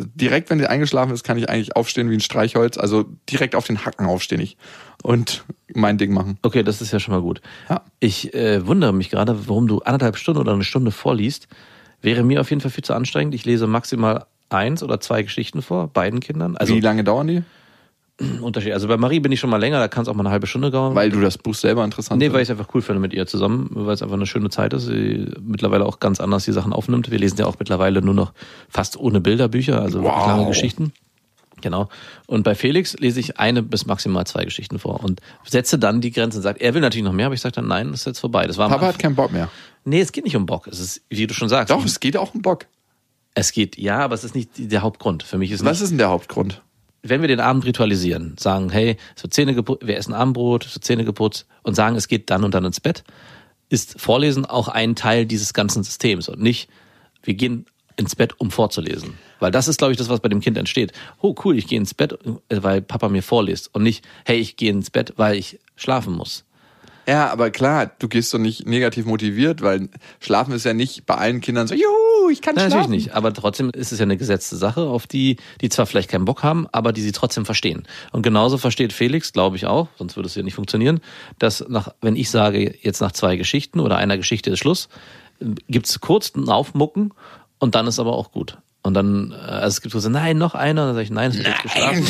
Direkt, 0.00 0.50
wenn 0.50 0.58
sie 0.58 0.66
eingeschlafen 0.66 1.12
ist, 1.12 1.22
kann 1.22 1.38
ich 1.38 1.48
eigentlich 1.48 1.76
aufstehen 1.76 2.10
wie 2.10 2.14
ein 2.14 2.20
Streichholz. 2.20 2.78
Also 2.78 3.04
direkt 3.30 3.54
auf 3.54 3.66
den 3.66 3.84
Hacken 3.84 4.06
aufstehen 4.06 4.40
ich 4.40 4.56
und 5.02 5.44
mein 5.74 5.98
Ding 5.98 6.12
machen. 6.12 6.38
Okay, 6.42 6.62
das 6.62 6.80
ist 6.80 6.92
ja 6.92 7.00
schon 7.00 7.14
mal 7.14 7.20
gut. 7.20 7.40
Ja. 7.68 7.82
Ich 8.00 8.34
äh, 8.34 8.66
wundere 8.66 8.92
mich 8.92 9.10
gerade, 9.10 9.48
warum 9.48 9.68
du 9.68 9.80
anderthalb 9.80 10.16
Stunden 10.16 10.40
oder 10.40 10.52
eine 10.52 10.64
Stunde 10.64 10.90
vorliest. 10.90 11.48
Wäre 12.00 12.24
mir 12.24 12.40
auf 12.40 12.50
jeden 12.50 12.60
Fall 12.60 12.70
viel 12.70 12.84
zu 12.84 12.94
anstrengend. 12.94 13.34
Ich 13.34 13.44
lese 13.44 13.66
maximal 13.66 14.26
eins 14.48 14.82
oder 14.82 15.00
zwei 15.00 15.22
Geschichten 15.22 15.62
vor, 15.62 15.88
beiden 15.88 16.20
Kindern. 16.20 16.56
Also 16.56 16.74
Wie 16.74 16.80
lange 16.80 17.04
dauern 17.04 17.26
die? 17.26 17.42
Unterschied. 18.42 18.72
Also 18.72 18.88
bei 18.88 18.96
Marie 18.96 19.20
bin 19.20 19.32
ich 19.32 19.40
schon 19.40 19.50
mal 19.50 19.56
länger, 19.58 19.78
da 19.78 19.88
kann 19.88 20.02
es 20.02 20.08
auch 20.08 20.14
mal 20.14 20.22
eine 20.22 20.30
halbe 20.30 20.46
Stunde 20.46 20.70
dauern. 20.70 20.94
Weil 20.94 21.10
du 21.10 21.20
das 21.20 21.38
Buch 21.38 21.54
selber 21.54 21.84
interessant 21.84 22.20
Nee, 22.20 22.32
weil 22.32 22.42
ich 22.42 22.48
es 22.48 22.50
einfach 22.50 22.68
cool 22.74 22.82
finde 22.82 23.00
mit 23.00 23.12
ihr 23.12 23.26
zusammen, 23.26 23.68
weil 23.72 23.94
es 23.94 24.02
einfach 24.02 24.16
eine 24.16 24.26
schöne 24.26 24.50
Zeit 24.50 24.72
ist. 24.72 24.86
Sie 24.86 25.26
mittlerweile 25.40 25.84
auch 25.84 26.00
ganz 26.00 26.20
anders 26.20 26.44
die 26.44 26.52
Sachen 26.52 26.72
aufnimmt. 26.72 27.10
Wir 27.10 27.18
lesen 27.18 27.38
ja 27.38 27.46
auch 27.46 27.56
mittlerweile 27.58 28.02
nur 28.02 28.14
noch 28.14 28.32
fast 28.68 28.96
ohne 28.96 29.20
Bilderbücher, 29.20 29.80
also 29.80 30.02
Wow. 30.02 30.26
lange 30.26 30.46
Geschichten. 30.46 30.92
Genau. 31.60 31.88
Und 32.26 32.42
bei 32.42 32.54
Felix 32.56 32.94
lese 32.98 33.20
ich 33.20 33.38
eine 33.38 33.62
bis 33.62 33.86
maximal 33.86 34.26
zwei 34.26 34.44
Geschichten 34.44 34.78
vor 34.80 35.04
und 35.04 35.20
setze 35.44 35.78
dann 35.78 36.00
die 36.00 36.10
Grenze 36.10 36.38
und 36.38 36.42
sagt, 36.42 36.60
er 36.60 36.74
will 36.74 36.80
natürlich 36.80 37.04
noch 37.04 37.12
mehr, 37.12 37.26
aber 37.26 37.34
ich 37.36 37.40
sage 37.40 37.54
dann, 37.54 37.68
nein, 37.68 37.92
das 37.92 38.00
ist 38.00 38.06
jetzt 38.06 38.18
vorbei. 38.18 38.46
Das 38.48 38.58
war 38.58 38.68
Papa 38.68 38.86
hat 38.86 38.98
keinen 38.98 39.14
Bock 39.14 39.32
mehr. 39.32 39.48
Nee, 39.84 40.00
es 40.00 40.10
geht 40.12 40.24
nicht 40.24 40.34
um 40.36 40.44
Bock. 40.46 40.66
Es 40.66 40.80
ist, 40.80 41.02
wie 41.08 41.26
du 41.26 41.34
schon 41.34 41.48
sagst. 41.48 41.70
Doch, 41.70 41.84
es 41.84 42.00
geht 42.00 42.16
auch 42.16 42.34
um 42.34 42.42
Bock. 42.42 42.66
Es 43.34 43.52
geht, 43.52 43.78
ja, 43.78 44.00
aber 44.00 44.14
es 44.14 44.24
ist 44.24 44.34
nicht 44.34 44.50
der 44.56 44.82
Hauptgrund. 44.82 45.22
Für 45.22 45.38
mich 45.38 45.50
ist 45.52 45.64
Was 45.64 45.78
nicht, 45.78 45.84
ist 45.84 45.90
denn 45.90 45.98
der 45.98 46.10
Hauptgrund? 46.10 46.62
Wenn 47.02 47.20
wir 47.20 47.28
den 47.28 47.40
Abend 47.40 47.64
ritualisieren, 47.64 48.36
sagen, 48.38 48.70
hey, 48.70 48.96
wird 49.20 49.34
Zähne 49.34 49.56
wir 49.56 49.96
essen 49.96 50.14
Abendbrot, 50.14 50.72
wird 50.74 50.84
Zähne 50.84 51.04
geputzt 51.04 51.46
und 51.62 51.74
sagen, 51.74 51.96
es 51.96 52.08
geht 52.08 52.30
dann 52.30 52.44
und 52.44 52.54
dann 52.54 52.64
ins 52.64 52.80
Bett, 52.80 53.04
ist 53.68 54.00
Vorlesen 54.00 54.46
auch 54.46 54.68
ein 54.68 54.94
Teil 54.94 55.26
dieses 55.26 55.54
ganzen 55.54 55.82
Systems 55.82 56.28
und 56.28 56.40
nicht, 56.40 56.68
wir 57.22 57.34
gehen 57.34 57.66
ins 57.96 58.16
Bett, 58.16 58.38
um 58.38 58.50
vorzulesen. 58.50 59.18
Weil 59.40 59.50
das 59.50 59.68
ist, 59.68 59.78
glaube 59.78 59.92
ich, 59.92 59.98
das, 59.98 60.08
was 60.08 60.20
bei 60.20 60.28
dem 60.28 60.40
Kind 60.40 60.56
entsteht. 60.56 60.92
Oh, 61.20 61.34
cool, 61.44 61.58
ich 61.58 61.66
gehe 61.66 61.78
ins 61.78 61.94
Bett, 61.94 62.12
äh, 62.48 62.62
weil 62.62 62.80
Papa 62.82 63.08
mir 63.08 63.22
vorliest 63.22 63.74
und 63.74 63.82
nicht, 63.82 64.04
hey, 64.24 64.38
ich 64.38 64.56
gehe 64.56 64.70
ins 64.70 64.90
Bett, 64.90 65.14
weil 65.16 65.36
ich 65.36 65.58
schlafen 65.76 66.14
muss. 66.14 66.44
Ja, 67.06 67.30
aber 67.30 67.50
klar, 67.50 67.90
du 67.98 68.08
gehst 68.08 68.32
doch 68.32 68.38
nicht 68.38 68.66
negativ 68.66 69.06
motiviert, 69.06 69.60
weil 69.60 69.88
Schlafen 70.20 70.52
ist 70.52 70.64
ja 70.64 70.72
nicht 70.72 71.04
bei 71.04 71.16
allen 71.16 71.40
Kindern 71.40 71.66
so, 71.66 71.74
juhu, 71.74 72.30
ich 72.30 72.40
kann 72.40 72.54
Nein, 72.54 72.70
schlafen. 72.70 72.90
natürlich 72.90 73.06
nicht. 73.06 73.14
Aber 73.16 73.32
trotzdem 73.32 73.70
ist 73.70 73.92
es 73.92 73.98
ja 73.98 74.04
eine 74.04 74.16
gesetzte 74.16 74.56
Sache, 74.56 74.82
auf 74.82 75.06
die, 75.06 75.36
die 75.60 75.68
zwar 75.68 75.86
vielleicht 75.86 76.10
keinen 76.10 76.24
Bock 76.24 76.42
haben, 76.42 76.66
aber 76.70 76.92
die 76.92 77.00
sie 77.02 77.12
trotzdem 77.12 77.44
verstehen. 77.44 77.84
Und 78.12 78.22
genauso 78.22 78.56
versteht 78.56 78.92
Felix, 78.92 79.32
glaube 79.32 79.56
ich 79.56 79.66
auch, 79.66 79.88
sonst 79.98 80.16
würde 80.16 80.28
es 80.28 80.34
ja 80.34 80.42
nicht 80.42 80.54
funktionieren, 80.54 81.00
dass 81.38 81.64
nach, 81.68 81.88
wenn 82.00 82.14
ich 82.14 82.30
sage, 82.30 82.74
jetzt 82.82 83.00
nach 83.00 83.12
zwei 83.12 83.36
Geschichten 83.36 83.80
oder 83.80 83.96
einer 83.96 84.16
Geschichte 84.16 84.50
ist 84.50 84.60
Schluss, 84.60 84.88
gibt's 85.68 86.00
kurz 86.00 86.32
ein 86.36 86.48
Aufmucken 86.48 87.12
und 87.58 87.74
dann 87.74 87.86
ist 87.86 87.98
aber 87.98 88.12
auch 88.12 88.30
gut. 88.30 88.58
Und 88.82 88.94
dann, 88.94 89.32
äh, 89.32 89.34
also 89.34 89.68
es 89.68 89.80
gibt 89.80 89.94
so, 89.94 90.08
nein, 90.08 90.38
noch 90.38 90.54
einer, 90.54 90.82
und 90.82 90.88
dann 90.88 90.94
sage 90.94 91.04
ich, 91.04 91.10
nein, 91.10 91.30
es 91.30 91.38
wird 91.38 91.46
jetzt 91.46 91.62
geschlafen. 91.62 92.04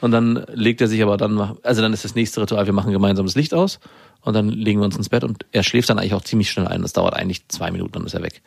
Und 0.00 0.12
dann 0.12 0.44
legt 0.52 0.80
er 0.80 0.88
sich 0.88 1.02
aber 1.02 1.16
dann, 1.16 1.56
also 1.62 1.82
dann 1.82 1.92
ist 1.92 2.04
das 2.04 2.14
nächste 2.14 2.40
Ritual, 2.40 2.66
wir 2.66 2.72
machen 2.72 2.92
gemeinsam 2.92 3.26
das 3.26 3.34
Licht 3.34 3.54
aus 3.54 3.80
und 4.20 4.34
dann 4.34 4.48
legen 4.48 4.80
wir 4.80 4.84
uns 4.84 4.96
ins 4.96 5.08
Bett 5.08 5.24
und 5.24 5.44
er 5.52 5.62
schläft 5.62 5.90
dann 5.90 5.98
eigentlich 5.98 6.14
auch 6.14 6.22
ziemlich 6.22 6.50
schnell 6.50 6.68
ein. 6.68 6.82
Das 6.82 6.92
dauert 6.92 7.14
eigentlich 7.14 7.48
zwei 7.48 7.70
Minuten, 7.70 7.94
dann 7.94 8.06
ist 8.06 8.14
er 8.14 8.22
weg. 8.22 8.42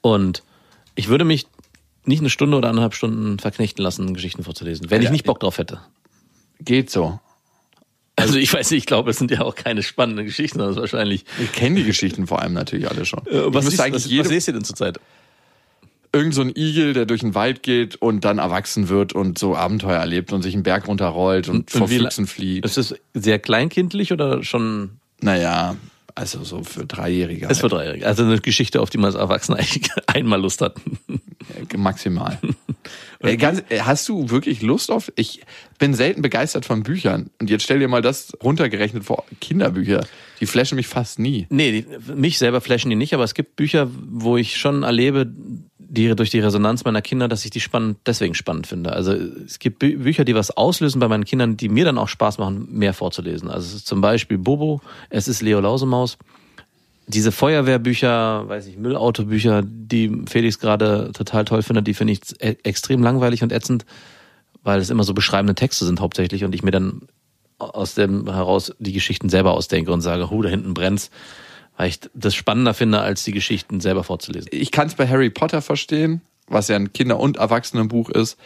Und 0.00 0.42
ich 0.94 1.08
würde 1.08 1.24
mich 1.24 1.46
nicht 2.04 2.20
eine 2.20 2.30
Stunde 2.30 2.56
oder 2.56 2.70
anderthalb 2.70 2.94
Stunden 2.94 3.38
verknechten 3.38 3.82
lassen, 3.82 4.14
Geschichten 4.14 4.42
vorzulesen, 4.42 4.90
wenn 4.90 5.02
ich 5.02 5.06
Ja, 5.06 5.12
nicht 5.12 5.24
Bock 5.24 5.40
drauf 5.40 5.58
hätte. 5.58 5.80
Geht 6.60 6.90
so. 6.90 7.20
Also 8.16 8.36
ich 8.36 8.52
weiß 8.52 8.70
nicht, 8.70 8.78
ich 8.78 8.86
glaube, 8.86 9.10
es 9.10 9.18
sind 9.18 9.30
ja 9.30 9.42
auch 9.42 9.54
keine 9.54 9.82
spannenden 9.82 10.24
Geschichten, 10.24 10.58
sondern 10.58 10.72
es 10.72 10.76
ist 10.76 10.92
wahrscheinlich. 10.92 11.24
Ich 11.40 11.52
kenne 11.52 11.76
die 11.76 11.84
Geschichten 11.84 12.26
vor 12.26 12.42
allem 12.42 12.52
natürlich 12.52 12.90
alle 12.90 13.04
schon. 13.04 13.24
Äh, 13.26 13.54
was, 13.54 13.64
ich 13.64 13.70
siehst, 13.70 13.80
eigentlich 13.82 13.94
was, 13.94 14.04
was 14.04 14.10
jedem, 14.10 14.32
lest 14.32 14.48
ihr 14.48 14.54
denn 14.54 14.64
zurzeit? 14.64 14.98
Irgend 16.18 16.34
so 16.34 16.42
ein 16.42 16.52
Igel, 16.56 16.92
der 16.92 17.06
durch 17.06 17.20
den 17.20 17.34
Wald 17.34 17.62
geht 17.62 17.96
und 17.96 18.24
dann 18.24 18.38
erwachsen 18.38 18.88
wird 18.88 19.12
und 19.14 19.38
so 19.38 19.54
Abenteuer 19.56 19.98
erlebt 19.98 20.32
und 20.32 20.42
sich 20.42 20.54
einen 20.54 20.64
Berg 20.64 20.88
runterrollt 20.88 21.48
und, 21.48 21.70
vor 21.70 21.88
wie 21.90 21.98
la- 21.98 22.04
Füchsen 22.10 22.26
flieht. 22.26 22.64
Ist 22.64 22.76
es 22.78 22.94
sehr 23.14 23.38
kleinkindlich 23.38 24.12
oder 24.12 24.42
schon 24.42 24.98
Naja, 25.20 25.76
also 26.14 26.42
so 26.42 26.64
für 26.64 26.84
Dreijährige. 26.84 27.46
ist 27.46 27.58
für 27.58 27.62
Halt. 27.64 27.72
Dreijährige? 27.72 28.06
Also 28.06 28.24
eine 28.24 28.40
Geschichte, 28.40 28.80
auf 28.82 28.90
die 28.90 28.98
man 28.98 29.06
als 29.06 29.14
Erwachsener 29.14 29.58
eigentlich 29.58 29.88
einmal 30.08 30.40
Lust 30.40 30.60
hat. 30.60 30.74
Maximal. 31.76 32.38
Ey, 33.20 33.36
ganz, 33.36 33.62
hast 33.80 34.08
du 34.08 34.30
wirklich 34.30 34.62
Lust 34.62 34.90
auf? 34.90 35.12
Ich 35.16 35.40
bin 35.78 35.92
selten 35.94 36.22
begeistert 36.22 36.64
von 36.64 36.82
Büchern. 36.84 37.30
Und 37.40 37.50
jetzt 37.50 37.64
stell 37.64 37.78
dir 37.80 37.88
mal 37.88 38.00
das 38.02 38.32
runtergerechnet 38.42 39.04
vor 39.04 39.24
Kinderbücher. 39.40 40.06
Die 40.40 40.46
flashen 40.46 40.76
mich 40.76 40.86
fast 40.86 41.18
nie. 41.18 41.46
Nee, 41.50 41.82
die, 41.82 42.12
mich 42.14 42.38
selber 42.38 42.60
flashen 42.60 42.90
die 42.90 42.96
nicht, 42.96 43.14
aber 43.14 43.24
es 43.24 43.34
gibt 43.34 43.56
Bücher, 43.56 43.88
wo 44.08 44.36
ich 44.36 44.56
schon 44.56 44.84
erlebe, 44.84 45.32
die 45.88 46.14
durch 46.14 46.30
die 46.30 46.40
Resonanz 46.40 46.84
meiner 46.84 47.00
Kinder, 47.00 47.28
dass 47.28 47.44
ich 47.44 47.50
die 47.50 47.60
spannend, 47.60 47.98
deswegen 48.04 48.34
spannend 48.34 48.66
finde. 48.66 48.92
Also 48.92 49.12
es 49.12 49.58
gibt 49.58 49.78
Bü 49.78 49.96
Bücher, 49.96 50.24
die 50.24 50.34
was 50.34 50.50
auslösen 50.50 51.00
bei 51.00 51.08
meinen 51.08 51.24
Kindern, 51.24 51.56
die 51.56 51.70
mir 51.70 51.86
dann 51.86 51.96
auch 51.98 52.08
Spaß 52.08 52.38
machen, 52.38 52.68
mehr 52.70 52.92
vorzulesen. 52.92 53.50
Also 53.50 53.78
zum 53.78 54.00
Beispiel 54.00 54.36
Bobo, 54.36 54.82
es 55.08 55.28
ist 55.28 55.40
Leo 55.40 55.60
Lausemaus. 55.60 56.18
Diese 57.06 57.32
Feuerwehrbücher, 57.32 58.46
weiß 58.48 58.66
ich, 58.66 58.76
Müllautobücher, 58.76 59.62
die 59.64 60.24
Felix 60.28 60.58
gerade 60.58 61.10
total 61.14 61.46
toll 61.46 61.62
findet, 61.62 61.86
die 61.86 61.94
finde 61.94 62.12
ich 62.12 62.20
e- 62.38 62.58
extrem 62.64 63.02
langweilig 63.02 63.42
und 63.42 63.50
ätzend, 63.50 63.86
weil 64.62 64.80
es 64.80 64.90
immer 64.90 65.04
so 65.04 65.14
beschreibende 65.14 65.54
Texte 65.54 65.86
sind 65.86 66.00
hauptsächlich 66.00 66.44
und 66.44 66.54
ich 66.54 66.62
mir 66.62 66.70
dann 66.70 67.08
aus 67.56 67.94
dem 67.94 68.30
heraus 68.30 68.74
die 68.78 68.92
Geschichten 68.92 69.30
selber 69.30 69.52
ausdenke 69.54 69.90
und 69.90 70.02
sage, 70.02 70.28
hu, 70.30 70.42
da 70.42 70.50
hinten 70.50 70.74
brennt's, 70.74 71.10
weil 71.78 71.88
ich 71.88 72.00
das 72.12 72.34
spannender 72.34 72.74
finde, 72.74 73.00
als 73.00 73.22
die 73.22 73.32
Geschichten 73.32 73.80
selber 73.80 74.04
vorzulesen. 74.04 74.50
Ich 74.52 74.72
kann 74.72 74.88
es 74.88 74.96
bei 74.96 75.08
Harry 75.08 75.30
Potter 75.30 75.62
verstehen, 75.62 76.20
was 76.48 76.68
ja 76.68 76.76
ein 76.76 76.92
Kinder- 76.92 77.20
und 77.20 77.38
Erwachsenenbuch 77.38 78.10
ist. 78.10 78.36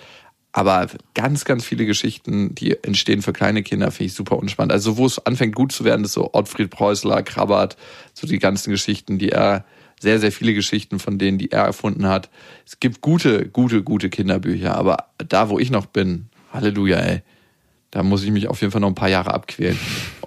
Aber 0.52 0.86
ganz, 1.14 1.46
ganz 1.46 1.64
viele 1.64 1.86
Geschichten, 1.86 2.54
die 2.54 2.76
entstehen 2.84 3.22
für 3.22 3.32
kleine 3.32 3.62
Kinder, 3.62 3.90
finde 3.90 4.08
ich 4.08 4.14
super 4.14 4.36
unspannend. 4.36 4.70
Also 4.70 4.98
wo 4.98 5.06
es 5.06 5.18
anfängt 5.24 5.54
gut 5.54 5.72
zu 5.72 5.84
werden, 5.84 6.04
ist 6.04 6.12
so 6.12 6.28
Ottfried 6.34 6.70
Preußler, 6.70 7.22
Krabbert, 7.22 7.78
so 8.12 8.26
die 8.26 8.38
ganzen 8.38 8.70
Geschichten, 8.70 9.18
die 9.18 9.30
er, 9.30 9.64
sehr, 9.98 10.18
sehr 10.20 10.32
viele 10.32 10.52
Geschichten 10.52 10.98
von 10.98 11.16
denen, 11.16 11.38
die 11.38 11.52
er 11.52 11.64
erfunden 11.64 12.06
hat. 12.08 12.28
Es 12.66 12.80
gibt 12.80 13.00
gute, 13.00 13.48
gute, 13.48 13.82
gute 13.82 14.10
Kinderbücher, 14.10 14.74
aber 14.74 15.06
da, 15.16 15.48
wo 15.48 15.58
ich 15.58 15.70
noch 15.70 15.86
bin, 15.86 16.28
Halleluja, 16.52 16.98
ey, 16.98 17.22
da 17.92 18.02
muss 18.02 18.24
ich 18.24 18.30
mich 18.30 18.48
auf 18.48 18.60
jeden 18.60 18.72
Fall 18.72 18.80
noch 18.80 18.88
ein 18.88 18.94
paar 18.94 19.08
Jahre 19.08 19.32
abquälen. 19.32 19.78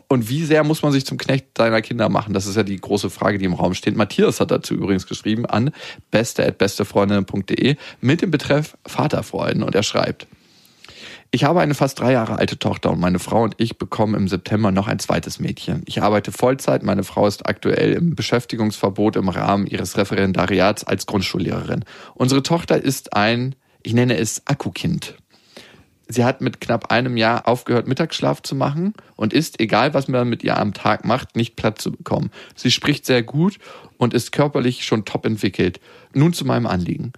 Und 0.08 0.30
wie 0.30 0.44
sehr 0.44 0.64
muss 0.64 0.82
man 0.82 0.92
sich 0.92 1.06
zum 1.06 1.18
Knecht 1.18 1.58
seiner 1.58 1.82
Kinder 1.82 2.10
machen? 2.10 2.34
Das 2.34 2.46
ist 2.46 2.56
ja 2.56 2.64
die 2.64 2.80
große 2.80 3.10
Frage, 3.10 3.38
die 3.38 3.46
im 3.46 3.54
Raum 3.54 3.74
steht. 3.74 3.96
Matthias 3.96 4.40
hat 4.40 4.52
dazu 4.52 4.74
übrigens 4.76 5.08
geschrieben 5.08 5.46
an 5.46 5.72
beste.bestefreundinnen.de 6.12 7.76
mit 8.02 8.22
dem 8.22 8.32
Betreff 8.32 8.78
Vaterfreuden 8.86 9.64
und 9.64 9.74
er 9.74 9.84
schreibt, 9.84 10.28
ich 11.32 11.44
habe 11.44 11.60
eine 11.60 11.74
fast 11.74 12.00
drei 12.00 12.14
Jahre 12.14 12.38
alte 12.38 12.58
Tochter 12.60 12.92
und 12.92 13.00
meine 13.02 13.20
Frau 13.20 13.44
und 13.44 13.56
ich 13.58 13.78
bekommen 13.78 14.16
im 14.16 14.28
September 14.30 14.72
noch 14.72 14.88
ein 14.88 15.00
zweites 15.00 15.40
Mädchen. 15.40 15.84
Ich 15.86 16.02
arbeite 16.02 16.32
Vollzeit, 16.32 16.82
meine 16.84 17.04
Frau 17.04 17.28
ist 17.28 17.46
aktuell 17.46 17.92
im 17.92 18.16
Beschäftigungsverbot 18.16 19.18
im 19.18 19.28
Rahmen 19.28 19.68
ihres 19.68 19.98
Referendariats 19.98 20.86
als 20.86 21.08
Grundschullehrerin. 21.08 21.84
Unsere 22.14 22.42
Tochter 22.42 22.82
ist 22.82 23.14
ein, 23.14 23.56
ich 23.84 23.94
nenne 23.94 24.18
es 24.18 24.44
Akkukind. 24.46 25.18
Sie 26.08 26.24
hat 26.24 26.42
mit 26.42 26.62
knapp 26.62 26.92
einem 26.92 27.18
Jahr 27.18 27.48
aufgehört, 27.48 27.88
Mittagsschlaf 27.88 28.42
zu 28.42 28.56
machen 28.56 28.94
und 29.16 29.34
ist, 29.34 29.60
egal 29.60 29.94
was 29.94 30.08
man 30.08 30.30
mit 30.30 30.44
ihr 30.44 30.58
am 30.58 30.74
Tag 30.74 31.04
macht, 31.04 31.36
nicht 31.36 31.56
platt 31.56 31.82
zu 31.82 31.92
bekommen. 31.92 32.30
Sie 32.56 32.72
spricht 32.72 33.06
sehr 33.06 33.24
gut 33.24 33.58
und 33.98 34.14
ist 34.14 34.32
körperlich 34.32 34.86
schon 34.86 35.06
top 35.06 35.26
entwickelt. 35.26 35.80
Nun 36.14 36.34
zu 36.34 36.46
meinem 36.46 36.68
Anliegen. 36.68 37.14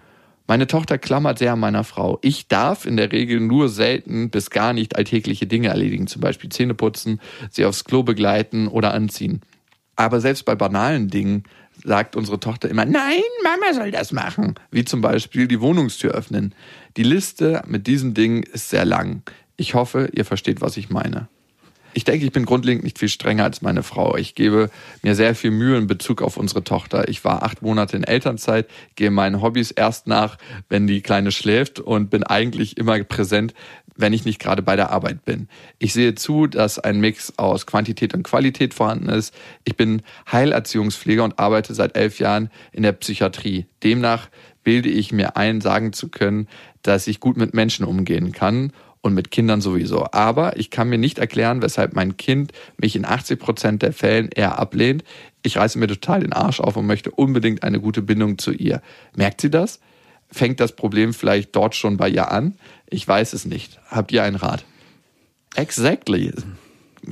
Meine 0.46 0.66
Tochter 0.66 0.96
klammert 0.96 1.38
sehr 1.38 1.52
an 1.52 1.60
meiner 1.60 1.84
Frau. 1.84 2.18
Ich 2.22 2.48
darf 2.48 2.86
in 2.86 2.96
der 2.96 3.12
Regel 3.12 3.38
nur 3.38 3.68
selten 3.68 4.30
bis 4.30 4.48
gar 4.48 4.72
nicht 4.72 4.96
alltägliche 4.96 5.46
Dinge 5.46 5.68
erledigen, 5.68 6.06
zum 6.06 6.22
Beispiel 6.22 6.48
Zähne 6.48 6.72
putzen, 6.72 7.20
sie 7.50 7.66
aufs 7.66 7.84
Klo 7.84 8.02
begleiten 8.02 8.66
oder 8.66 8.94
anziehen. 8.94 9.42
Aber 9.94 10.22
selbst 10.22 10.46
bei 10.46 10.54
banalen 10.54 11.08
Dingen 11.08 11.44
sagt 11.84 12.16
unsere 12.16 12.40
Tochter 12.40 12.68
immer, 12.68 12.84
nein, 12.84 13.20
Mama 13.42 13.74
soll 13.74 13.90
das 13.90 14.12
machen. 14.12 14.54
Wie 14.70 14.84
zum 14.84 15.00
Beispiel 15.00 15.48
die 15.48 15.60
Wohnungstür 15.60 16.12
öffnen. 16.12 16.54
Die 16.98 17.04
Liste 17.04 17.62
mit 17.68 17.86
diesen 17.86 18.12
Dingen 18.12 18.42
ist 18.42 18.70
sehr 18.70 18.84
lang. 18.84 19.22
Ich 19.56 19.74
hoffe, 19.74 20.10
ihr 20.14 20.24
versteht, 20.24 20.60
was 20.60 20.76
ich 20.76 20.90
meine. 20.90 21.28
Ich 21.94 22.02
denke, 22.02 22.26
ich 22.26 22.32
bin 22.32 22.44
grundlegend 22.44 22.82
nicht 22.82 22.98
viel 22.98 23.08
strenger 23.08 23.44
als 23.44 23.62
meine 23.62 23.84
Frau. 23.84 24.16
Ich 24.16 24.34
gebe 24.34 24.68
mir 25.02 25.14
sehr 25.14 25.36
viel 25.36 25.52
Mühe 25.52 25.78
in 25.78 25.86
Bezug 25.86 26.22
auf 26.22 26.36
unsere 26.36 26.64
Tochter. 26.64 27.08
Ich 27.08 27.24
war 27.24 27.44
acht 27.44 27.62
Monate 27.62 27.96
in 27.96 28.02
Elternzeit, 28.02 28.68
gehe 28.96 29.12
meinen 29.12 29.40
Hobbys 29.40 29.70
erst 29.70 30.08
nach, 30.08 30.38
wenn 30.68 30.88
die 30.88 31.00
Kleine 31.00 31.30
schläft 31.30 31.78
und 31.78 32.10
bin 32.10 32.24
eigentlich 32.24 32.76
immer 32.78 33.00
präsent, 33.04 33.54
wenn 33.94 34.12
ich 34.12 34.24
nicht 34.24 34.40
gerade 34.40 34.62
bei 34.62 34.74
der 34.74 34.90
Arbeit 34.90 35.24
bin. 35.24 35.48
Ich 35.78 35.92
sehe 35.92 36.16
zu, 36.16 36.48
dass 36.48 36.80
ein 36.80 36.98
Mix 36.98 37.34
aus 37.36 37.66
Quantität 37.66 38.12
und 38.12 38.24
Qualität 38.24 38.74
vorhanden 38.74 39.08
ist. 39.08 39.32
Ich 39.64 39.76
bin 39.76 40.02
Heilerziehungspfleger 40.30 41.22
und 41.22 41.38
arbeite 41.38 41.74
seit 41.74 41.96
elf 41.96 42.18
Jahren 42.18 42.50
in 42.72 42.82
der 42.82 42.92
Psychiatrie. 42.92 43.66
Demnach 43.84 44.28
bilde 44.68 44.90
ich 44.90 45.12
mir 45.12 45.36
ein, 45.36 45.62
sagen 45.62 45.94
zu 45.94 46.08
können, 46.10 46.46
dass 46.82 47.06
ich 47.06 47.20
gut 47.20 47.36
mit 47.36 47.54
Menschen 47.54 47.84
umgehen 47.84 48.32
kann 48.32 48.72
und 49.00 49.14
mit 49.14 49.30
Kindern 49.30 49.60
sowieso. 49.60 50.06
Aber 50.12 50.56
ich 50.56 50.70
kann 50.70 50.88
mir 50.88 50.98
nicht 50.98 51.18
erklären, 51.18 51.62
weshalb 51.62 51.94
mein 51.94 52.16
Kind 52.16 52.52
mich 52.76 52.96
in 52.96 53.04
80 53.04 53.38
Prozent 53.38 53.82
der 53.82 53.92
Fällen 53.92 54.28
eher 54.28 54.58
ablehnt. 54.58 55.04
Ich 55.42 55.56
reiße 55.56 55.78
mir 55.78 55.86
total 55.86 56.20
den 56.20 56.32
Arsch 56.32 56.60
auf 56.60 56.76
und 56.76 56.86
möchte 56.86 57.10
unbedingt 57.10 57.62
eine 57.62 57.80
gute 57.80 58.02
Bindung 58.02 58.38
zu 58.38 58.52
ihr. 58.52 58.82
Merkt 59.16 59.40
sie 59.40 59.50
das? 59.50 59.80
Fängt 60.30 60.60
das 60.60 60.72
Problem 60.72 61.14
vielleicht 61.14 61.56
dort 61.56 61.74
schon 61.74 61.96
bei 61.96 62.08
ihr 62.08 62.30
an? 62.30 62.54
Ich 62.90 63.06
weiß 63.06 63.32
es 63.32 63.44
nicht. 63.44 63.80
Habt 63.88 64.12
ihr 64.12 64.22
einen 64.22 64.36
Rat? 64.36 64.64
Exactly. 65.54 66.32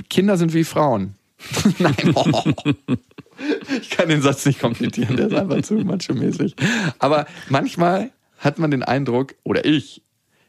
Kinder 0.09 0.37
sind 0.37 0.53
wie 0.53 0.63
Frauen. 0.63 1.15
Nein. 1.79 1.95
Oh. 2.13 2.43
Ich 3.81 3.91
kann 3.91 4.09
den 4.09 4.23
Satz 4.23 4.47
nicht 4.47 4.59
komplettieren, 4.59 5.15
der 5.15 5.27
ist 5.27 5.35
einfach 5.35 5.61
zu 5.61 5.75
macho-mäßig. 5.75 6.55
Aber 6.97 7.27
manchmal 7.49 8.09
hat 8.37 8.59
man 8.59 8.71
den 8.71 8.83
Eindruck, 8.83 9.35
oder 9.43 9.65
ich, 9.65 10.01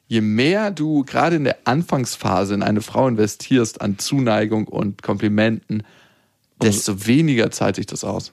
je 0.06 0.20
mehr 0.20 0.70
du 0.70 1.04
gerade 1.04 1.36
in 1.36 1.44
der 1.44 1.58
Anfangsphase 1.64 2.54
in 2.54 2.62
eine 2.62 2.80
Frau 2.80 3.08
investierst 3.08 3.80
an 3.80 3.98
Zuneigung 3.98 4.68
und 4.68 5.02
Komplimenten, 5.02 5.82
desto 6.62 7.06
weniger 7.06 7.50
zahlt 7.50 7.76
sich 7.76 7.86
das 7.86 8.04
aus. 8.04 8.32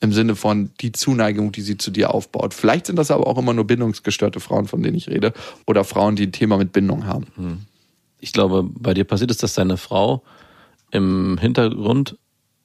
Im 0.00 0.12
Sinne 0.12 0.36
von 0.36 0.70
die 0.80 0.92
Zuneigung, 0.92 1.52
die 1.52 1.62
sie 1.62 1.78
zu 1.78 1.90
dir 1.90 2.12
aufbaut. 2.12 2.52
Vielleicht 2.52 2.86
sind 2.86 2.96
das 2.96 3.10
aber 3.10 3.26
auch 3.26 3.38
immer 3.38 3.54
nur 3.54 3.66
bindungsgestörte 3.66 4.40
Frauen, 4.40 4.66
von 4.66 4.82
denen 4.82 4.96
ich 4.96 5.08
rede, 5.08 5.32
oder 5.66 5.84
Frauen, 5.84 6.16
die 6.16 6.26
ein 6.26 6.32
Thema 6.32 6.58
mit 6.58 6.72
Bindung 6.72 7.06
haben. 7.06 7.26
Ich 8.20 8.32
glaube, 8.32 8.62
bei 8.62 8.92
dir 8.92 9.04
passiert 9.04 9.30
es, 9.30 9.38
dass 9.38 9.54
deine 9.54 9.76
Frau 9.78 10.22
im 10.90 11.38
Hintergrund 11.38 12.18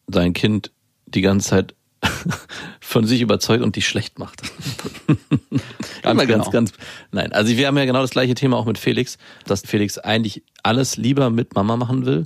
dein 0.08 0.34
Kind 0.34 0.72
die 1.06 1.22
ganze 1.22 1.50
Zeit 1.50 1.76
von 2.80 3.06
sich 3.06 3.22
überzeugt 3.22 3.64
und 3.64 3.76
dich 3.76 3.88
schlecht 3.88 4.20
macht. 4.20 4.42
Ganz, 6.02 6.26
genau. 6.26 6.50
ganz. 6.50 6.74
Nein, 7.12 7.32
also 7.32 7.56
wir 7.56 7.68
haben 7.68 7.78
ja 7.78 7.86
genau 7.86 8.02
das 8.02 8.10
gleiche 8.10 8.34
Thema 8.34 8.58
auch 8.58 8.66
mit 8.66 8.80
Felix, 8.80 9.20
dass 9.46 9.62
Felix 9.62 10.00
eigentlich 10.00 10.44
alles 10.64 10.98
lieber 10.98 11.30
mit 11.30 11.54
Mama 11.54 11.78
machen 11.78 12.08
will. 12.08 12.26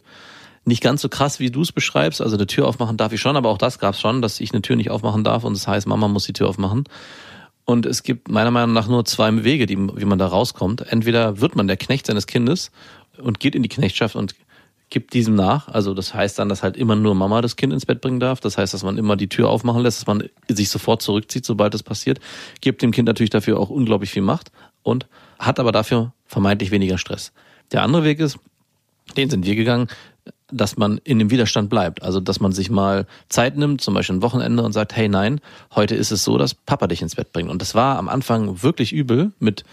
Nicht 0.63 0.81
ganz 0.81 1.01
so 1.01 1.09
krass, 1.09 1.39
wie 1.39 1.51
du 1.51 1.61
es 1.61 1.73
beschreibst. 1.73 2.21
Also 2.21 2.37
eine 2.37 2.47
Tür 2.47 2.67
aufmachen 2.67 2.95
darf 2.95 3.11
ich 3.11 3.19
schon, 3.19 3.35
aber 3.35 3.49
auch 3.49 3.57
das 3.57 3.77
gab 3.77 3.95
es 3.95 4.01
schon, 4.01 4.21
dass 4.21 4.39
ich 4.39 4.53
eine 4.53 4.61
Tür 4.61 4.77
nicht 4.77 4.91
aufmachen 4.91 5.25
darf 5.25 5.43
und 5.43 5.53
das 5.53 5.67
heißt, 5.67 5.87
Mama 5.87 6.07
muss 6.07 6.25
die 6.25 6.33
Tür 6.33 6.47
aufmachen. 6.47 6.85
Und 7.65 7.85
es 7.85 8.03
gibt 8.03 8.29
meiner 8.29 8.51
Meinung 8.51 8.73
nach 8.73 8.87
nur 8.87 9.03
zwei 9.05 9.43
Wege, 9.43 9.65
die, 9.65 9.77
wie 9.77 10.05
man 10.05 10.19
da 10.19 10.27
rauskommt. 10.27 10.81
Entweder 10.81 11.41
wird 11.41 11.55
man 11.55 11.67
der 11.67 11.77
Knecht 11.77 12.05
seines 12.05 12.27
Kindes 12.27 12.71
und 13.17 13.39
geht 13.39 13.55
in 13.55 13.63
die 13.63 13.69
Knechtschaft 13.69 14.15
und 14.15 14.35
gibt 14.89 15.13
diesem 15.13 15.35
nach. 15.35 15.67
Also 15.67 15.93
das 15.93 16.13
heißt 16.13 16.39
dann, 16.39 16.49
dass 16.49 16.63
halt 16.63 16.77
immer 16.77 16.95
nur 16.95 17.15
Mama 17.15 17.41
das 17.41 17.55
Kind 17.55 17.73
ins 17.73 17.85
Bett 17.85 18.01
bringen 18.01 18.19
darf. 18.19 18.39
Das 18.39 18.57
heißt, 18.57 18.73
dass 18.73 18.83
man 18.83 18.97
immer 18.97 19.15
die 19.15 19.29
Tür 19.29 19.49
aufmachen 19.49 19.81
lässt, 19.81 19.99
dass 19.99 20.07
man 20.07 20.23
sich 20.47 20.69
sofort 20.69 21.01
zurückzieht, 21.01 21.45
sobald 21.45 21.73
das 21.73 21.83
passiert. 21.83 22.19
Gibt 22.61 22.81
dem 22.81 22.91
Kind 22.91 23.07
natürlich 23.07 23.31
dafür 23.31 23.59
auch 23.59 23.69
unglaublich 23.69 24.11
viel 24.11 24.21
Macht 24.21 24.51
und 24.83 25.07
hat 25.39 25.59
aber 25.59 25.71
dafür 25.71 26.13
vermeintlich 26.25 26.71
weniger 26.71 26.97
Stress. 26.97 27.31
Der 27.71 27.81
andere 27.81 28.03
Weg 28.03 28.19
ist, 28.19 28.37
den 29.17 29.29
sind 29.29 29.45
wir 29.45 29.55
gegangen, 29.55 29.87
dass 30.51 30.77
man 30.77 30.99
in 31.03 31.19
dem 31.19 31.31
Widerstand 31.31 31.69
bleibt. 31.69 32.03
Also, 32.03 32.19
dass 32.19 32.39
man 32.39 32.51
sich 32.51 32.69
mal 32.69 33.07
Zeit 33.29 33.57
nimmt, 33.57 33.81
zum 33.81 33.93
Beispiel 33.93 34.15
ein 34.15 34.21
Wochenende 34.21 34.63
und 34.63 34.73
sagt, 34.73 34.95
hey 34.95 35.09
nein, 35.09 35.41
heute 35.73 35.95
ist 35.95 36.11
es 36.11 36.23
so, 36.23 36.37
dass 36.37 36.53
Papa 36.53 36.87
dich 36.87 37.01
ins 37.01 37.15
Bett 37.15 37.33
bringt. 37.33 37.49
Und 37.49 37.61
das 37.61 37.73
war 37.75 37.97
am 37.97 38.09
Anfang 38.09 38.61
wirklich 38.61 38.93
übel 38.93 39.31
mit 39.39 39.63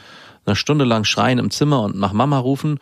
einer 0.46 0.56
Stunde 0.56 0.84
lang 0.84 1.04
Schreien 1.04 1.38
im 1.38 1.50
Zimmer 1.50 1.82
und 1.82 1.98
nach 1.98 2.12
Mama 2.12 2.38
rufen. 2.38 2.78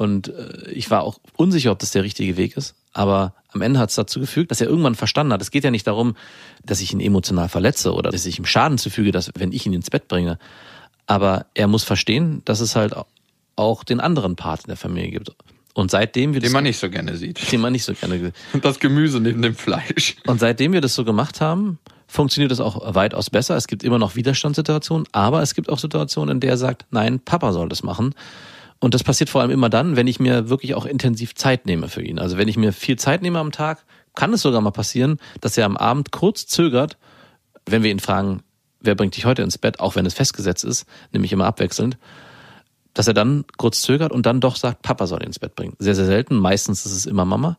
Und 0.00 0.28
äh, 0.28 0.70
ich 0.70 0.90
war 0.90 1.02
auch 1.02 1.20
unsicher, 1.36 1.72
ob 1.72 1.78
das 1.78 1.90
der 1.90 2.02
richtige 2.02 2.38
Weg 2.38 2.56
ist. 2.56 2.74
Aber 2.94 3.34
am 3.48 3.60
Ende 3.60 3.78
hat 3.78 3.90
es 3.90 3.96
dazu 3.96 4.18
gefügt, 4.18 4.50
dass 4.50 4.62
er 4.62 4.66
irgendwann 4.66 4.94
verstanden 4.94 5.30
hat, 5.30 5.42
es 5.42 5.50
geht 5.50 5.62
ja 5.62 5.70
nicht 5.70 5.86
darum, 5.86 6.16
dass 6.64 6.80
ich 6.80 6.94
ihn 6.94 7.00
emotional 7.00 7.50
verletze 7.50 7.92
oder 7.92 8.10
dass 8.10 8.24
ich 8.24 8.38
ihm 8.38 8.46
Schaden 8.46 8.78
zufüge, 8.78 9.12
dass 9.12 9.30
wenn 9.36 9.52
ich 9.52 9.66
ihn 9.66 9.74
ins 9.74 9.90
Bett 9.90 10.08
bringe. 10.08 10.38
Aber 11.06 11.44
er 11.52 11.66
muss 11.66 11.84
verstehen, 11.84 12.40
dass 12.46 12.60
es 12.60 12.76
halt 12.76 12.94
auch 13.56 13.84
den 13.84 14.00
anderen 14.00 14.36
Part 14.36 14.62
in 14.62 14.68
der 14.68 14.78
Familie 14.78 15.10
gibt. 15.10 15.32
Und 15.74 15.90
seitdem 15.90 16.32
wir 16.32 16.40
Den 16.40 16.46
das, 16.46 16.52
man 16.54 16.64
nicht 16.64 16.78
so 16.78 16.88
gerne 16.88 17.18
sieht. 17.18 17.52
den 17.52 17.60
man 17.60 17.72
nicht 17.74 17.84
so 17.84 17.92
gerne 17.92 18.32
Das 18.62 18.80
Gemüse 18.80 19.20
neben 19.20 19.42
dem 19.42 19.54
Fleisch. 19.54 20.16
und 20.26 20.40
seitdem 20.40 20.72
wir 20.72 20.80
das 20.80 20.94
so 20.94 21.04
gemacht 21.04 21.42
haben, 21.42 21.78
funktioniert 22.06 22.52
es 22.52 22.60
auch 22.60 22.94
weitaus 22.94 23.28
besser. 23.28 23.54
Es 23.54 23.66
gibt 23.66 23.84
immer 23.84 23.98
noch 23.98 24.16
Widerstandssituationen, 24.16 25.06
aber 25.12 25.42
es 25.42 25.54
gibt 25.54 25.68
auch 25.68 25.78
Situationen, 25.78 26.36
in 26.36 26.40
der 26.40 26.52
er 26.52 26.56
sagt, 26.56 26.86
nein, 26.90 27.20
Papa 27.20 27.52
soll 27.52 27.68
das 27.68 27.82
machen. 27.82 28.14
Und 28.80 28.94
das 28.94 29.04
passiert 29.04 29.28
vor 29.28 29.42
allem 29.42 29.50
immer 29.50 29.68
dann, 29.68 29.94
wenn 29.96 30.06
ich 30.06 30.20
mir 30.20 30.48
wirklich 30.48 30.74
auch 30.74 30.86
intensiv 30.86 31.34
Zeit 31.34 31.66
nehme 31.66 31.88
für 31.88 32.02
ihn. 32.02 32.18
Also 32.18 32.38
wenn 32.38 32.48
ich 32.48 32.56
mir 32.56 32.72
viel 32.72 32.98
Zeit 32.98 33.20
nehme 33.22 33.38
am 33.38 33.52
Tag, 33.52 33.84
kann 34.14 34.32
es 34.32 34.42
sogar 34.42 34.60
mal 34.62 34.70
passieren, 34.70 35.18
dass 35.40 35.56
er 35.56 35.66
am 35.66 35.76
Abend 35.76 36.10
kurz 36.12 36.46
zögert, 36.46 36.96
wenn 37.66 37.82
wir 37.82 37.90
ihn 37.90 38.00
fragen, 38.00 38.42
wer 38.80 38.94
bringt 38.94 39.16
dich 39.16 39.26
heute 39.26 39.42
ins 39.42 39.58
Bett, 39.58 39.80
auch 39.80 39.96
wenn 39.96 40.06
es 40.06 40.14
festgesetzt 40.14 40.64
ist, 40.64 40.86
nämlich 41.12 41.32
immer 41.32 41.44
abwechselnd, 41.44 41.98
dass 42.94 43.06
er 43.06 43.14
dann 43.14 43.44
kurz 43.58 43.82
zögert 43.82 44.12
und 44.12 44.26
dann 44.26 44.40
doch 44.40 44.56
sagt, 44.56 44.82
Papa 44.82 45.06
soll 45.06 45.20
ihn 45.20 45.26
ins 45.26 45.38
Bett 45.38 45.54
bringen. 45.54 45.76
Sehr, 45.78 45.94
sehr 45.94 46.06
selten. 46.06 46.36
Meistens 46.36 46.86
ist 46.86 46.92
es 46.92 47.06
immer 47.06 47.24
Mama. 47.24 47.58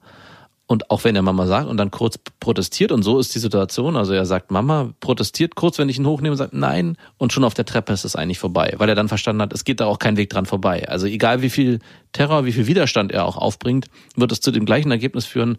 Und 0.71 0.89
auch 0.89 1.03
wenn 1.03 1.17
er 1.17 1.21
Mama 1.21 1.47
sagt 1.47 1.67
und 1.67 1.75
dann 1.75 1.91
kurz 1.91 2.17
protestiert 2.39 2.93
und 2.93 3.03
so 3.03 3.19
ist 3.19 3.36
die 3.36 3.39
Situation, 3.39 3.97
also 3.97 4.13
er 4.13 4.25
sagt 4.25 4.51
Mama, 4.51 4.93
protestiert 5.01 5.55
kurz, 5.55 5.77
wenn 5.77 5.89
ich 5.89 5.99
ihn 5.99 6.07
hochnehme, 6.07 6.38
sagt 6.38 6.53
nein 6.53 6.95
und 7.17 7.34
schon 7.34 7.43
auf 7.43 7.53
der 7.53 7.65
Treppe 7.65 7.91
ist 7.91 8.05
es 8.05 8.15
eigentlich 8.15 8.39
vorbei, 8.39 8.75
weil 8.77 8.88
er 8.88 8.95
dann 8.95 9.10
verstanden 9.10 9.41
hat, 9.41 9.51
es 9.51 9.65
geht 9.65 9.81
da 9.81 9.86
auch 9.88 9.99
kein 9.99 10.15
Weg 10.15 10.29
dran 10.29 10.45
vorbei. 10.45 10.88
Also 10.88 11.07
egal 11.07 11.41
wie 11.41 11.49
viel 11.49 11.79
Terror, 12.13 12.45
wie 12.45 12.53
viel 12.53 12.67
Widerstand 12.67 13.12
er 13.12 13.25
auch 13.25 13.36
aufbringt, 13.36 13.89
wird 14.15 14.31
es 14.31 14.39
zu 14.39 14.49
dem 14.49 14.63
gleichen 14.63 14.91
Ergebnis 14.91 15.25
führen, 15.25 15.57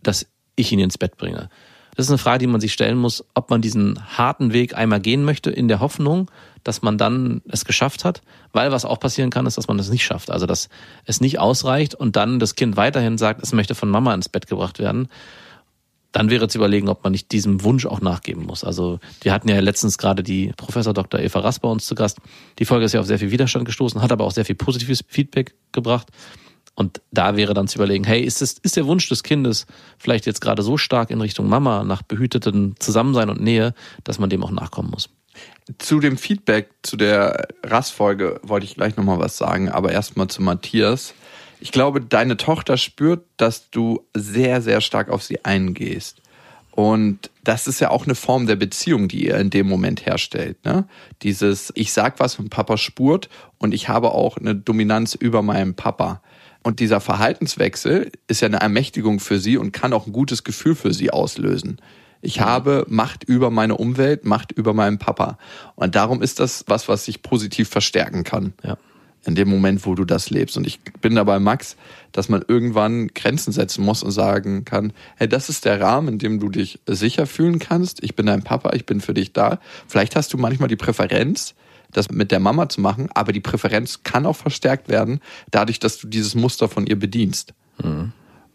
dass 0.00 0.28
ich 0.54 0.70
ihn 0.70 0.78
ins 0.78 0.96
Bett 0.96 1.16
bringe. 1.16 1.48
Das 1.94 2.06
ist 2.06 2.10
eine 2.10 2.18
Frage, 2.18 2.38
die 2.38 2.46
man 2.46 2.60
sich 2.60 2.72
stellen 2.72 2.96
muss, 2.96 3.24
ob 3.34 3.50
man 3.50 3.60
diesen 3.60 4.00
harten 4.16 4.52
Weg 4.52 4.76
einmal 4.76 5.00
gehen 5.00 5.24
möchte, 5.24 5.50
in 5.50 5.68
der 5.68 5.80
Hoffnung, 5.80 6.30
dass 6.64 6.80
man 6.80 6.96
dann 6.96 7.42
es 7.48 7.64
geschafft 7.64 8.04
hat, 8.04 8.22
weil 8.52 8.72
was 8.72 8.84
auch 8.84 8.98
passieren 8.98 9.30
kann, 9.30 9.46
ist, 9.46 9.58
dass 9.58 9.68
man 9.68 9.78
es 9.78 9.90
nicht 9.90 10.04
schafft. 10.04 10.30
Also 10.30 10.46
dass 10.46 10.68
es 11.04 11.20
nicht 11.20 11.38
ausreicht 11.38 11.94
und 11.94 12.16
dann 12.16 12.38
das 12.38 12.54
Kind 12.54 12.76
weiterhin 12.76 13.18
sagt, 13.18 13.42
es 13.42 13.52
möchte 13.52 13.74
von 13.74 13.90
Mama 13.90 14.14
ins 14.14 14.28
Bett 14.28 14.46
gebracht 14.46 14.78
werden. 14.78 15.08
Dann 16.12 16.30
wäre 16.30 16.48
zu 16.48 16.58
überlegen, 16.58 16.88
ob 16.88 17.04
man 17.04 17.12
nicht 17.12 17.32
diesem 17.32 17.62
Wunsch 17.62 17.86
auch 17.86 18.00
nachgeben 18.00 18.44
muss. 18.44 18.64
Also 18.64 19.00
wir 19.22 19.32
hatten 19.32 19.48
ja 19.48 19.58
letztens 19.60 19.98
gerade 19.98 20.22
die 20.22 20.52
Professor 20.56 20.94
Dr. 20.94 21.20
Eva 21.20 21.40
Rass 21.40 21.58
bei 21.58 21.68
uns 21.68 21.86
zu 21.86 21.94
Gast. 21.94 22.18
Die 22.58 22.64
Folge 22.64 22.84
ist 22.84 22.92
ja 22.92 23.00
auf 23.00 23.06
sehr 23.06 23.18
viel 23.18 23.30
Widerstand 23.30 23.64
gestoßen, 23.64 24.00
hat 24.00 24.12
aber 24.12 24.24
auch 24.24 24.32
sehr 24.32 24.44
viel 24.44 24.54
positives 24.54 25.02
Feedback 25.08 25.54
gebracht. 25.72 26.08
Und 26.74 27.02
da 27.10 27.36
wäre 27.36 27.54
dann 27.54 27.68
zu 27.68 27.78
überlegen, 27.78 28.04
hey, 28.04 28.22
ist, 28.22 28.40
es, 28.40 28.54
ist 28.62 28.76
der 28.76 28.86
Wunsch 28.86 29.08
des 29.08 29.22
Kindes 29.22 29.66
vielleicht 29.98 30.26
jetzt 30.26 30.40
gerade 30.40 30.62
so 30.62 30.78
stark 30.78 31.10
in 31.10 31.20
Richtung 31.20 31.48
Mama 31.48 31.84
nach 31.84 32.02
behüteten 32.02 32.74
Zusammensein 32.78 33.28
und 33.28 33.40
Nähe, 33.40 33.74
dass 34.04 34.18
man 34.18 34.30
dem 34.30 34.42
auch 34.42 34.50
nachkommen 34.50 34.90
muss? 34.90 35.10
Zu 35.78 36.00
dem 36.00 36.16
Feedback 36.16 36.70
zu 36.82 36.96
der 36.96 37.46
Rassfolge 37.62 38.40
wollte 38.42 38.64
ich 38.64 38.74
gleich 38.74 38.96
nochmal 38.96 39.18
was 39.18 39.36
sagen, 39.36 39.68
aber 39.68 39.92
erstmal 39.92 40.28
zu 40.28 40.42
Matthias. 40.42 41.14
Ich 41.60 41.72
glaube, 41.72 42.00
deine 42.00 42.36
Tochter 42.36 42.76
spürt, 42.76 43.24
dass 43.36 43.70
du 43.70 44.04
sehr, 44.14 44.62
sehr 44.62 44.80
stark 44.80 45.08
auf 45.08 45.22
sie 45.22 45.44
eingehst. 45.44 46.22
Und 46.72 47.30
das 47.44 47.66
ist 47.66 47.80
ja 47.80 47.90
auch 47.90 48.04
eine 48.04 48.14
Form 48.14 48.46
der 48.46 48.56
Beziehung, 48.56 49.06
die 49.06 49.26
ihr 49.26 49.36
in 49.36 49.50
dem 49.50 49.68
Moment 49.68 50.06
herstellt. 50.06 50.64
Ne? 50.64 50.86
Dieses, 51.20 51.70
ich 51.76 51.92
sag 51.92 52.18
was 52.18 52.38
und 52.38 52.48
Papa 52.48 52.78
spurt 52.78 53.28
und 53.58 53.74
ich 53.74 53.88
habe 53.88 54.12
auch 54.12 54.38
eine 54.38 54.54
Dominanz 54.54 55.14
über 55.14 55.42
meinen 55.42 55.74
Papa. 55.74 56.22
Und 56.62 56.80
dieser 56.80 57.00
Verhaltenswechsel 57.00 58.12
ist 58.28 58.40
ja 58.40 58.46
eine 58.46 58.60
Ermächtigung 58.60 59.20
für 59.20 59.38
sie 59.38 59.56
und 59.56 59.72
kann 59.72 59.92
auch 59.92 60.06
ein 60.06 60.12
gutes 60.12 60.44
Gefühl 60.44 60.74
für 60.74 60.94
sie 60.94 61.10
auslösen. 61.10 61.80
Ich 62.20 62.40
habe 62.40 62.86
Macht 62.88 63.24
über 63.24 63.50
meine 63.50 63.76
Umwelt, 63.76 64.24
Macht 64.24 64.52
über 64.52 64.72
meinen 64.72 64.98
Papa. 64.98 65.38
Und 65.74 65.96
darum 65.96 66.22
ist 66.22 66.38
das 66.38 66.64
was, 66.68 66.88
was 66.88 67.04
sich 67.04 67.22
positiv 67.22 67.68
verstärken 67.68 68.22
kann. 68.22 68.54
Ja. 68.62 68.78
In 69.24 69.34
dem 69.34 69.48
Moment, 69.48 69.86
wo 69.86 69.94
du 69.94 70.04
das 70.04 70.30
lebst. 70.30 70.56
Und 70.56 70.66
ich 70.66 70.80
bin 71.00 71.14
dabei, 71.14 71.38
Max, 71.38 71.76
dass 72.10 72.28
man 72.28 72.44
irgendwann 72.46 73.08
Grenzen 73.08 73.52
setzen 73.52 73.84
muss 73.84 74.02
und 74.02 74.10
sagen 74.10 74.64
kann, 74.64 74.92
hey, 75.16 75.28
das 75.28 75.48
ist 75.48 75.64
der 75.64 75.80
Rahmen, 75.80 76.08
in 76.08 76.18
dem 76.18 76.40
du 76.40 76.48
dich 76.48 76.80
sicher 76.86 77.26
fühlen 77.26 77.60
kannst. 77.60 78.02
Ich 78.02 78.16
bin 78.16 78.26
dein 78.26 78.42
Papa, 78.42 78.70
ich 78.74 78.84
bin 78.84 79.00
für 79.00 79.14
dich 79.14 79.32
da. 79.32 79.60
Vielleicht 79.86 80.16
hast 80.16 80.32
du 80.32 80.38
manchmal 80.38 80.68
die 80.68 80.76
Präferenz, 80.76 81.54
das 81.92 82.10
mit 82.10 82.30
der 82.30 82.40
Mama 82.40 82.68
zu 82.68 82.80
machen, 82.80 83.08
aber 83.14 83.32
die 83.32 83.40
Präferenz 83.40 84.02
kann 84.02 84.26
auch 84.26 84.36
verstärkt 84.36 84.88
werden, 84.88 85.20
dadurch, 85.50 85.78
dass 85.78 85.98
du 85.98 86.08
dieses 86.08 86.34
Muster 86.34 86.68
von 86.68 86.86
ihr 86.86 86.98
bedienst. 86.98 87.54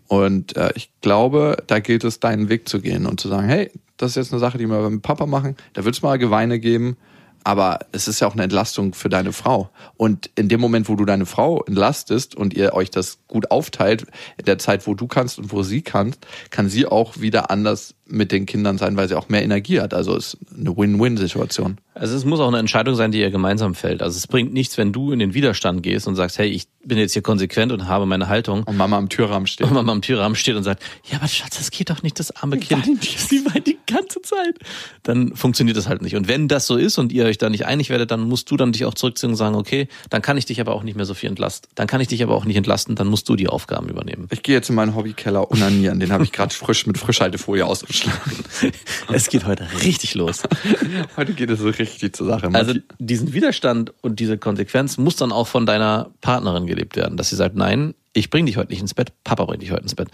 Und 0.08 0.56
äh, 0.56 0.72
ich 0.76 0.92
glaube, 1.02 1.64
da 1.68 1.80
gilt 1.80 2.04
es, 2.04 2.20
deinen 2.20 2.50
Weg 2.50 2.68
zu 2.70 2.82
gehen 2.82 3.06
und 3.06 3.20
zu 3.20 3.28
sagen, 3.28 3.48
hey, 3.48 3.72
das 3.98 4.12
ist 4.12 4.16
jetzt 4.16 4.32
eine 4.32 4.40
Sache, 4.40 4.58
die 4.58 4.68
wir 4.68 4.90
mit 4.90 5.02
Papa 5.02 5.26
machen, 5.26 5.56
da 5.74 5.84
wird 5.84 5.96
es 5.96 6.02
mal 6.02 6.18
Geweine 6.18 6.60
geben, 6.60 6.98
aber 7.44 7.80
es 7.94 8.08
ist 8.08 8.20
ja 8.20 8.28
auch 8.28 8.34
eine 8.34 8.44
Entlastung 8.44 8.94
für 8.94 9.10
deine 9.10 9.32
Frau. 9.32 9.70
Und 9.96 10.30
in 10.36 10.50
dem 10.50 10.60
Moment, 10.60 10.90
wo 10.90 10.96
du 10.96 11.06
deine 11.06 11.26
Frau 11.26 11.64
entlastest 11.64 12.36
und 12.36 12.54
ihr 12.54 12.74
euch 12.74 12.92
das 12.92 13.20
gut 13.28 13.52
aufteilt, 13.52 14.06
in 14.38 14.46
der 14.46 14.58
Zeit, 14.58 14.86
wo 14.86 14.96
du 14.96 15.08
kannst 15.08 15.40
und 15.40 15.52
wo 15.52 15.64
sie 15.64 15.82
kannst, 15.82 16.28
kann 16.50 16.70
sie 16.70 16.86
auch 16.86 17.22
wieder 17.22 17.50
anders 17.50 17.96
mit 18.10 18.32
den 18.32 18.46
Kindern 18.46 18.78
sein, 18.78 18.98
weil 18.98 19.08
sie 19.08 19.16
auch 19.16 19.30
mehr 19.30 19.44
Energie 19.44 19.80
hat. 19.80 19.94
Also 19.94 20.16
es 20.16 20.34
ist 20.34 20.38
eine 20.58 20.76
Win-Win-Situation. 20.76 21.78
Also 21.94 22.16
es 22.16 22.26
muss 22.26 22.40
auch 22.40 22.48
eine 22.48 22.60
Entscheidung 22.60 22.96
sein, 22.96 23.12
die 23.12 23.20
ihr 23.20 23.32
gemeinsam 23.32 23.74
fällt. 23.74 24.02
Also 24.02 24.18
es 24.18 24.28
bringt 24.28 24.54
nichts, 24.54 24.78
wenn 24.78 24.94
du 24.94 25.12
in 25.12 25.20
den 25.20 25.34
Widerstand 25.34 25.82
gehst 25.84 26.08
und 26.08 26.16
sagst, 26.16 26.38
hey, 26.38 26.48
ich 26.48 26.68
bin 26.86 26.98
jetzt 26.98 27.14
hier 27.14 27.22
konsequent 27.22 27.72
und 27.72 27.88
habe 27.88 28.06
meine 28.06 28.28
Haltung. 28.28 28.64
Und 28.64 28.78
Mama 28.78 28.98
am 28.98 29.10
Türrahmen 29.10 29.48
steht. 29.48 29.68
Und 29.68 29.74
Mama 29.74 29.92
am 29.92 30.02
Türrahmen 30.02 30.36
steht 30.36 30.56
und 30.56 30.64
sagt, 30.64 30.84
ja, 31.12 31.18
aber 31.18 31.28
Schatz, 31.28 31.58
das 31.58 31.72
geht 31.72 31.90
doch 31.90 32.04
nicht, 32.04 32.20
das 32.20 32.32
arme 32.32 32.58
Kind. 32.58 33.04
Sie 33.04 33.44
weint 33.46 33.68
die 33.68 33.78
ganze 33.88 34.22
Zeit. 34.22 34.56
Dann 35.04 35.36
funktioniert 35.36 35.76
das 35.76 35.90
halt 35.90 36.02
nicht. 36.02 36.16
Und 36.16 36.28
wenn 36.28 36.48
das 36.48 36.68
so 36.68 36.78
ist 36.78 36.98
und 36.98 37.12
ihr 37.12 37.26
euch 37.26 37.38
da 37.38 37.50
nicht 37.50 37.66
einig 37.66 37.90
werdet, 37.90 38.12
dann 38.12 38.22
musst 38.22 38.50
du 38.52 38.58
dann 38.58 38.72
dich 38.72 38.86
auch 38.86 38.94
zurückziehen 38.94 39.32
und 39.32 39.36
sagen, 39.36 39.56
okay, 39.56 39.88
dann 40.10 40.22
kann 40.22 40.38
ich 40.38 40.46
dich 40.46 40.62
aber 40.62 40.74
auch 40.74 40.84
nicht 40.84 40.96
mehr 40.96 41.06
so 41.06 41.14
viel 41.14 41.30
entlasten. 41.30 41.70
Dann 41.76 41.88
kann 41.88 42.00
ich 42.00 42.08
dich 42.08 42.24
aber 42.24 42.36
auch 42.36 42.46
nicht 42.46 42.58
entlasten, 42.58 42.96
dann 42.96 43.08
musst 43.08 43.28
du 43.28 43.36
die 43.36 43.48
Aufgaben 43.48 43.90
übernehmen. 43.90 44.28
Ich 44.32 44.44
gehe 44.44 44.56
jetzt 44.56 44.70
in 44.70 44.76
meinen 44.76 44.96
Hobbykeller 44.96 45.50
unanieren. 45.50 46.00
Den 46.00 46.12
habe 46.12 46.24
ich 46.24 46.32
gerade 46.38 46.54
frisch 46.54 46.86
mit 46.86 46.98
Frischhaltefolie 46.98 47.66
ausgeschlagen. 47.98 48.74
Es 49.14 49.30
geht 49.30 49.46
heute 49.46 49.68
richtig 49.84 50.16
los. 50.16 50.44
Heute 51.18 51.34
geht 51.34 51.50
es 51.50 51.60
so 51.60 51.70
richtig 51.70 52.14
zur 52.14 52.28
Sache. 52.28 52.50
Also 52.54 52.74
diesen 53.00 53.34
Widerstand 53.34 53.94
und 54.02 54.20
diese 54.20 54.38
Konsequenz 54.38 54.98
muss 54.98 55.16
dann 55.16 55.32
auch 55.32 55.48
von 55.48 55.66
deiner 55.66 56.12
Partnerin 56.22 56.68
gelebt 56.68 56.96
werden, 56.96 57.18
dass 57.18 57.30
sie 57.30 57.36
sagt, 57.36 57.56
nein, 57.56 57.94
ich 58.14 58.30
bring 58.30 58.46
dich 58.46 58.58
heute 58.58 58.72
nicht 58.72 58.82
ins 58.82 58.94
Bett, 58.94 59.14
Papa 59.24 59.46
bringt 59.46 59.62
dich 59.62 59.72
heute 59.72 59.84
ins 59.84 59.96
Bett. 59.96 60.10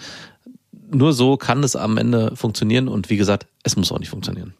Nur 0.91 1.13
so 1.13 1.37
kann 1.37 1.63
es 1.63 1.75
am 1.75 1.97
Ende 1.97 2.35
funktionieren 2.35 2.87
und 2.87 3.09
wie 3.09 3.17
gesagt, 3.17 3.47
es 3.63 3.75
muss 3.75 3.91
auch 3.91 3.99
nicht 3.99 4.09
funktionieren. 4.09 4.53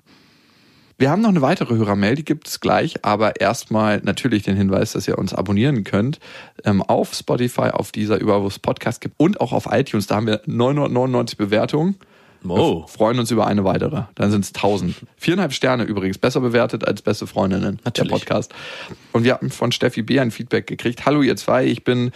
Wir 0.98 1.10
haben 1.10 1.22
noch 1.22 1.30
eine 1.30 1.42
weitere 1.42 1.76
Hörermail, 1.76 2.16
die 2.16 2.26
gibt 2.26 2.48
es 2.48 2.60
gleich, 2.60 3.04
aber 3.04 3.40
erstmal 3.42 4.00
natürlich 4.04 4.44
den 4.44 4.56
Hinweis, 4.56 4.94
dass 4.94 5.08
ihr 5.08 5.18
uns 5.18 5.34
abonnieren 5.34 5.84
könnt 5.84 6.20
ähm, 6.64 6.82
auf 6.82 7.14
Spotify, 7.14 7.70
auf 7.72 7.92
dieser 7.92 8.20
überall, 8.20 8.44
wo 8.44 8.48
es 8.48 8.60
Podcast 8.60 9.02
gibt 9.02 9.16
und 9.18 9.42
auch 9.42 9.54
auf 9.54 9.68
iTunes. 9.70 10.08
Da 10.08 10.16
haben 10.16 10.28
wir 10.28 10.42
999 10.46 11.38
Bewertungen. 11.38 11.98
Wow. 12.43 12.84
Wir 12.84 12.88
freuen 12.88 13.19
uns 13.19 13.32
über 13.32 13.47
eine 13.47 13.63
weitere. 13.63 14.03
Dann 14.15 14.32
sind 14.32 14.43
es 14.45 14.53
1000. 14.53 14.95
Viereinhalb 15.17 15.53
Sterne 15.53 15.84
übrigens, 15.84 16.17
besser 16.17 16.41
bewertet 16.41 16.86
als 16.86 17.01
beste 17.01 17.27
Freundinnen, 17.27 17.79
Natürlich. 17.84 18.12
der 18.12 18.17
Podcast. 18.17 18.53
Und 19.12 19.23
wir 19.23 19.34
haben 19.34 19.49
von 19.49 19.71
Steffi 19.71 20.01
B. 20.01 20.19
ein 20.19 20.32
Feedback 20.32 20.67
gekriegt. 20.67 21.06
Hallo 21.06 21.21
ihr 21.21 21.36
zwei, 21.36 21.65
ich 21.65 21.84
bin 21.84 22.12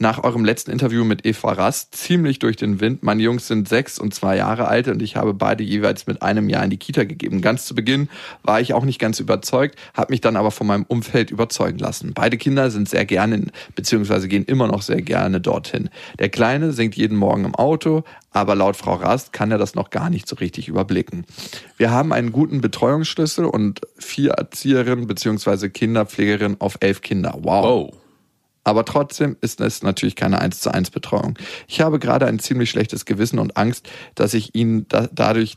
nach 0.00 0.22
eurem 0.22 0.44
letzten 0.44 0.70
Interview 0.70 1.04
mit 1.04 1.26
Eva 1.26 1.52
Rast 1.52 1.94
ziemlich 1.94 2.38
durch 2.38 2.56
den 2.56 2.80
Wind. 2.80 3.02
Meine 3.02 3.22
Jungs 3.22 3.46
sind 3.48 3.68
sechs 3.68 3.98
und 3.98 4.14
zwei 4.14 4.36
Jahre 4.36 4.68
alt 4.68 4.88
und 4.88 5.02
ich 5.02 5.16
habe 5.16 5.34
beide 5.34 5.64
jeweils 5.64 6.06
mit 6.06 6.22
einem 6.22 6.48
Jahr 6.48 6.64
in 6.64 6.70
die 6.70 6.76
Kita 6.76 7.04
gegeben. 7.04 7.40
Ganz 7.40 7.66
zu 7.66 7.74
Beginn 7.74 8.08
war 8.42 8.60
ich 8.60 8.74
auch 8.74 8.84
nicht 8.84 8.98
ganz 8.98 9.20
überzeugt, 9.20 9.78
habe 9.94 10.12
mich 10.12 10.20
dann 10.20 10.36
aber 10.36 10.50
von 10.50 10.66
meinem 10.66 10.84
Umfeld 10.86 11.30
überzeugen 11.30 11.78
lassen. 11.78 12.14
Beide 12.14 12.36
Kinder 12.36 12.70
sind 12.70 12.88
sehr 12.88 13.04
gerne, 13.04 13.46
beziehungsweise 13.74 14.28
gehen 14.28 14.44
immer 14.44 14.68
noch 14.68 14.82
sehr 14.82 15.02
gerne 15.02 15.40
dorthin. 15.40 15.90
Der 16.18 16.28
Kleine 16.28 16.72
singt 16.72 16.96
jeden 16.96 17.16
Morgen 17.16 17.44
im 17.44 17.54
Auto, 17.54 18.04
aber 18.30 18.54
laut 18.54 18.76
Frau 18.76 18.94
Rast 18.94 19.32
kann 19.32 19.50
er 19.50 19.58
das 19.58 19.74
noch 19.74 19.90
gar 19.90 20.10
nicht 20.10 20.28
so 20.28 20.36
richtig 20.36 20.68
überblicken. 20.68 21.24
Wir 21.76 21.90
haben 21.90 22.12
einen 22.12 22.30
guten 22.30 22.60
Betreuungsschlüssel 22.60 23.44
und 23.44 23.80
vier 23.98 24.32
Erzieherinnen 24.32 25.06
beziehungsweise 25.06 25.70
Kinderpflegerinnen 25.70 26.60
auf 26.60 26.78
elf 26.80 27.00
Kinder. 27.00 27.34
Wow. 27.40 27.64
Oh. 27.64 28.07
Aber 28.68 28.84
trotzdem 28.84 29.34
ist 29.40 29.62
es 29.62 29.82
natürlich 29.82 30.14
keine 30.14 30.42
1 30.42 30.60
zu 30.60 30.70
1 30.70 30.90
Betreuung. 30.90 31.38
Ich 31.68 31.80
habe 31.80 31.98
gerade 31.98 32.26
ein 32.26 32.38
ziemlich 32.38 32.68
schlechtes 32.68 33.06
Gewissen 33.06 33.38
und 33.38 33.56
Angst, 33.56 33.88
dass 34.14 34.34
ich 34.34 34.54
ihnen 34.54 34.86
da, 34.88 35.08
dadurch 35.10 35.56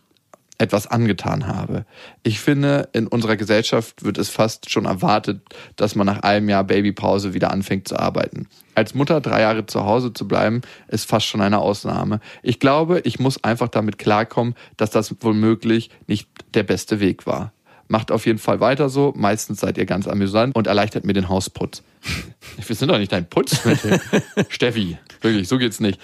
etwas 0.59 0.87
angetan 0.87 1.45
habe. 1.45 1.83
Ich 2.23 2.39
finde, 2.39 2.87
in 2.93 3.07
unserer 3.07 3.35
Gesellschaft 3.35 4.05
wird 4.05 4.17
es 4.17 4.29
fast 4.29 4.69
schon 4.69 4.85
erwartet, 4.85 5.41
dass 5.75 5.95
man 5.95 6.07
nach 6.07 6.19
einem 6.19 6.47
Jahr 6.47 6.63
Babypause 6.63 7.33
wieder 7.33 7.51
anfängt 7.51 7.85
zu 7.85 7.99
arbeiten. 7.99 8.47
Als 8.75 8.95
Mutter 8.95 9.19
drei 9.19 9.41
Jahre 9.41 9.65
zu 9.65 9.83
Hause 9.83 10.13
zu 10.13 10.25
bleiben, 10.25 10.61
ist 10.87 11.09
fast 11.09 11.25
schon 11.25 11.41
eine 11.41 11.59
Ausnahme. 11.59 12.21
Ich 12.43 12.61
glaube, 12.61 13.01
ich 13.03 13.19
muss 13.19 13.43
einfach 13.43 13.67
damit 13.67 13.97
klarkommen, 13.97 14.55
dass 14.77 14.89
das 14.89 15.13
womöglich 15.19 15.89
nicht 16.07 16.29
der 16.53 16.63
beste 16.63 17.01
Weg 17.01 17.27
war. 17.27 17.51
Macht 17.91 18.09
auf 18.09 18.25
jeden 18.25 18.39
Fall 18.39 18.61
weiter 18.61 18.87
so. 18.87 19.13
Meistens 19.17 19.59
seid 19.59 19.77
ihr 19.77 19.85
ganz 19.85 20.07
amüsant 20.07 20.55
und 20.55 20.65
erleichtert 20.65 21.03
mir 21.03 21.11
den 21.11 21.27
Hausputz. 21.27 21.83
Wir 22.65 22.73
sind 22.73 22.87
doch 22.87 22.97
nicht 22.97 23.11
dein 23.11 23.29
Putzmittel. 23.29 23.99
Steffi, 24.47 24.97
wirklich, 25.19 25.49
so 25.49 25.57
geht's 25.57 25.81
nicht. 25.81 25.99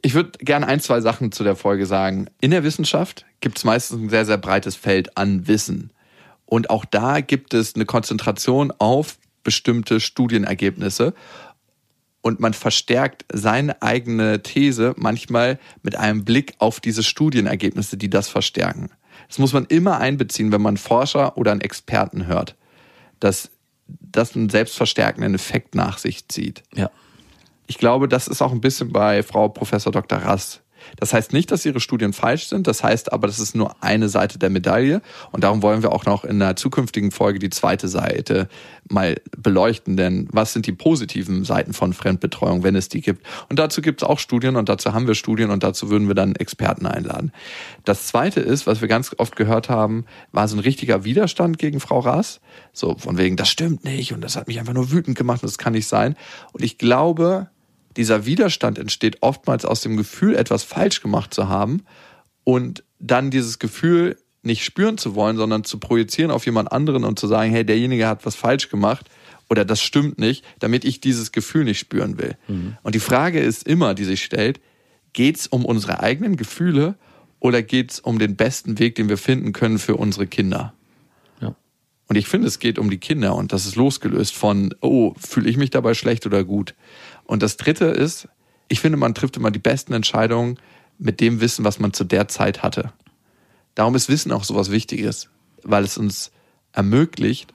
Ich 0.00 0.14
würde 0.14 0.38
gerne 0.38 0.66
ein, 0.66 0.80
zwei 0.80 1.02
Sachen 1.02 1.32
zu 1.32 1.44
der 1.44 1.54
Folge 1.54 1.84
sagen. 1.84 2.28
In 2.40 2.50
der 2.50 2.64
Wissenschaft 2.64 3.26
gibt 3.40 3.58
es 3.58 3.64
meistens 3.64 4.00
ein 4.00 4.08
sehr, 4.08 4.24
sehr 4.24 4.38
breites 4.38 4.74
Feld 4.74 5.18
an 5.18 5.46
Wissen. 5.46 5.90
Und 6.46 6.70
auch 6.70 6.86
da 6.86 7.20
gibt 7.20 7.52
es 7.52 7.74
eine 7.74 7.84
Konzentration 7.84 8.72
auf 8.78 9.18
bestimmte 9.44 10.00
Studienergebnisse. 10.00 11.12
Und 12.22 12.40
man 12.40 12.54
verstärkt 12.54 13.26
seine 13.30 13.82
eigene 13.82 14.42
These 14.42 14.94
manchmal 14.96 15.58
mit 15.82 15.94
einem 15.94 16.24
Blick 16.24 16.54
auf 16.56 16.80
diese 16.80 17.02
Studienergebnisse, 17.02 17.98
die 17.98 18.08
das 18.08 18.30
verstärken. 18.30 18.88
Das 19.28 19.38
muss 19.38 19.52
man 19.52 19.66
immer 19.66 19.98
einbeziehen, 19.98 20.52
wenn 20.52 20.62
man 20.62 20.76
Forscher 20.76 21.36
oder 21.36 21.52
einen 21.52 21.60
Experten 21.60 22.26
hört, 22.26 22.56
dass 23.20 23.50
das 23.86 24.34
einen 24.34 24.48
selbstverstärkenden 24.48 25.34
Effekt 25.34 25.74
nach 25.74 25.98
sich 25.98 26.28
zieht. 26.28 26.62
Ja. 26.74 26.90
Ich 27.66 27.78
glaube, 27.78 28.08
das 28.08 28.28
ist 28.28 28.42
auch 28.42 28.52
ein 28.52 28.60
bisschen 28.60 28.92
bei 28.92 29.22
Frau 29.22 29.48
Professor 29.48 29.92
Dr. 29.92 30.18
Rass 30.18 30.62
das 30.96 31.12
heißt 31.12 31.32
nicht, 31.32 31.50
dass 31.50 31.64
ihre 31.64 31.80
Studien 31.80 32.12
falsch 32.12 32.48
sind, 32.48 32.66
das 32.66 32.82
heißt 32.82 33.12
aber, 33.12 33.26
das 33.26 33.38
ist 33.38 33.54
nur 33.54 33.82
eine 33.82 34.08
Seite 34.08 34.38
der 34.38 34.50
Medaille 34.50 35.02
und 35.32 35.44
darum 35.44 35.62
wollen 35.62 35.82
wir 35.82 35.92
auch 35.92 36.04
noch 36.04 36.24
in 36.24 36.40
einer 36.40 36.56
zukünftigen 36.56 37.10
Folge 37.10 37.38
die 37.38 37.50
zweite 37.50 37.88
Seite 37.88 38.48
mal 38.88 39.16
beleuchten, 39.36 39.96
denn 39.96 40.28
was 40.30 40.52
sind 40.52 40.66
die 40.66 40.72
positiven 40.72 41.44
Seiten 41.44 41.72
von 41.72 41.92
Fremdbetreuung, 41.92 42.62
wenn 42.62 42.76
es 42.76 42.88
die 42.88 43.00
gibt? 43.00 43.26
Und 43.48 43.58
dazu 43.58 43.82
gibt 43.82 44.02
es 44.02 44.08
auch 44.08 44.18
Studien 44.18 44.56
und 44.56 44.68
dazu 44.68 44.92
haben 44.92 45.06
wir 45.06 45.14
Studien 45.14 45.50
und 45.50 45.62
dazu 45.62 45.90
würden 45.90 46.08
wir 46.08 46.14
dann 46.14 46.34
Experten 46.36 46.86
einladen. 46.86 47.32
Das 47.84 48.06
zweite 48.06 48.40
ist, 48.40 48.66
was 48.66 48.80
wir 48.80 48.88
ganz 48.88 49.14
oft 49.18 49.36
gehört 49.36 49.68
haben, 49.68 50.04
war 50.32 50.48
so 50.48 50.56
ein 50.56 50.60
richtiger 50.60 51.04
Widerstand 51.04 51.58
gegen 51.58 51.80
Frau 51.80 52.00
Raas, 52.00 52.40
so 52.72 52.96
von 52.98 53.18
wegen, 53.18 53.36
das 53.36 53.48
stimmt 53.48 53.84
nicht 53.84 54.12
und 54.12 54.20
das 54.20 54.36
hat 54.36 54.48
mich 54.48 54.58
einfach 54.58 54.74
nur 54.74 54.90
wütend 54.90 55.16
gemacht 55.16 55.42
und 55.42 55.50
das 55.50 55.58
kann 55.58 55.72
nicht 55.72 55.88
sein. 55.88 56.16
Und 56.52 56.62
ich 56.62 56.78
glaube, 56.78 57.48
dieser 57.96 58.26
Widerstand 58.26 58.78
entsteht 58.78 59.18
oftmals 59.22 59.64
aus 59.64 59.80
dem 59.80 59.96
Gefühl, 59.96 60.34
etwas 60.36 60.62
falsch 60.62 61.02
gemacht 61.02 61.32
zu 61.32 61.48
haben 61.48 61.82
und 62.44 62.84
dann 62.98 63.30
dieses 63.30 63.58
Gefühl 63.58 64.16
nicht 64.42 64.64
spüren 64.64 64.96
zu 64.96 65.14
wollen, 65.14 65.36
sondern 65.36 65.64
zu 65.64 65.78
projizieren 65.78 66.30
auf 66.30 66.46
jemand 66.46 66.70
anderen 66.72 67.04
und 67.04 67.18
zu 67.18 67.26
sagen, 67.26 67.50
hey, 67.50 67.64
derjenige 67.64 68.06
hat 68.06 68.24
was 68.24 68.36
falsch 68.36 68.68
gemacht 68.68 69.08
oder 69.48 69.64
das 69.64 69.80
stimmt 69.80 70.18
nicht, 70.18 70.44
damit 70.58 70.84
ich 70.84 71.00
dieses 71.00 71.32
Gefühl 71.32 71.64
nicht 71.64 71.78
spüren 71.78 72.18
will. 72.18 72.36
Mhm. 72.48 72.76
Und 72.82 72.94
die 72.94 73.00
Frage 73.00 73.40
ist 73.40 73.66
immer, 73.66 73.94
die 73.94 74.04
sich 74.04 74.22
stellt, 74.22 74.60
geht 75.12 75.36
es 75.36 75.46
um 75.46 75.64
unsere 75.64 76.00
eigenen 76.00 76.36
Gefühle 76.36 76.96
oder 77.40 77.62
geht 77.62 77.92
es 77.92 78.00
um 78.00 78.18
den 78.18 78.36
besten 78.36 78.78
Weg, 78.78 78.94
den 78.94 79.08
wir 79.08 79.18
finden 79.18 79.52
können 79.52 79.78
für 79.78 79.96
unsere 79.96 80.26
Kinder? 80.26 80.74
Ja. 81.40 81.54
Und 82.08 82.16
ich 82.16 82.28
finde, 82.28 82.48
es 82.48 82.58
geht 82.58 82.78
um 82.78 82.90
die 82.90 82.98
Kinder 82.98 83.34
und 83.34 83.52
das 83.52 83.66
ist 83.66 83.76
losgelöst 83.76 84.34
von, 84.34 84.74
oh, 84.80 85.14
fühle 85.18 85.48
ich 85.48 85.56
mich 85.56 85.70
dabei 85.70 85.94
schlecht 85.94 86.26
oder 86.26 86.44
gut. 86.44 86.74
Und 87.26 87.42
das 87.42 87.56
Dritte 87.56 87.86
ist, 87.86 88.28
ich 88.68 88.80
finde, 88.80 88.96
man 88.98 89.14
trifft 89.14 89.36
immer 89.36 89.50
die 89.50 89.58
besten 89.58 89.92
Entscheidungen 89.92 90.58
mit 90.98 91.20
dem 91.20 91.40
Wissen, 91.40 91.64
was 91.64 91.78
man 91.78 91.92
zu 91.92 92.04
der 92.04 92.28
Zeit 92.28 92.62
hatte. 92.62 92.92
Darum 93.74 93.94
ist 93.94 94.08
Wissen 94.08 94.32
auch 94.32 94.44
sowas 94.44 94.70
Wichtiges, 94.70 95.28
weil 95.62 95.84
es 95.84 95.98
uns 95.98 96.30
ermöglicht, 96.72 97.52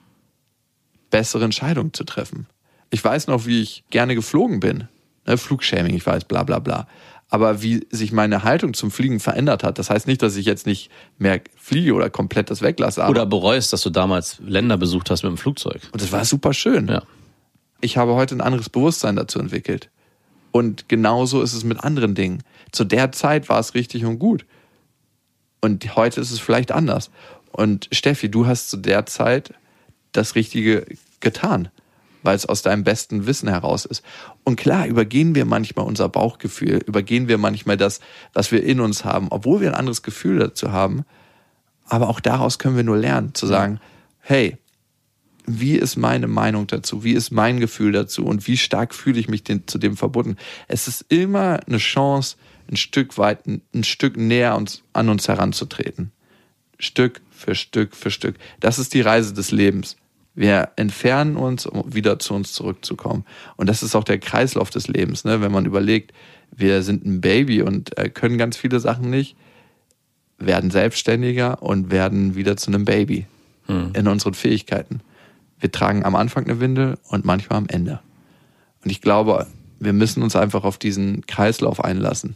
bessere 1.10 1.44
Entscheidungen 1.44 1.92
zu 1.92 2.04
treffen. 2.04 2.46
Ich 2.90 3.02
weiß 3.02 3.26
noch, 3.26 3.46
wie 3.46 3.60
ich 3.62 3.84
gerne 3.90 4.14
geflogen 4.14 4.60
bin. 4.60 4.88
Ne, 5.26 5.36
Flugshaming, 5.36 5.94
ich 5.94 6.06
weiß, 6.06 6.24
bla 6.24 6.42
bla 6.42 6.58
bla. 6.58 6.86
Aber 7.28 7.62
wie 7.62 7.86
sich 7.90 8.12
meine 8.12 8.44
Haltung 8.44 8.74
zum 8.74 8.90
Fliegen 8.90 9.18
verändert 9.18 9.64
hat, 9.64 9.78
das 9.78 9.88
heißt 9.88 10.06
nicht, 10.06 10.20
dass 10.20 10.36
ich 10.36 10.44
jetzt 10.44 10.66
nicht 10.66 10.90
mehr 11.18 11.40
fliege 11.56 11.94
oder 11.94 12.10
komplett 12.10 12.50
das 12.50 12.60
weglasse. 12.60 13.02
oder 13.04 13.24
bereust, 13.24 13.72
dass 13.72 13.82
du 13.82 13.90
damals 13.90 14.38
Länder 14.44 14.76
besucht 14.76 15.10
hast 15.10 15.22
mit 15.22 15.30
dem 15.30 15.38
Flugzeug. 15.38 15.80
Und 15.92 16.02
das 16.02 16.12
war 16.12 16.24
super 16.24 16.52
schön. 16.52 16.88
Ja 16.88 17.02
ich 17.82 17.96
habe 17.96 18.14
heute 18.14 18.34
ein 18.34 18.40
anderes 18.40 18.70
Bewusstsein 18.70 19.16
dazu 19.16 19.38
entwickelt. 19.38 19.90
Und 20.52 20.88
genauso 20.88 21.42
ist 21.42 21.52
es 21.52 21.64
mit 21.64 21.82
anderen 21.82 22.14
Dingen. 22.14 22.42
Zu 22.70 22.84
der 22.84 23.12
Zeit 23.12 23.48
war 23.48 23.58
es 23.58 23.74
richtig 23.74 24.04
und 24.04 24.18
gut. 24.18 24.46
Und 25.60 25.96
heute 25.96 26.20
ist 26.20 26.30
es 26.30 26.40
vielleicht 26.40 26.72
anders. 26.72 27.10
Und 27.50 27.88
Steffi, 27.92 28.30
du 28.30 28.46
hast 28.46 28.70
zu 28.70 28.76
der 28.76 29.06
Zeit 29.06 29.54
das 30.12 30.34
Richtige 30.34 30.86
getan, 31.20 31.68
weil 32.22 32.36
es 32.36 32.46
aus 32.46 32.62
deinem 32.62 32.84
besten 32.84 33.26
Wissen 33.26 33.48
heraus 33.48 33.84
ist. 33.84 34.02
Und 34.44 34.56
klar, 34.56 34.86
übergehen 34.86 35.34
wir 35.34 35.44
manchmal 35.44 35.86
unser 35.86 36.08
Bauchgefühl, 36.08 36.82
übergehen 36.86 37.28
wir 37.28 37.38
manchmal 37.38 37.76
das, 37.76 38.00
was 38.32 38.52
wir 38.52 38.62
in 38.62 38.80
uns 38.80 39.04
haben, 39.04 39.28
obwohl 39.30 39.60
wir 39.60 39.68
ein 39.68 39.78
anderes 39.78 40.02
Gefühl 40.02 40.38
dazu 40.38 40.72
haben. 40.72 41.04
Aber 41.88 42.08
auch 42.08 42.20
daraus 42.20 42.58
können 42.58 42.76
wir 42.76 42.84
nur 42.84 42.96
lernen, 42.96 43.34
zu 43.34 43.46
sagen, 43.46 43.80
hey, 44.20 44.56
wie 45.46 45.74
ist 45.74 45.96
meine 45.96 46.28
Meinung 46.28 46.66
dazu? 46.66 47.04
Wie 47.04 47.12
ist 47.12 47.30
mein 47.30 47.60
Gefühl 47.60 47.92
dazu? 47.92 48.24
Und 48.24 48.46
wie 48.46 48.56
stark 48.56 48.94
fühle 48.94 49.18
ich 49.18 49.28
mich 49.28 49.42
den, 49.42 49.66
zu 49.66 49.78
dem 49.78 49.96
verbunden? 49.96 50.36
Es 50.68 50.88
ist 50.88 51.04
immer 51.08 51.60
eine 51.66 51.78
Chance, 51.78 52.36
ein 52.70 52.76
Stück 52.76 53.18
weit, 53.18 53.46
ein, 53.46 53.62
ein 53.74 53.84
Stück 53.84 54.16
näher 54.16 54.56
uns, 54.56 54.82
an 54.92 55.08
uns 55.08 55.28
heranzutreten. 55.28 56.12
Stück 56.78 57.20
für 57.30 57.54
Stück 57.54 57.96
für 57.96 58.10
Stück. 58.10 58.36
Das 58.60 58.78
ist 58.78 58.94
die 58.94 59.00
Reise 59.00 59.34
des 59.34 59.50
Lebens. 59.50 59.96
Wir 60.34 60.70
entfernen 60.76 61.36
uns, 61.36 61.66
um 61.66 61.92
wieder 61.92 62.18
zu 62.18 62.34
uns 62.34 62.52
zurückzukommen. 62.52 63.24
Und 63.56 63.68
das 63.68 63.82
ist 63.82 63.94
auch 63.94 64.04
der 64.04 64.18
Kreislauf 64.18 64.70
des 64.70 64.88
Lebens. 64.88 65.24
Ne? 65.24 65.42
Wenn 65.42 65.52
man 65.52 65.66
überlegt, 65.66 66.12
wir 66.50 66.82
sind 66.82 67.04
ein 67.04 67.20
Baby 67.20 67.62
und 67.62 67.96
äh, 67.98 68.08
können 68.08 68.38
ganz 68.38 68.56
viele 68.56 68.80
Sachen 68.80 69.10
nicht, 69.10 69.36
werden 70.38 70.70
selbstständiger 70.70 71.62
und 71.62 71.90
werden 71.90 72.34
wieder 72.34 72.56
zu 72.56 72.70
einem 72.70 72.84
Baby 72.84 73.26
hm. 73.66 73.90
in 73.94 74.08
unseren 74.08 74.34
Fähigkeiten. 74.34 75.00
Wir 75.62 75.70
tragen 75.70 76.04
am 76.04 76.16
Anfang 76.16 76.44
eine 76.44 76.58
Windel 76.58 76.98
und 77.08 77.24
manchmal 77.24 77.56
am 77.58 77.68
Ende. 77.68 78.00
Und 78.82 78.90
ich 78.90 79.00
glaube, 79.00 79.46
wir 79.78 79.92
müssen 79.92 80.24
uns 80.24 80.34
einfach 80.34 80.64
auf 80.64 80.76
diesen 80.76 81.24
Kreislauf 81.26 81.84
einlassen 81.84 82.34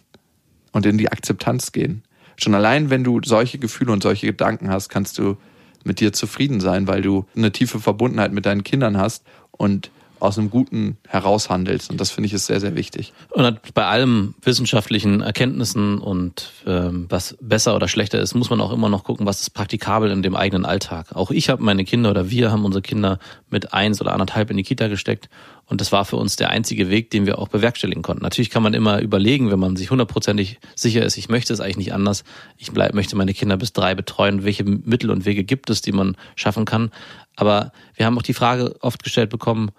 und 0.71 0.87
in 0.87 0.97
die 0.97 1.11
Akzeptanz 1.11 1.73
gehen. 1.73 2.05
Schon 2.37 2.55
allein, 2.55 2.89
wenn 2.89 3.03
du 3.03 3.21
solche 3.25 3.59
Gefühle 3.59 3.93
und 3.93 4.05
solche 4.05 4.27
Gedanken 4.27 4.71
hast, 4.71 4.91
kannst 4.91 5.19
du 5.19 5.37
mit 5.83 5.99
dir 5.99 6.13
zufrieden 6.13 6.61
sein, 6.61 6.87
weil 6.87 7.03
du 7.03 7.27
eine 7.35 7.51
tiefe 7.51 7.81
Verbundenheit 7.81 8.31
mit 8.31 8.47
deinen 8.47 8.63
Kindern 8.63 8.97
hast 8.97 9.25
und 9.51 9.91
aus 10.21 10.39
einem 10.39 10.51
Guten 10.51 10.97
heraushandelst. 11.09 11.91
Und 11.91 12.01
das 12.01 12.11
finde 12.11 12.27
ich 12.27 12.33
ist 12.33 12.47
sehr, 12.47 12.61
sehr 12.61 12.75
wichtig. 12.75 13.13
Und 13.31 13.75
bei 13.75 13.85
allem 13.85 14.35
wissenschaftlichen 14.43 15.21
Erkenntnissen 15.21 15.99
und 15.99 16.53
ähm, 16.67 17.07
was 17.09 17.37
besser 17.41 17.77
oder 17.77 17.89
schlechter 17.89 18.21
ist, 18.21 18.35
muss 18.35 18.51
man 18.51 18.61
auch 18.61 18.73
immer 18.73 18.89
noch 18.89 19.05
gucken, 19.05 19.27
was 19.27 19.41
ist 19.41 19.51
praktikabel 19.51 20.11
in 20.11 20.23
dem 20.23 20.37
eigenen 20.37 20.65
Alltag. 20.65 21.15
Auch 21.15 21.31
ich 21.31 21.49
habe 21.49 21.63
meine 21.63 21.85
Kinder 21.85 22.11
oder 22.11 22.31
wir 22.31 22.51
haben 22.51 22.65
unsere 22.65 22.83
Kinder 22.83 23.19
mit 23.51 23.75
eins 23.75 24.01
oder 24.01 24.13
anderthalb 24.13 24.51
in 24.51 24.57
die 24.57 24.63
Kita 24.63 24.89
gesteckt. 24.89 25.29
Und 25.69 25.81
das 25.81 25.91
war 25.91 26.05
für 26.05 26.17
uns 26.17 26.37
der 26.37 26.51
einzige 26.51 26.91
Weg, 26.91 27.11
den 27.11 27.27
wir 27.27 27.39
auch 27.39 27.49
bewerkstelligen 27.49 28.03
konnten. 28.03 28.23
Natürlich 28.23 28.51
kann 28.51 28.63
man 28.63 28.73
immer 28.73 29.01
überlegen, 29.01 29.51
wenn 29.51 29.59
man 29.59 29.75
sich 29.75 29.91
hundertprozentig 29.91 30.61
sicher 30.77 31.05
ist, 31.05 31.17
ich 31.17 31.29
möchte 31.29 31.53
es 31.53 31.61
eigentlich 31.61 31.77
nicht 31.77 31.93
anders, 31.93 32.23
ich 32.57 32.71
bleib, 32.71 32.95
möchte 32.95 33.17
meine 33.17 33.35
Kinder 33.35 33.57
bis 33.57 33.73
drei 33.73 33.97
betreuen, 33.97 34.45
welche 34.45 34.65
Mittel 34.65 35.11
und 35.11 35.25
Wege 35.25 35.43
gibt 35.43 35.69
es, 35.69 35.83
die 35.83 35.93
man 35.93 36.17
schaffen 36.37 36.65
kann. 36.65 36.93
Aber 37.35 37.73
wir 37.95 38.07
haben 38.07 38.17
auch 38.17 38.23
die 38.23 38.33
Frage 38.33 38.77
oft 38.81 39.03
gestellt 39.03 39.29
bekommen, 39.29 39.73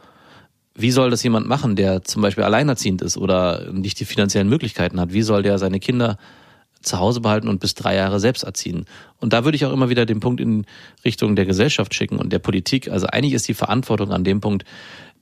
wie 0.77 0.91
soll 0.91 1.09
das 1.09 1.23
jemand 1.23 1.47
machen, 1.47 1.75
der 1.75 2.03
zum 2.03 2.21
Beispiel 2.21 2.43
alleinerziehend 2.43 3.01
ist 3.01 3.17
oder 3.17 3.71
nicht 3.71 3.99
die 3.99 4.05
finanziellen 4.05 4.47
Möglichkeiten 4.47 4.99
hat? 4.99 5.11
Wie 5.11 5.23
soll 5.23 5.41
der 5.41 5.57
seine 5.57 5.79
Kinder 5.79 6.17
zu 6.81 6.99
Hause 6.99 7.21
behalten 7.21 7.47
und 7.47 7.59
bis 7.59 7.75
drei 7.75 7.95
Jahre 7.95 8.19
selbst 8.19 8.43
erziehen? 8.43 8.85
Und 9.19 9.33
da 9.33 9.43
würde 9.43 9.55
ich 9.55 9.65
auch 9.65 9.73
immer 9.73 9.89
wieder 9.89 10.05
den 10.05 10.19
Punkt 10.19 10.39
in 10.39 10.65
Richtung 11.03 11.35
der 11.35 11.45
Gesellschaft 11.45 11.93
schicken 11.93 12.17
und 12.17 12.31
der 12.31 12.39
Politik. 12.39 12.89
Also 12.89 13.08
eigentlich 13.08 13.33
ist 13.33 13.47
die 13.47 13.54
Verantwortung 13.54 14.12
an 14.12 14.23
dem 14.23 14.41
Punkt, 14.41 14.63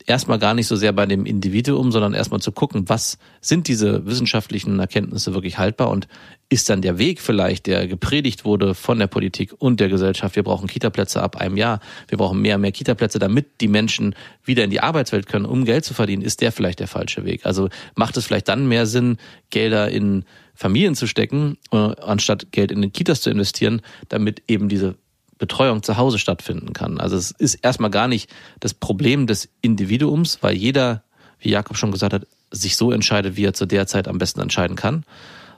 erstmal 0.06 0.40
gar 0.40 0.54
nicht 0.54 0.68
so 0.68 0.76
sehr 0.76 0.94
bei 0.94 1.06
dem 1.06 1.26
Individuum, 1.26 1.92
sondern 1.92 2.14
erstmal 2.14 2.42
zu 2.42 2.52
gucken, 2.52 2.88
was 2.88 3.18
sind 3.42 3.68
diese 3.68 4.06
wissenschaftlichen 4.06 4.80
Erkenntnisse 4.80 5.34
wirklich 5.34 5.58
haltbar 5.58 5.90
und 5.90 6.08
ist 6.48 6.70
dann 6.70 6.82
der 6.82 7.00
Weg 7.00 7.22
vielleicht, 7.22 7.66
der 7.66 7.88
gepredigt 7.88 8.46
wurde 8.46 8.76
von 8.76 9.00
der 9.00 9.08
Politik 9.08 9.54
und 9.58 9.80
der 9.80 9.90
Gesellschaft, 9.90 10.36
wir 10.36 10.44
brauchen 10.44 10.68
Kitaplätze 10.68 11.22
ab 11.22 11.38
einem 11.38 11.58
Jahr, 11.58 11.80
wir 12.08 12.20
brauchen 12.20 12.40
mehr 12.40 12.56
und 12.56 12.62
mehr 12.62 12.72
Kitaplätze, 12.72 13.18
damit 13.18 13.62
die 13.62 13.68
Menschen 13.68 14.16
wieder 14.44 14.64
in 14.64 14.70
die 14.70 14.82
Arbeitswelt 14.82 15.28
können, 15.28 15.46
um 15.46 15.66
Geld 15.66 15.86
zu 15.86 15.96
verdienen, 15.96 16.22
ist 16.22 16.42
der 16.42 16.52
vielleicht 16.52 16.80
der 16.80 16.88
falsche 16.88 17.26
Weg. 17.26 17.46
Also 17.46 17.70
macht 17.96 18.16
es 18.18 18.26
vielleicht 18.26 18.48
dann 18.48 18.68
mehr 18.68 18.86
Sinn, 18.86 19.18
Gelder 19.50 19.90
in 19.90 20.24
Familien 20.56 20.96
zu 20.96 21.08
stecken, 21.08 21.58
äh, 21.72 21.78
anstatt 21.78 22.52
Geld 22.52 22.72
in 22.72 22.82
den 22.82 22.94
Kitas 22.94 23.22
zu 23.22 23.30
investieren, 23.30 23.82
damit 24.10 24.44
eben 24.48 24.70
diese 24.70 24.96
Betreuung 25.38 25.84
zu 25.84 25.98
Hause 25.98 26.18
stattfinden 26.18 26.74
kann. 26.74 27.00
Also 27.00 27.18
es 27.18 27.32
ist 27.32 27.56
erstmal 27.56 27.92
gar 27.92 28.08
nicht 28.08 28.34
das 28.62 28.74
Problem 28.74 29.28
des 29.28 29.50
Individuums, 29.62 30.40
weil 30.42 30.56
jeder 30.56 31.04
wie 31.40 31.50
Jakob 31.50 31.78
schon 31.78 31.92
gesagt 31.92 32.14
hat, 32.14 32.28
sich 32.52 32.78
so 32.78 32.92
entscheidet, 32.92 33.36
wie 33.36 33.46
er 33.46 33.54
zu 33.54 33.66
der 33.66 33.88
Zeit 33.88 34.08
am 34.08 34.18
besten 34.18 34.42
entscheiden 34.42 34.76
kann, 34.76 35.04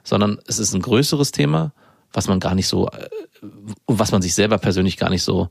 sondern 0.03 0.39
es 0.47 0.59
ist 0.59 0.73
ein 0.73 0.81
größeres 0.81 1.31
Thema, 1.31 1.73
was 2.11 2.27
man 2.27 2.39
gar 2.39 2.55
nicht 2.55 2.67
so, 2.67 2.87
äh, 2.87 3.09
was 3.85 4.11
man 4.11 4.21
sich 4.21 4.33
selber 4.33 4.57
persönlich 4.57 4.97
gar 4.97 5.09
nicht 5.09 5.23
so 5.23 5.49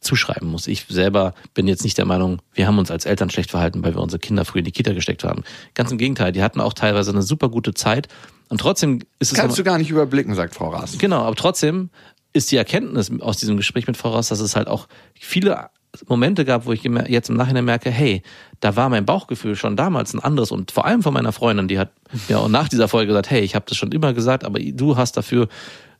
zuschreiben 0.00 0.48
muss. 0.48 0.66
Ich 0.66 0.86
selber 0.88 1.34
bin 1.52 1.68
jetzt 1.68 1.84
nicht 1.84 1.98
der 1.98 2.06
Meinung, 2.06 2.40
wir 2.54 2.66
haben 2.66 2.78
uns 2.78 2.90
als 2.90 3.04
Eltern 3.04 3.30
schlecht 3.30 3.50
verhalten, 3.50 3.82
weil 3.82 3.94
wir 3.94 4.00
unsere 4.00 4.20
Kinder 4.20 4.44
früh 4.44 4.60
in 4.60 4.64
die 4.64 4.72
Kita 4.72 4.92
gesteckt 4.92 5.24
haben. 5.24 5.42
Ganz 5.74 5.90
im 5.90 5.98
Gegenteil, 5.98 6.32
die 6.32 6.42
hatten 6.42 6.60
auch 6.60 6.72
teilweise 6.72 7.10
eine 7.10 7.22
super 7.22 7.50
gute 7.50 7.74
Zeit 7.74 8.08
und 8.50 8.60
trotzdem 8.60 8.98
ist 9.20 9.32
es 9.32 9.38
Kannst 9.38 9.58
du 9.58 9.64
gar 9.64 9.78
nicht 9.78 9.90
überblicken, 9.90 10.34
sagt 10.34 10.54
Frau 10.54 10.70
Raas. 10.70 10.98
Genau, 10.98 11.22
aber 11.22 11.36
trotzdem 11.36 11.88
ist 12.32 12.50
die 12.50 12.56
Erkenntnis 12.56 13.10
aus 13.20 13.38
diesem 13.38 13.56
Gespräch 13.56 13.86
mit 13.86 13.96
Frau 13.96 14.10
Ross, 14.10 14.28
dass 14.28 14.40
es 14.40 14.56
halt 14.56 14.68
auch 14.68 14.88
viele 15.14 15.70
Momente 16.08 16.44
gab, 16.44 16.66
wo 16.66 16.72
ich 16.72 16.82
jetzt 16.82 17.30
im 17.30 17.36
Nachhinein 17.36 17.64
merke, 17.64 17.90
hey, 17.90 18.22
da 18.58 18.76
war 18.76 18.88
mein 18.88 19.04
Bauchgefühl 19.04 19.56
schon 19.56 19.76
damals 19.76 20.14
ein 20.14 20.20
anderes 20.20 20.50
und 20.50 20.72
vor 20.72 20.84
allem 20.84 21.02
von 21.02 21.14
meiner 21.14 21.32
Freundin, 21.32 21.68
die 21.68 21.78
hat 21.78 21.92
ja 22.28 22.38
auch 22.38 22.48
nach 22.48 22.68
dieser 22.68 22.88
Folge 22.88 23.08
gesagt, 23.08 23.30
hey, 23.30 23.40
ich 23.40 23.54
habe 23.54 23.66
das 23.68 23.76
schon 23.76 23.92
immer 23.92 24.12
gesagt, 24.12 24.44
aber 24.44 24.60
du 24.60 24.96
hast 24.96 25.16
dafür 25.16 25.48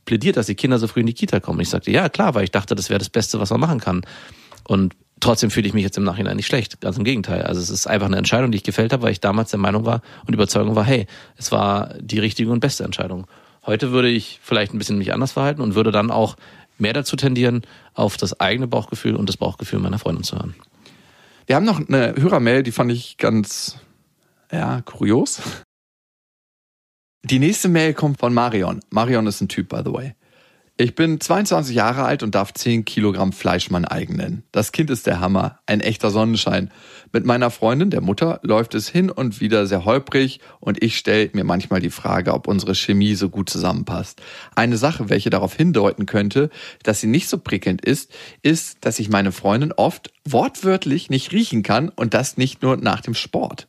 plädiert, 0.04 0.36
dass 0.36 0.46
die 0.46 0.54
Kinder 0.54 0.78
so 0.78 0.88
früh 0.88 1.00
in 1.00 1.06
die 1.06 1.14
Kita 1.14 1.40
kommen. 1.40 1.60
Ich 1.60 1.68
sagte, 1.68 1.90
ja 1.90 2.08
klar, 2.08 2.34
weil 2.34 2.44
ich 2.44 2.50
dachte, 2.50 2.74
das 2.74 2.90
wäre 2.90 2.98
das 2.98 3.10
Beste, 3.10 3.38
was 3.40 3.50
man 3.50 3.60
machen 3.60 3.80
kann. 3.80 4.02
Und 4.64 4.94
trotzdem 5.20 5.50
fühle 5.50 5.68
ich 5.68 5.74
mich 5.74 5.84
jetzt 5.84 5.98
im 5.98 6.04
Nachhinein 6.04 6.36
nicht 6.36 6.46
schlecht. 6.46 6.80
Ganz 6.80 6.96
im 6.96 7.04
Gegenteil. 7.04 7.42
Also 7.42 7.60
es 7.60 7.70
ist 7.70 7.86
einfach 7.86 8.06
eine 8.06 8.16
Entscheidung, 8.16 8.50
die 8.50 8.56
ich 8.56 8.64
gefällt 8.64 8.92
habe, 8.92 9.02
weil 9.02 9.12
ich 9.12 9.20
damals 9.20 9.50
der 9.50 9.60
Meinung 9.60 9.84
war 9.84 10.02
und 10.26 10.34
Überzeugung 10.34 10.74
war, 10.76 10.84
hey, 10.84 11.06
es 11.36 11.52
war 11.52 11.94
die 12.00 12.18
richtige 12.18 12.50
und 12.50 12.60
beste 12.60 12.84
Entscheidung. 12.84 13.26
Heute 13.66 13.92
würde 13.92 14.08
ich 14.08 14.40
vielleicht 14.42 14.74
ein 14.74 14.78
bisschen 14.78 14.98
mich 14.98 15.12
anders 15.12 15.32
verhalten 15.32 15.60
und 15.60 15.74
würde 15.74 15.92
dann 15.92 16.10
auch 16.10 16.36
mehr 16.78 16.94
dazu 16.94 17.16
tendieren, 17.16 17.62
auf 17.94 18.16
das 18.16 18.40
eigene 18.40 18.66
Bauchgefühl 18.66 19.16
und 19.16 19.28
das 19.28 19.36
Bauchgefühl 19.36 19.78
meiner 19.78 19.98
Freundin 19.98 20.24
zu 20.24 20.36
hören. 20.36 20.54
Wir 21.46 21.56
haben 21.56 21.66
noch 21.66 21.80
eine 21.86 22.14
Hörermail, 22.16 22.62
die 22.62 22.72
fand 22.72 22.90
ich 22.90 23.18
ganz, 23.18 23.76
ja, 24.50 24.80
kurios. 24.82 25.42
Die 27.22 27.38
nächste 27.38 27.68
Mail 27.68 27.92
kommt 27.92 28.18
von 28.18 28.32
Marion. 28.32 28.80
Marion 28.90 29.26
ist 29.26 29.40
ein 29.42 29.48
Typ, 29.48 29.68
by 29.68 29.82
the 29.84 29.92
way. 29.92 30.14
Ich 30.80 30.94
bin 30.94 31.20
22 31.20 31.76
Jahre 31.76 32.04
alt 32.04 32.22
und 32.22 32.34
darf 32.34 32.54
10 32.54 32.86
Kilogramm 32.86 33.34
Fleisch 33.34 33.68
mein 33.68 33.84
eigen 33.84 34.16
nennen. 34.16 34.44
Das 34.50 34.72
Kind 34.72 34.88
ist 34.88 35.06
der 35.06 35.20
Hammer, 35.20 35.58
ein 35.66 35.82
echter 35.82 36.10
Sonnenschein. 36.10 36.70
Mit 37.12 37.26
meiner 37.26 37.50
Freundin, 37.50 37.90
der 37.90 38.00
Mutter, 38.00 38.40
läuft 38.42 38.74
es 38.74 38.88
hin 38.88 39.10
und 39.10 39.42
wieder 39.42 39.66
sehr 39.66 39.84
holprig 39.84 40.40
und 40.58 40.82
ich 40.82 40.96
stelle 40.96 41.28
mir 41.34 41.44
manchmal 41.44 41.80
die 41.80 41.90
Frage, 41.90 42.32
ob 42.32 42.48
unsere 42.48 42.74
Chemie 42.74 43.14
so 43.14 43.28
gut 43.28 43.50
zusammenpasst. 43.50 44.22
Eine 44.56 44.78
Sache, 44.78 45.10
welche 45.10 45.28
darauf 45.28 45.54
hindeuten 45.54 46.06
könnte, 46.06 46.48
dass 46.82 46.98
sie 46.98 47.08
nicht 47.08 47.28
so 47.28 47.36
prickelnd 47.36 47.84
ist, 47.84 48.10
ist, 48.40 48.78
dass 48.80 48.98
ich 49.00 49.10
meine 49.10 49.32
Freundin 49.32 49.72
oft 49.72 50.10
wortwörtlich 50.24 51.10
nicht 51.10 51.32
riechen 51.32 51.62
kann 51.62 51.90
und 51.90 52.14
das 52.14 52.38
nicht 52.38 52.62
nur 52.62 52.78
nach 52.78 53.02
dem 53.02 53.12
Sport. 53.12 53.68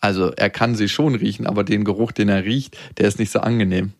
Also 0.00 0.32
er 0.32 0.50
kann 0.50 0.74
sie 0.74 0.88
schon 0.88 1.14
riechen, 1.14 1.46
aber 1.46 1.62
den 1.62 1.84
Geruch, 1.84 2.10
den 2.10 2.28
er 2.28 2.44
riecht, 2.44 2.76
der 2.98 3.06
ist 3.06 3.20
nicht 3.20 3.30
so 3.30 3.38
angenehm. 3.38 3.92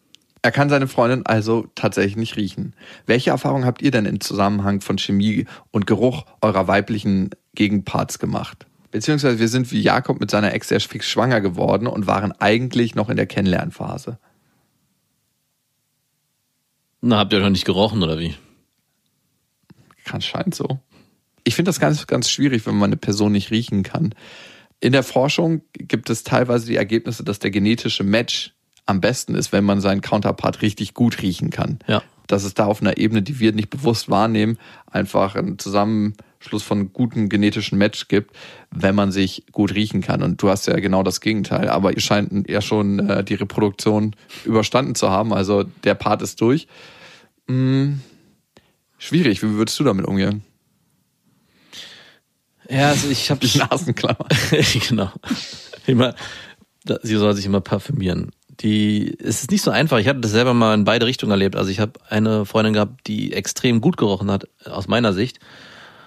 Er 0.43 0.51
kann 0.51 0.68
seine 0.68 0.88
Freundin 0.88 1.24
also 1.24 1.68
tatsächlich 1.76 2.16
nicht 2.16 2.36
riechen. 2.36 2.74
Welche 3.07 3.30
Erfahrung 3.30 3.64
habt 3.64 3.80
ihr 3.80 3.93
denn 3.93 4.07
im 4.07 4.20
Zusammenhang 4.20 4.80
von 4.80 4.99
Chemie 4.99 5.47
und 5.70 5.86
Geruch 5.86 6.24
eurer 6.40 6.66
weiblichen 6.66 7.30
Gegenparts 7.55 8.18
gemacht? 8.18 8.66
Beziehungsweise 8.90 9.38
wir 9.38 9.49
sind 9.49 9.70
wie 9.70 9.80
Jakob 9.80 10.20
mit 10.20 10.32
seiner 10.32 10.53
Ex 10.53 10.68
sehr 10.68 10.80
fix 10.80 11.09
schwanger 11.09 11.40
geworden 11.40 11.86
und 11.86 12.09
waren 12.09 12.32
eigentlich 12.32 12.97
noch 12.97 13.09
in 13.09 13.16
der 13.16 13.26
Kennenlernphase. 13.26 14.18
Na, 17.01 17.18
habt 17.18 17.32
ihr 17.32 17.40
noch 17.40 17.51
nicht 17.51 17.64
gerochen 17.64 18.03
oder 18.03 18.18
wie? 18.18 18.34
Kann 20.05 20.20
scheint 20.20 20.55
so. 20.55 20.80
Ich 21.45 21.55
finde 21.55 21.68
das 21.68 21.80
ganz, 21.80 22.07
ganz 22.07 22.28
schwierig, 22.28 22.66
wenn 22.66 22.76
man 22.76 22.90
eine 22.90 22.97
Person 22.97 23.32
nicht 23.32 23.51
riechen 23.51 23.84
kann. 23.84 24.14
In 24.80 24.93
der 24.93 25.05
Forschung 25.05 25.62
gibt 25.72 26.11
es 26.11 26.24
teilweise 26.24 26.66
die 26.66 26.76
Ergebnisse, 26.76 27.22
dass 27.22 27.38
der 27.38 27.53
genetische 27.53 28.03
Match 28.03 28.55
am 28.93 29.01
besten 29.01 29.34
ist, 29.34 29.53
wenn 29.53 29.64
man 29.64 29.80
seinen 29.80 30.03
Counterpart 30.03 30.62
richtig 30.62 30.95
gut 30.95 31.22
riechen 31.22 31.51
kann. 31.51 31.78
Ja. 31.88 32.03
Dass 32.26 32.45
es 32.45 32.55
da 32.55 32.66
auf 32.66 32.80
einer 32.80 32.99
Ebene, 32.99 33.22
die 33.22 33.40
wir 33.40 33.53
nicht 33.53 33.70
bewusst 33.70 34.11
wahrnehmen, 34.11 34.59
einfach 34.86 35.34
einen 35.34 35.59
Zusammenschluss 35.59 36.62
von 36.62 36.93
gutem 36.93 37.28
genetischen 37.28 37.78
Match 37.78 38.09
gibt, 38.09 38.36
wenn 38.70 38.95
man 38.95 39.11
sich 39.11 39.45
gut 39.51 39.74
riechen 39.74 40.03
kann. 40.03 40.22
Und 40.22 40.43
du 40.43 40.51
hast 40.51 40.66
ja 40.66 40.78
genau 40.78 41.03
das 41.03 41.20
Gegenteil. 41.20 41.68
Aber 41.68 41.95
ihr 41.95 42.01
scheint 42.01 42.49
ja 42.49 42.61
schon 42.61 42.99
äh, 43.09 43.24
die 43.24 43.34
Reproduktion 43.34 44.14
überstanden 44.45 44.95
zu 44.95 45.11
haben. 45.11 45.32
Also 45.32 45.64
der 45.84 45.95
Part 45.95 46.22
ist 46.22 46.40
durch. 46.40 46.68
Hm, 47.49 48.01
schwierig. 48.99 49.43
Wie 49.43 49.51
würdest 49.55 49.80
du 49.80 49.84
damit 49.84 50.07
umgehen? 50.07 50.45
Ja, 52.68 52.90
also 52.90 53.09
ich 53.09 53.30
habe 53.30 53.40
Die 53.47 53.59
Nasenklammer. 53.59 54.26
genau. 54.88 55.11
Immer, 55.86 56.14
sie 57.03 57.16
soll 57.16 57.34
sich 57.34 57.47
immer 57.47 57.61
parfümieren. 57.61 58.30
Die, 58.62 59.16
es 59.18 59.42
ist 59.42 59.50
nicht 59.50 59.62
so 59.62 59.70
einfach. 59.70 59.98
Ich 59.98 60.06
hatte 60.06 60.20
das 60.20 60.30
selber 60.30 60.54
mal 60.54 60.74
in 60.74 60.84
beide 60.84 61.06
Richtungen 61.06 61.32
erlebt. 61.32 61.56
Also 61.56 61.70
ich 61.70 61.80
habe 61.80 61.92
eine 62.08 62.44
Freundin 62.44 62.74
gehabt, 62.74 63.06
die 63.08 63.32
extrem 63.32 63.80
gut 63.80 63.96
gerochen 63.96 64.30
hat, 64.30 64.46
aus 64.64 64.86
meiner 64.86 65.12
Sicht. 65.12 65.40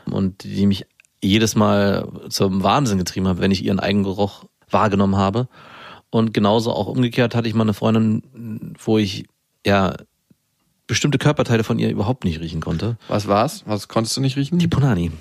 Und 0.10 0.44
die 0.44 0.66
mich 0.66 0.86
jedes 1.22 1.56
Mal 1.56 2.08
zum 2.30 2.64
Wahnsinn 2.64 2.98
getrieben 2.98 3.28
hat, 3.28 3.40
wenn 3.40 3.52
ich 3.52 3.64
ihren 3.64 3.80
eigenen 3.80 4.06
Geruch 4.06 4.46
wahrgenommen 4.70 5.18
habe. 5.18 5.48
Und 6.10 6.34
genauso 6.34 6.72
auch 6.72 6.88
umgekehrt 6.88 7.36
hatte 7.36 7.48
ich 7.48 7.56
mal 7.56 7.64
eine 7.64 7.74
Freundin, 7.74 8.76
wo 8.82 8.98
ich 8.98 9.26
ja 9.66 9.96
bestimmte 10.88 11.18
Körperteile 11.18 11.64
von 11.64 11.80
ihr 11.80 11.90
überhaupt 11.90 12.24
nicht 12.24 12.40
riechen 12.40 12.62
konnte. 12.62 12.98
Was 13.08 13.28
war's? 13.28 13.64
Was 13.66 13.88
konntest 13.88 14.16
du 14.16 14.22
nicht 14.22 14.38
riechen? 14.38 14.60
Die 14.60 14.68
Punani. 14.68 15.12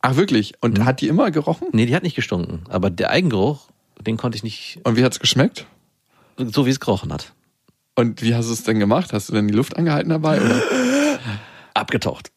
Ach, 0.00 0.16
wirklich? 0.16 0.54
Und 0.60 0.84
hat 0.84 1.02
die 1.02 1.08
immer 1.08 1.30
gerochen? 1.30 1.68
Nee, 1.72 1.86
die 1.86 1.94
hat 1.94 2.02
nicht 2.02 2.16
gestunken. 2.16 2.62
Aber 2.68 2.88
der 2.88 3.10
Eigengeruch, 3.10 3.68
den 4.00 4.16
konnte 4.16 4.36
ich 4.36 4.42
nicht, 4.42 4.80
Und 4.84 4.96
wie 4.96 5.04
hat's 5.04 5.20
geschmeckt? 5.20 5.66
So 6.48 6.66
wie 6.66 6.70
es 6.70 6.80
gerochen 6.80 7.12
hat. 7.12 7.32
Und 7.96 8.22
wie 8.22 8.34
hast 8.34 8.48
du 8.48 8.52
es 8.52 8.62
denn 8.62 8.78
gemacht? 8.78 9.12
Hast 9.12 9.28
du 9.28 9.32
denn 9.34 9.48
die 9.48 9.54
Luft 9.54 9.76
angehalten 9.76 10.10
dabei? 10.10 10.40
Oder? 10.40 10.62
abgetaucht. 11.74 12.30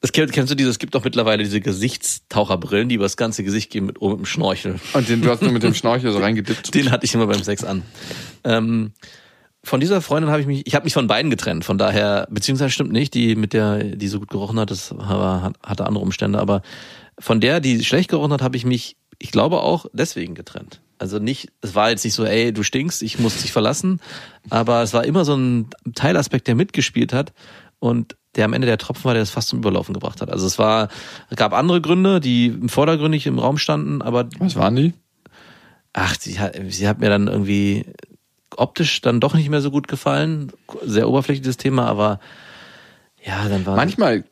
Das 0.00 0.12
kennst, 0.12 0.32
kennst 0.32 0.50
du 0.50 0.54
diese, 0.54 0.70
es 0.70 0.78
gibt 0.78 0.94
doch 0.94 1.02
mittlerweile 1.02 1.42
diese 1.42 1.60
Gesichtstaucherbrillen, 1.60 2.88
die 2.88 2.94
über 2.94 3.04
das 3.04 3.16
ganze 3.16 3.42
Gesicht 3.42 3.70
gehen 3.70 3.86
mit, 3.86 4.00
mit 4.00 4.12
dem 4.18 4.26
Schnorchel. 4.26 4.76
Und 4.92 5.08
den 5.08 5.22
du 5.22 5.30
hast 5.30 5.42
nur 5.42 5.50
mit 5.50 5.64
dem 5.64 5.74
Schnorchel 5.74 6.12
so 6.12 6.18
reingedippt. 6.20 6.72
Den 6.74 6.90
hatte 6.92 7.04
ich 7.04 7.14
immer 7.14 7.26
beim 7.26 7.42
Sex 7.42 7.64
an. 7.64 7.82
Ähm, 8.44 8.92
von 9.64 9.80
dieser 9.80 10.00
Freundin 10.00 10.30
habe 10.30 10.40
ich 10.40 10.46
mich, 10.46 10.66
ich 10.66 10.74
habe 10.76 10.84
mich 10.84 10.94
von 10.94 11.08
beiden 11.08 11.30
getrennt, 11.30 11.64
von 11.64 11.78
daher, 11.78 12.28
beziehungsweise 12.30 12.70
stimmt 12.70 12.92
nicht, 12.92 13.12
die 13.14 13.34
mit 13.34 13.52
der, 13.52 13.82
die 13.82 14.06
so 14.08 14.20
gut 14.20 14.30
gerochen 14.30 14.60
hat, 14.60 14.70
das 14.70 14.96
war, 14.96 15.42
hat- 15.42 15.56
hatte 15.64 15.84
andere 15.86 16.04
Umstände, 16.04 16.38
aber 16.38 16.62
von 17.18 17.40
der, 17.40 17.58
die 17.58 17.84
schlecht 17.84 18.08
gerochen 18.08 18.32
hat, 18.32 18.40
habe 18.42 18.56
ich 18.56 18.64
mich, 18.64 18.96
ich 19.18 19.32
glaube 19.32 19.60
auch 19.60 19.86
deswegen 19.92 20.36
getrennt. 20.36 20.80
Also 20.98 21.18
nicht, 21.18 21.48
es 21.60 21.74
war 21.74 21.90
jetzt 21.90 22.04
nicht 22.04 22.14
so, 22.14 22.24
ey, 22.24 22.52
du 22.52 22.62
stinkst, 22.62 23.02
ich 23.02 23.18
muss 23.18 23.42
dich 23.42 23.52
verlassen, 23.52 24.00
aber 24.50 24.82
es 24.82 24.92
war 24.92 25.04
immer 25.04 25.24
so 25.24 25.36
ein 25.36 25.68
Teilaspekt, 25.94 26.46
der 26.46 26.54
mitgespielt 26.54 27.12
hat 27.12 27.32
und 27.78 28.16
der 28.34 28.44
am 28.44 28.52
Ende 28.52 28.66
der 28.66 28.78
Tropfen 28.78 29.04
war, 29.04 29.14
der 29.14 29.22
es 29.22 29.30
fast 29.30 29.48
zum 29.48 29.60
Überlaufen 29.60 29.94
gebracht 29.94 30.20
hat. 30.20 30.30
Also 30.30 30.46
es 30.46 30.58
war, 30.58 30.88
es 31.30 31.36
gab 31.36 31.52
andere 31.52 31.80
Gründe, 31.80 32.20
die 32.20 32.58
vordergründig 32.66 33.26
im 33.26 33.38
Raum 33.38 33.58
standen, 33.58 34.02
aber 34.02 34.28
Was 34.38 34.56
waren 34.56 34.76
die? 34.76 34.92
ach, 35.92 36.16
sie 36.18 36.38
hat, 36.38 36.56
sie 36.68 36.86
hat 36.88 37.00
mir 37.00 37.08
dann 37.08 37.26
irgendwie 37.28 37.86
optisch 38.56 39.00
dann 39.00 39.20
doch 39.20 39.34
nicht 39.34 39.48
mehr 39.48 39.60
so 39.60 39.70
gut 39.70 39.88
gefallen. 39.88 40.52
Sehr 40.82 41.08
oberflächliches 41.08 41.56
Thema, 41.56 41.86
aber 41.86 42.20
ja, 43.24 43.48
dann 43.48 43.66
war 43.66 43.76
Manchmal 43.76 44.24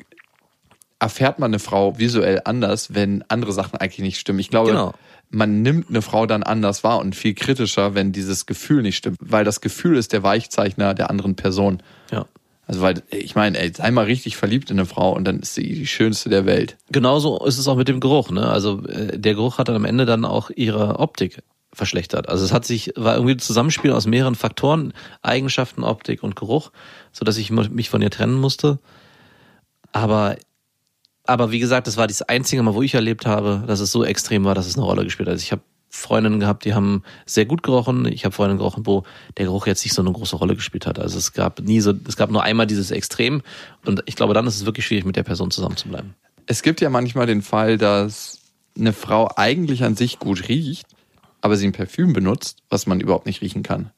erfährt 0.98 1.38
man 1.38 1.50
eine 1.50 1.58
Frau 1.58 1.98
visuell 1.98 2.40
anders, 2.44 2.94
wenn 2.94 3.24
andere 3.28 3.52
Sachen 3.52 3.76
eigentlich 3.78 3.98
nicht 4.00 4.18
stimmen. 4.18 4.38
Ich 4.38 4.48
glaube, 4.50 4.70
Genau. 4.70 4.94
man 5.30 5.62
nimmt 5.62 5.88
eine 5.90 6.02
Frau 6.02 6.26
dann 6.26 6.42
anders 6.42 6.84
wahr 6.84 6.98
und 7.00 7.14
viel 7.14 7.34
kritischer, 7.34 7.94
wenn 7.94 8.12
dieses 8.12 8.46
Gefühl 8.46 8.82
nicht 8.82 8.96
stimmt. 8.96 9.18
Weil 9.20 9.44
das 9.44 9.60
Gefühl 9.60 9.96
ist 9.96 10.12
der 10.12 10.22
Weichzeichner 10.22 10.94
der 10.94 11.10
anderen 11.10 11.34
Person. 11.36 11.82
ja. 12.10 12.24
Also 12.68 12.80
weil, 12.80 13.00
ich 13.12 13.36
meine, 13.36 13.56
ey, 13.60 13.72
sei 13.72 13.92
mal 13.92 14.06
richtig 14.06 14.36
verliebt 14.36 14.72
in 14.72 14.78
eine 14.80 14.86
Frau 14.86 15.12
und 15.14 15.22
dann 15.24 15.38
ist 15.38 15.54
sie 15.54 15.62
die 15.74 15.86
schönste 15.86 16.30
der 16.30 16.46
Welt. 16.46 16.76
Genauso 16.90 17.38
ist 17.46 17.58
es 17.58 17.68
auch 17.68 17.76
mit 17.76 17.86
dem 17.86 18.00
Geruch, 18.00 18.32
ne? 18.32 18.44
Also 18.48 18.82
äh, 18.88 19.16
der 19.16 19.34
Geruch 19.34 19.58
hat 19.58 19.68
dann 19.68 19.76
am 19.76 19.84
Ende 19.84 20.04
dann 20.04 20.24
auch 20.24 20.50
ihre 20.50 20.98
Optik 20.98 21.44
verschlechtert. 21.72 22.28
Also 22.28 22.44
es 22.44 22.52
hat 22.52 22.64
sich 22.64 22.92
war 22.96 23.14
irgendwie 23.14 23.34
ein 23.34 23.38
Zusammenspiel 23.38 23.92
aus 23.92 24.08
mehreren 24.08 24.34
Faktoren, 24.34 24.94
Eigenschaften, 25.22 25.84
Optik 25.84 26.24
und 26.24 26.34
Geruch, 26.34 26.72
so 27.12 27.24
dass 27.24 27.36
ich 27.36 27.52
mich 27.52 27.88
von 27.88 28.02
ihr 28.02 28.10
trennen 28.10 28.34
musste. 28.34 28.80
Aber 29.92 30.34
aber 31.26 31.50
wie 31.50 31.58
gesagt, 31.58 31.86
das 31.86 31.96
war 31.96 32.06
das 32.06 32.22
einzige 32.22 32.62
Mal, 32.62 32.74
wo 32.74 32.82
ich 32.82 32.94
erlebt 32.94 33.26
habe, 33.26 33.64
dass 33.66 33.80
es 33.80 33.92
so 33.92 34.04
extrem 34.04 34.44
war, 34.44 34.54
dass 34.54 34.66
es 34.66 34.76
eine 34.76 34.84
Rolle 34.84 35.04
gespielt 35.04 35.28
hat. 35.28 35.34
Also 35.34 35.42
ich 35.42 35.52
habe 35.52 35.62
Freundinnen 35.88 36.40
gehabt, 36.40 36.64
die 36.64 36.74
haben 36.74 37.02
sehr 37.24 37.46
gut 37.46 37.62
gerochen. 37.62 38.06
Ich 38.06 38.24
habe 38.24 38.34
Freundinnen 38.34 38.58
gerochen, 38.58 38.86
wo 38.86 39.04
der 39.36 39.46
Geruch 39.46 39.66
jetzt 39.66 39.84
nicht 39.84 39.94
so 39.94 40.02
eine 40.02 40.12
große 40.12 40.36
Rolle 40.36 40.54
gespielt 40.54 40.86
hat. 40.86 40.98
Also 40.98 41.18
es 41.18 41.32
gab 41.32 41.60
nie 41.60 41.80
so, 41.80 41.94
es 42.06 42.16
gab 42.16 42.30
nur 42.30 42.42
einmal 42.42 42.66
dieses 42.66 42.90
Extrem 42.90 43.42
und 43.84 44.02
ich 44.06 44.16
glaube, 44.16 44.34
dann 44.34 44.46
ist 44.46 44.56
es 44.56 44.66
wirklich 44.66 44.86
schwierig, 44.86 45.04
mit 45.04 45.16
der 45.16 45.22
Person 45.22 45.50
zusammenzubleiben. 45.50 46.14
Es 46.46 46.62
gibt 46.62 46.80
ja 46.80 46.90
manchmal 46.90 47.26
den 47.26 47.42
Fall, 47.42 47.78
dass 47.78 48.40
eine 48.78 48.92
Frau 48.92 49.30
eigentlich 49.36 49.84
an 49.84 49.96
sich 49.96 50.18
gut 50.18 50.48
riecht, 50.48 50.86
aber 51.40 51.56
sie 51.56 51.66
ein 51.66 51.72
Parfüm 51.72 52.12
benutzt, 52.12 52.58
was 52.68 52.86
man 52.86 53.00
überhaupt 53.00 53.26
nicht 53.26 53.40
riechen 53.40 53.62
kann. 53.62 53.90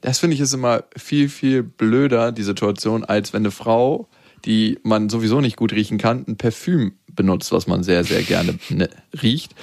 Das 0.00 0.18
finde 0.18 0.34
ich 0.34 0.40
ist 0.40 0.52
immer 0.52 0.84
viel, 0.96 1.28
viel 1.28 1.62
blöder, 1.62 2.32
die 2.32 2.42
Situation, 2.42 3.04
als 3.04 3.32
wenn 3.32 3.42
eine 3.42 3.50
Frau, 3.50 4.08
die 4.46 4.78
man 4.82 5.08
sowieso 5.08 5.40
nicht 5.40 5.56
gut 5.56 5.72
riechen 5.72 5.98
kann, 5.98 6.24
ein 6.26 6.36
Parfüm 6.36 6.94
benutzt, 7.08 7.52
was 7.52 7.66
man 7.66 7.82
sehr, 7.82 8.04
sehr 8.04 8.22
gerne 8.22 8.58
ne, 8.70 8.88
riecht. 9.22 9.54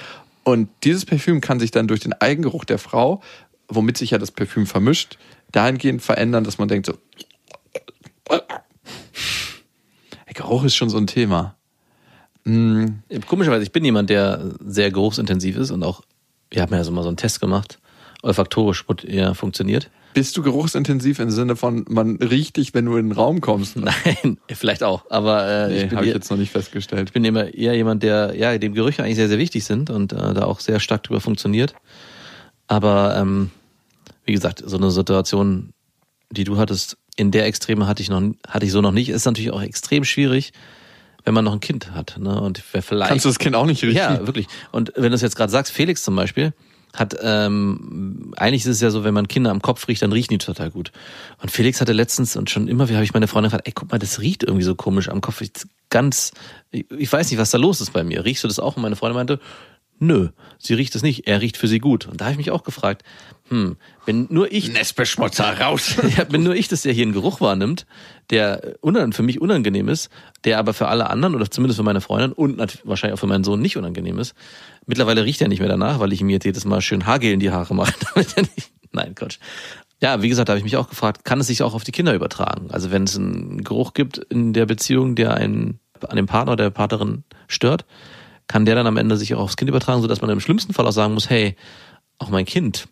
Und 0.44 0.68
dieses 0.84 1.06
Parfüm 1.06 1.40
kann 1.40 1.58
sich 1.58 1.70
dann 1.70 1.88
durch 1.88 2.00
den 2.00 2.12
Eigengeruch 2.12 2.64
der 2.64 2.78
Frau, 2.78 3.22
womit 3.68 3.96
sich 3.96 4.10
ja 4.10 4.18
das 4.18 4.30
Parfüm 4.30 4.66
vermischt, 4.66 5.18
dahingehend 5.52 6.02
verändern, 6.02 6.44
dass 6.44 6.58
man 6.58 6.68
denkt 6.68 6.86
so. 6.86 6.94
Geruch 10.34 10.64
ist 10.64 10.74
schon 10.74 10.90
so 10.90 10.98
ein 10.98 11.06
Thema. 11.06 11.56
Mm, 12.44 12.86
Komischerweise, 13.26 13.62
ich 13.62 13.72
bin 13.72 13.84
jemand, 13.84 14.10
der 14.10 14.52
sehr 14.60 14.90
geruchsintensiv 14.90 15.56
ist 15.56 15.70
und 15.70 15.82
auch, 15.82 16.02
wir 16.50 16.60
haben 16.60 16.74
ja 16.74 16.84
so 16.84 16.90
mal 16.92 17.02
so 17.02 17.08
einen 17.08 17.16
Test 17.16 17.40
gemacht, 17.40 17.78
olfaktorisch 18.22 18.86
gut 18.86 19.04
eher 19.04 19.34
funktioniert. 19.34 19.90
Bist 20.14 20.36
du 20.36 20.42
geruchsintensiv 20.42 21.18
im 21.18 21.30
Sinne 21.30 21.56
von, 21.56 21.84
man 21.88 22.16
riecht 22.16 22.56
dich, 22.56 22.72
wenn 22.72 22.86
du 22.86 22.96
in 22.96 23.08
den 23.08 23.12
Raum 23.12 23.40
kommst? 23.40 23.76
Nein, 23.76 24.38
vielleicht 24.48 24.82
auch, 24.82 25.04
aber 25.10 25.46
äh, 25.46 25.68
Nee, 25.68 25.82
ich, 25.82 25.88
bin 25.88 25.98
habe 25.98 26.06
ich 26.06 26.14
jetzt 26.14 26.30
noch 26.30 26.38
nicht 26.38 26.52
festgestellt. 26.52 27.08
ich 27.08 27.12
bin 27.12 27.24
immer 27.24 27.52
eher 27.52 27.74
jemand, 27.74 28.02
der, 28.02 28.34
ja, 28.36 28.56
dem 28.56 28.74
Gerüche 28.74 29.02
eigentlich 29.02 29.16
sehr, 29.16 29.28
sehr 29.28 29.38
wichtig 29.38 29.64
sind 29.64 29.90
und 29.90 30.12
äh, 30.12 30.34
da 30.34 30.44
auch 30.44 30.60
sehr 30.60 30.80
stark 30.80 31.02
drüber 31.02 31.20
funktioniert. 31.20 31.74
Aber 32.68 33.16
ähm, 33.16 33.50
wie 34.24 34.32
gesagt, 34.32 34.62
so 34.64 34.76
eine 34.76 34.90
Situation, 34.90 35.72
die 36.30 36.44
du 36.44 36.56
hattest, 36.56 36.96
in 37.16 37.30
der 37.30 37.46
Extreme 37.46 37.86
hatte 37.86 38.02
ich 38.02 38.08
noch, 38.08 38.22
hatte 38.46 38.66
ich 38.66 38.72
so 38.72 38.80
noch 38.80 38.92
nicht. 38.92 39.08
Ist 39.08 39.24
natürlich 39.24 39.50
auch 39.50 39.62
extrem 39.62 40.04
schwierig, 40.04 40.52
wenn 41.24 41.34
man 41.34 41.44
noch 41.44 41.52
ein 41.52 41.60
Kind 41.60 41.92
hat. 41.92 42.16
Ne? 42.18 42.40
Und 42.40 42.62
wer 42.72 42.82
vielleicht 42.82 43.10
Kannst 43.10 43.24
du 43.24 43.28
das 43.28 43.38
Kind 43.38 43.56
auch 43.56 43.66
nicht 43.66 43.82
riechen? 43.82 43.96
Ja, 43.96 44.26
wirklich. 44.26 44.46
Und 44.72 44.92
wenn 44.96 45.10
du 45.10 45.14
es 45.14 45.22
jetzt 45.22 45.36
gerade 45.36 45.50
sagst, 45.50 45.72
Felix 45.72 46.02
zum 46.02 46.16
Beispiel, 46.16 46.52
hat, 46.94 47.16
ähm, 47.22 48.32
eigentlich 48.36 48.62
ist 48.62 48.76
es 48.76 48.80
ja 48.80 48.90
so, 48.90 49.04
wenn 49.04 49.14
man 49.14 49.28
Kinder 49.28 49.50
am 49.50 49.60
Kopf 49.60 49.88
riecht, 49.88 50.02
dann 50.02 50.12
riechen 50.12 50.30
die 50.30 50.38
total 50.38 50.70
gut. 50.70 50.92
Und 51.42 51.50
Felix 51.50 51.80
hatte 51.80 51.92
letztens 51.92 52.36
und 52.36 52.50
schon 52.50 52.68
immer, 52.68 52.88
wie 52.88 52.94
habe 52.94 53.04
ich 53.04 53.12
meine 53.12 53.26
Freundin 53.26 53.50
gefragt, 53.50 53.66
ey, 53.66 53.72
guck 53.72 53.90
mal, 53.90 53.98
das 53.98 54.20
riecht 54.20 54.44
irgendwie 54.44 54.64
so 54.64 54.74
komisch 54.74 55.08
am 55.08 55.20
Kopf. 55.20 55.40
Ich, 55.40 55.52
ganz, 55.90 56.32
ich, 56.70 56.90
ich 56.90 57.12
weiß 57.12 57.30
nicht, 57.30 57.38
was 57.38 57.50
da 57.50 57.58
los 57.58 57.80
ist 57.80 57.92
bei 57.92 58.04
mir. 58.04 58.24
Riechst 58.24 58.44
du 58.44 58.48
das 58.48 58.60
auch? 58.60 58.76
Und 58.76 58.82
meine 58.82 58.96
Freundin 58.96 59.16
meinte, 59.16 59.40
nö, 59.98 60.28
sie 60.58 60.74
riecht 60.74 60.94
es 60.94 61.02
nicht. 61.02 61.26
Er 61.26 61.40
riecht 61.40 61.56
für 61.56 61.68
sie 61.68 61.78
gut. 61.78 62.06
Und 62.06 62.20
da 62.20 62.26
habe 62.26 62.32
ich 62.32 62.38
mich 62.38 62.50
auch 62.50 62.62
gefragt, 62.62 63.02
hm, 63.48 63.76
wenn 64.06 64.26
nur 64.30 64.50
ich 64.50 64.72
Nestbeschmutzer 64.72 65.60
raus. 65.60 65.96
ja, 66.16 66.24
wenn 66.30 66.42
nur 66.42 66.54
ich 66.54 66.68
das 66.68 66.84
ja 66.84 66.92
hier 66.92 67.04
einen 67.04 67.12
Geruch 67.12 67.40
wahrnimmt, 67.40 67.86
der 68.30 68.76
für 69.12 69.22
mich 69.22 69.40
unangenehm 69.40 69.88
ist, 69.88 70.10
der 70.44 70.58
aber 70.58 70.72
für 70.72 70.88
alle 70.88 71.10
anderen 71.10 71.34
oder 71.34 71.50
zumindest 71.50 71.78
für 71.78 71.84
meine 71.84 72.00
Freundin 72.00 72.32
und 72.32 72.58
wahrscheinlich 72.84 73.14
auch 73.14 73.20
für 73.20 73.26
meinen 73.26 73.44
Sohn 73.44 73.60
nicht 73.60 73.76
unangenehm 73.76 74.18
ist. 74.18 74.34
Mittlerweile 74.86 75.24
riecht 75.24 75.42
er 75.42 75.48
nicht 75.48 75.60
mehr 75.60 75.68
danach, 75.68 76.00
weil 76.00 76.12
ich 76.12 76.20
ihm 76.20 76.30
jetzt 76.30 76.44
jedes 76.44 76.64
Mal 76.64 76.80
schön 76.80 77.06
Haargel 77.06 77.32
in 77.32 77.40
die 77.40 77.50
Haare 77.50 77.74
mache. 77.74 77.94
damit 78.14 78.36
er 78.36 78.42
nicht, 78.42 78.72
nein, 78.92 79.14
Quatsch. 79.14 79.38
Ja, 80.00 80.22
wie 80.22 80.28
gesagt, 80.28 80.48
da 80.48 80.52
habe 80.52 80.58
ich 80.58 80.64
mich 80.64 80.76
auch 80.76 80.88
gefragt, 80.88 81.24
kann 81.24 81.40
es 81.40 81.46
sich 81.46 81.62
auch 81.62 81.74
auf 81.74 81.84
die 81.84 81.92
Kinder 81.92 82.14
übertragen? 82.14 82.70
Also 82.70 82.90
wenn 82.90 83.04
es 83.04 83.16
einen 83.16 83.62
Geruch 83.62 83.94
gibt 83.94 84.18
in 84.18 84.52
der 84.52 84.66
Beziehung, 84.66 85.14
der 85.14 85.34
einen 85.34 85.80
an 86.08 86.16
dem 86.16 86.26
Partner 86.26 86.52
oder 86.52 86.64
der 86.64 86.70
Partnerin 86.70 87.24
stört, 87.48 87.86
kann 88.46 88.64
der 88.64 88.74
dann 88.74 88.86
am 88.86 88.96
Ende 88.96 89.16
sich 89.16 89.34
auch 89.34 89.40
aufs 89.40 89.56
Kind 89.56 89.68
übertragen, 89.68 90.02
sodass 90.02 90.20
man 90.20 90.30
im 90.30 90.40
schlimmsten 90.40 90.74
Fall 90.74 90.86
auch 90.86 90.92
sagen 90.92 91.14
muss, 91.14 91.30
hey, 91.30 91.56
auch 92.18 92.28
mein 92.28 92.44
Kind 92.44 92.88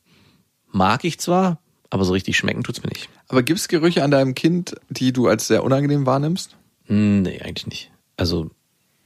mag 0.70 1.05
ich 1.05 1.18
zwar, 1.20 1.59
aber 1.90 2.05
so 2.05 2.12
richtig 2.12 2.36
schmecken 2.36 2.62
tut's 2.62 2.82
mir 2.82 2.88
nicht. 2.88 3.09
Aber 3.28 3.42
gibt 3.42 3.59
es 3.59 3.68
Gerüche 3.68 4.03
an 4.03 4.11
deinem 4.11 4.34
Kind, 4.34 4.74
die 4.88 5.12
du 5.12 5.28
als 5.28 5.46
sehr 5.46 5.64
unangenehm 5.64 6.07
wahrnimmst? 6.07 6.57
Hm, 6.86 7.22
Nee, 7.22 7.40
eigentlich 7.40 7.66
nicht. 7.66 7.90
Also 8.16 8.50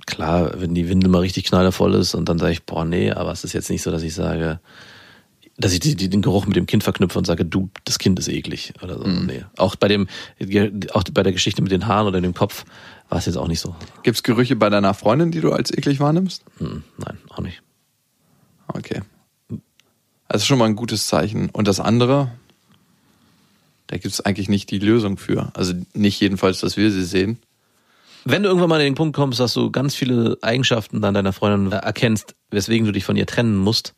klar, 0.07 0.53
wenn 0.61 0.75
die 0.75 0.89
Windel 0.89 1.11
mal 1.11 1.19
richtig 1.21 1.45
knallervoll 1.45 1.95
ist 1.95 2.15
und 2.15 2.29
dann 2.29 2.39
sage 2.39 2.53
ich, 2.53 2.65
boah, 2.65 2.85
nee, 2.85 3.11
aber 3.11 3.33
es 3.33 3.45
ist 3.45 3.53
jetzt 3.53 3.71
nicht 3.71 3.83
so, 3.83 3.91
dass 3.91 4.03
ich 4.03 4.15
sage, 4.15 4.61
dass 5.59 5.73
ich 5.73 5.81
die, 5.81 5.97
die, 5.97 6.09
den 6.09 6.23
Geruch 6.23 6.47
mit 6.47 6.57
dem 6.57 6.67
Kind 6.67 6.85
verknüpfe 6.85 7.19
und 7.19 7.25
sage, 7.25 7.45
du, 7.45 7.71
das 7.85 7.99
Kind 7.99 8.19
ist 8.19 8.29
eklig 8.29 8.75
oder 8.83 8.99
so. 8.99 9.07
Nee. 9.07 9.45
Auch 9.57 9.75
bei 9.75 9.89
dem, 9.89 10.07
auch 10.93 11.03
bei 11.13 11.23
der 11.23 11.33
Geschichte 11.33 11.63
mit 11.63 11.73
den 11.73 11.87
Haaren 11.87 12.07
oder 12.07 12.21
dem 12.21 12.35
Kopf 12.35 12.65
war 13.09 13.19
es 13.19 13.27
jetzt 13.27 13.37
auch 13.37 13.49
nicht 13.49 13.61
so. 13.61 13.75
Gibt 14.03 14.17
es 14.17 14.23
Gerüche 14.23 14.57
bei 14.57 14.69
deiner 14.71 14.95
Freundin, 14.95 15.31
die 15.31 15.41
du 15.41 15.53
als 15.53 15.71
eklig 15.71 16.01
wahrnimmst? 16.01 16.43
Hm, 16.59 16.83
nein, 16.99 17.19
auch 17.29 17.41
nicht. 17.41 17.63
Okay. 18.69 19.03
Das 20.29 20.43
ist 20.43 20.47
schon 20.47 20.59
mal 20.59 20.65
ein 20.65 20.77
gutes 20.77 21.07
Zeichen. 21.07 21.51
Und 21.51 21.69
das 21.69 21.79
andere, 21.79 22.33
da 23.87 23.97
gibt 23.97 24.13
es 24.13 24.21
eigentlich 24.21 24.49
nicht 24.49 24.71
die 24.71 24.81
Lösung 24.81 25.19
für. 25.19 25.51
Also 25.55 25.73
nicht 25.95 26.21
jedenfalls, 26.21 26.61
dass 26.61 26.77
wir 26.77 26.91
sie 26.91 27.05
sehen. 27.05 27.39
Wenn 28.25 28.43
du 28.43 28.49
irgendwann 28.49 28.71
mal 28.71 28.81
an 28.81 28.87
den 28.87 28.97
Punkt 28.97 29.15
kommst, 29.15 29.39
dass 29.39 29.55
du 29.55 29.71
ganz 29.71 29.95
viele 29.95 30.37
Eigenschaften 30.43 31.05
an 31.05 31.15
deiner 31.15 31.33
Freundin 31.33 31.71
erkennst, 31.71 32.35
weswegen 32.51 32.85
du 32.85 32.93
dich 32.93 33.05
von 33.05 33.17
ihr 33.17 33.27
trennen 33.27 33.57
musst, 33.57 33.95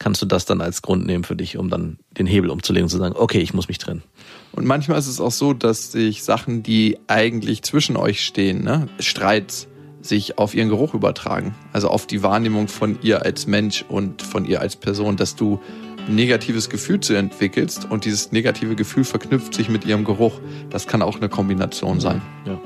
kannst 0.00 0.20
du 0.22 0.26
das 0.26 0.46
dann 0.46 0.60
als 0.60 0.82
Grund 0.82 1.06
nehmen 1.06 1.22
für 1.22 1.36
dich, 1.36 1.56
um 1.56 1.70
dann 1.70 1.98
den 2.18 2.26
Hebel 2.26 2.50
umzulegen 2.50 2.84
und 2.84 2.88
zu 2.88 2.98
sagen, 2.98 3.14
okay, 3.16 3.38
ich 3.38 3.54
muss 3.54 3.68
mich 3.68 3.78
trennen. 3.78 4.02
Und 4.50 4.66
manchmal 4.66 4.98
ist 4.98 5.06
es 5.06 5.20
auch 5.20 5.30
so, 5.30 5.52
dass 5.52 5.92
sich 5.92 6.24
Sachen, 6.24 6.64
die 6.64 6.98
eigentlich 7.06 7.62
zwischen 7.62 7.96
euch 7.96 8.24
stehen, 8.24 8.64
ne, 8.64 8.88
Streits, 8.98 9.68
sich 10.02 10.38
auf 10.38 10.54
ihren 10.54 10.70
Geruch 10.70 10.94
übertragen. 10.94 11.54
Also 11.74 11.88
auf 11.88 12.06
die 12.06 12.22
Wahrnehmung 12.22 12.68
von 12.68 12.98
ihr 13.02 13.22
als 13.22 13.46
Mensch 13.46 13.84
und 13.86 14.22
von 14.22 14.46
ihr 14.46 14.62
als 14.62 14.74
Person, 14.74 15.16
dass 15.16 15.36
du 15.36 15.60
ein 16.08 16.14
negatives 16.14 16.70
Gefühl 16.70 17.00
zu 17.00 17.12
entwickelst 17.12 17.90
und 17.90 18.06
dieses 18.06 18.32
negative 18.32 18.76
Gefühl 18.76 19.04
verknüpft 19.04 19.52
sich 19.52 19.68
mit 19.68 19.84
ihrem 19.84 20.06
Geruch. 20.06 20.40
Das 20.70 20.86
kann 20.86 21.02
auch 21.02 21.16
eine 21.16 21.28
Kombination 21.28 22.00
sein. 22.00 22.22
Ja. 22.46 22.58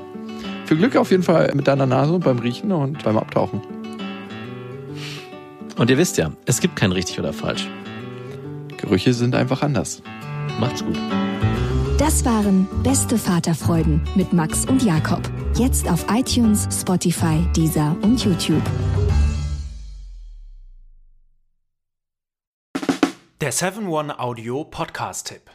Viel 0.65 0.77
Glück 0.77 0.95
auf 0.95 1.11
jeden 1.11 1.23
Fall 1.23 1.51
mit 1.53 1.67
deiner 1.67 1.85
Nase 1.85 2.17
beim 2.19 2.39
Riechen 2.39 2.71
und 2.71 3.03
beim 3.03 3.17
Abtauchen. 3.17 3.61
Und 5.77 5.89
ihr 5.89 5.97
wisst 5.97 6.17
ja, 6.17 6.31
es 6.45 6.59
gibt 6.61 6.75
kein 6.75 6.91
richtig 6.91 7.19
oder 7.19 7.33
falsch. 7.33 7.67
Gerüche 8.77 9.13
sind 9.13 9.35
einfach 9.35 9.61
anders. 9.61 10.01
Macht's 10.59 10.83
gut. 10.83 10.97
Das 11.97 12.25
waren 12.25 12.67
Beste 12.83 13.17
Vaterfreuden 13.17 14.01
mit 14.15 14.33
Max 14.33 14.65
und 14.65 14.83
Jakob. 14.83 15.21
Jetzt 15.55 15.89
auf 15.89 16.05
iTunes, 16.09 16.67
Spotify, 16.71 17.45
Deezer 17.55 17.95
und 18.01 18.21
YouTube. 18.23 18.63
Der 23.41 23.53
7-One-Audio-Podcast-Tipp. 23.53 25.54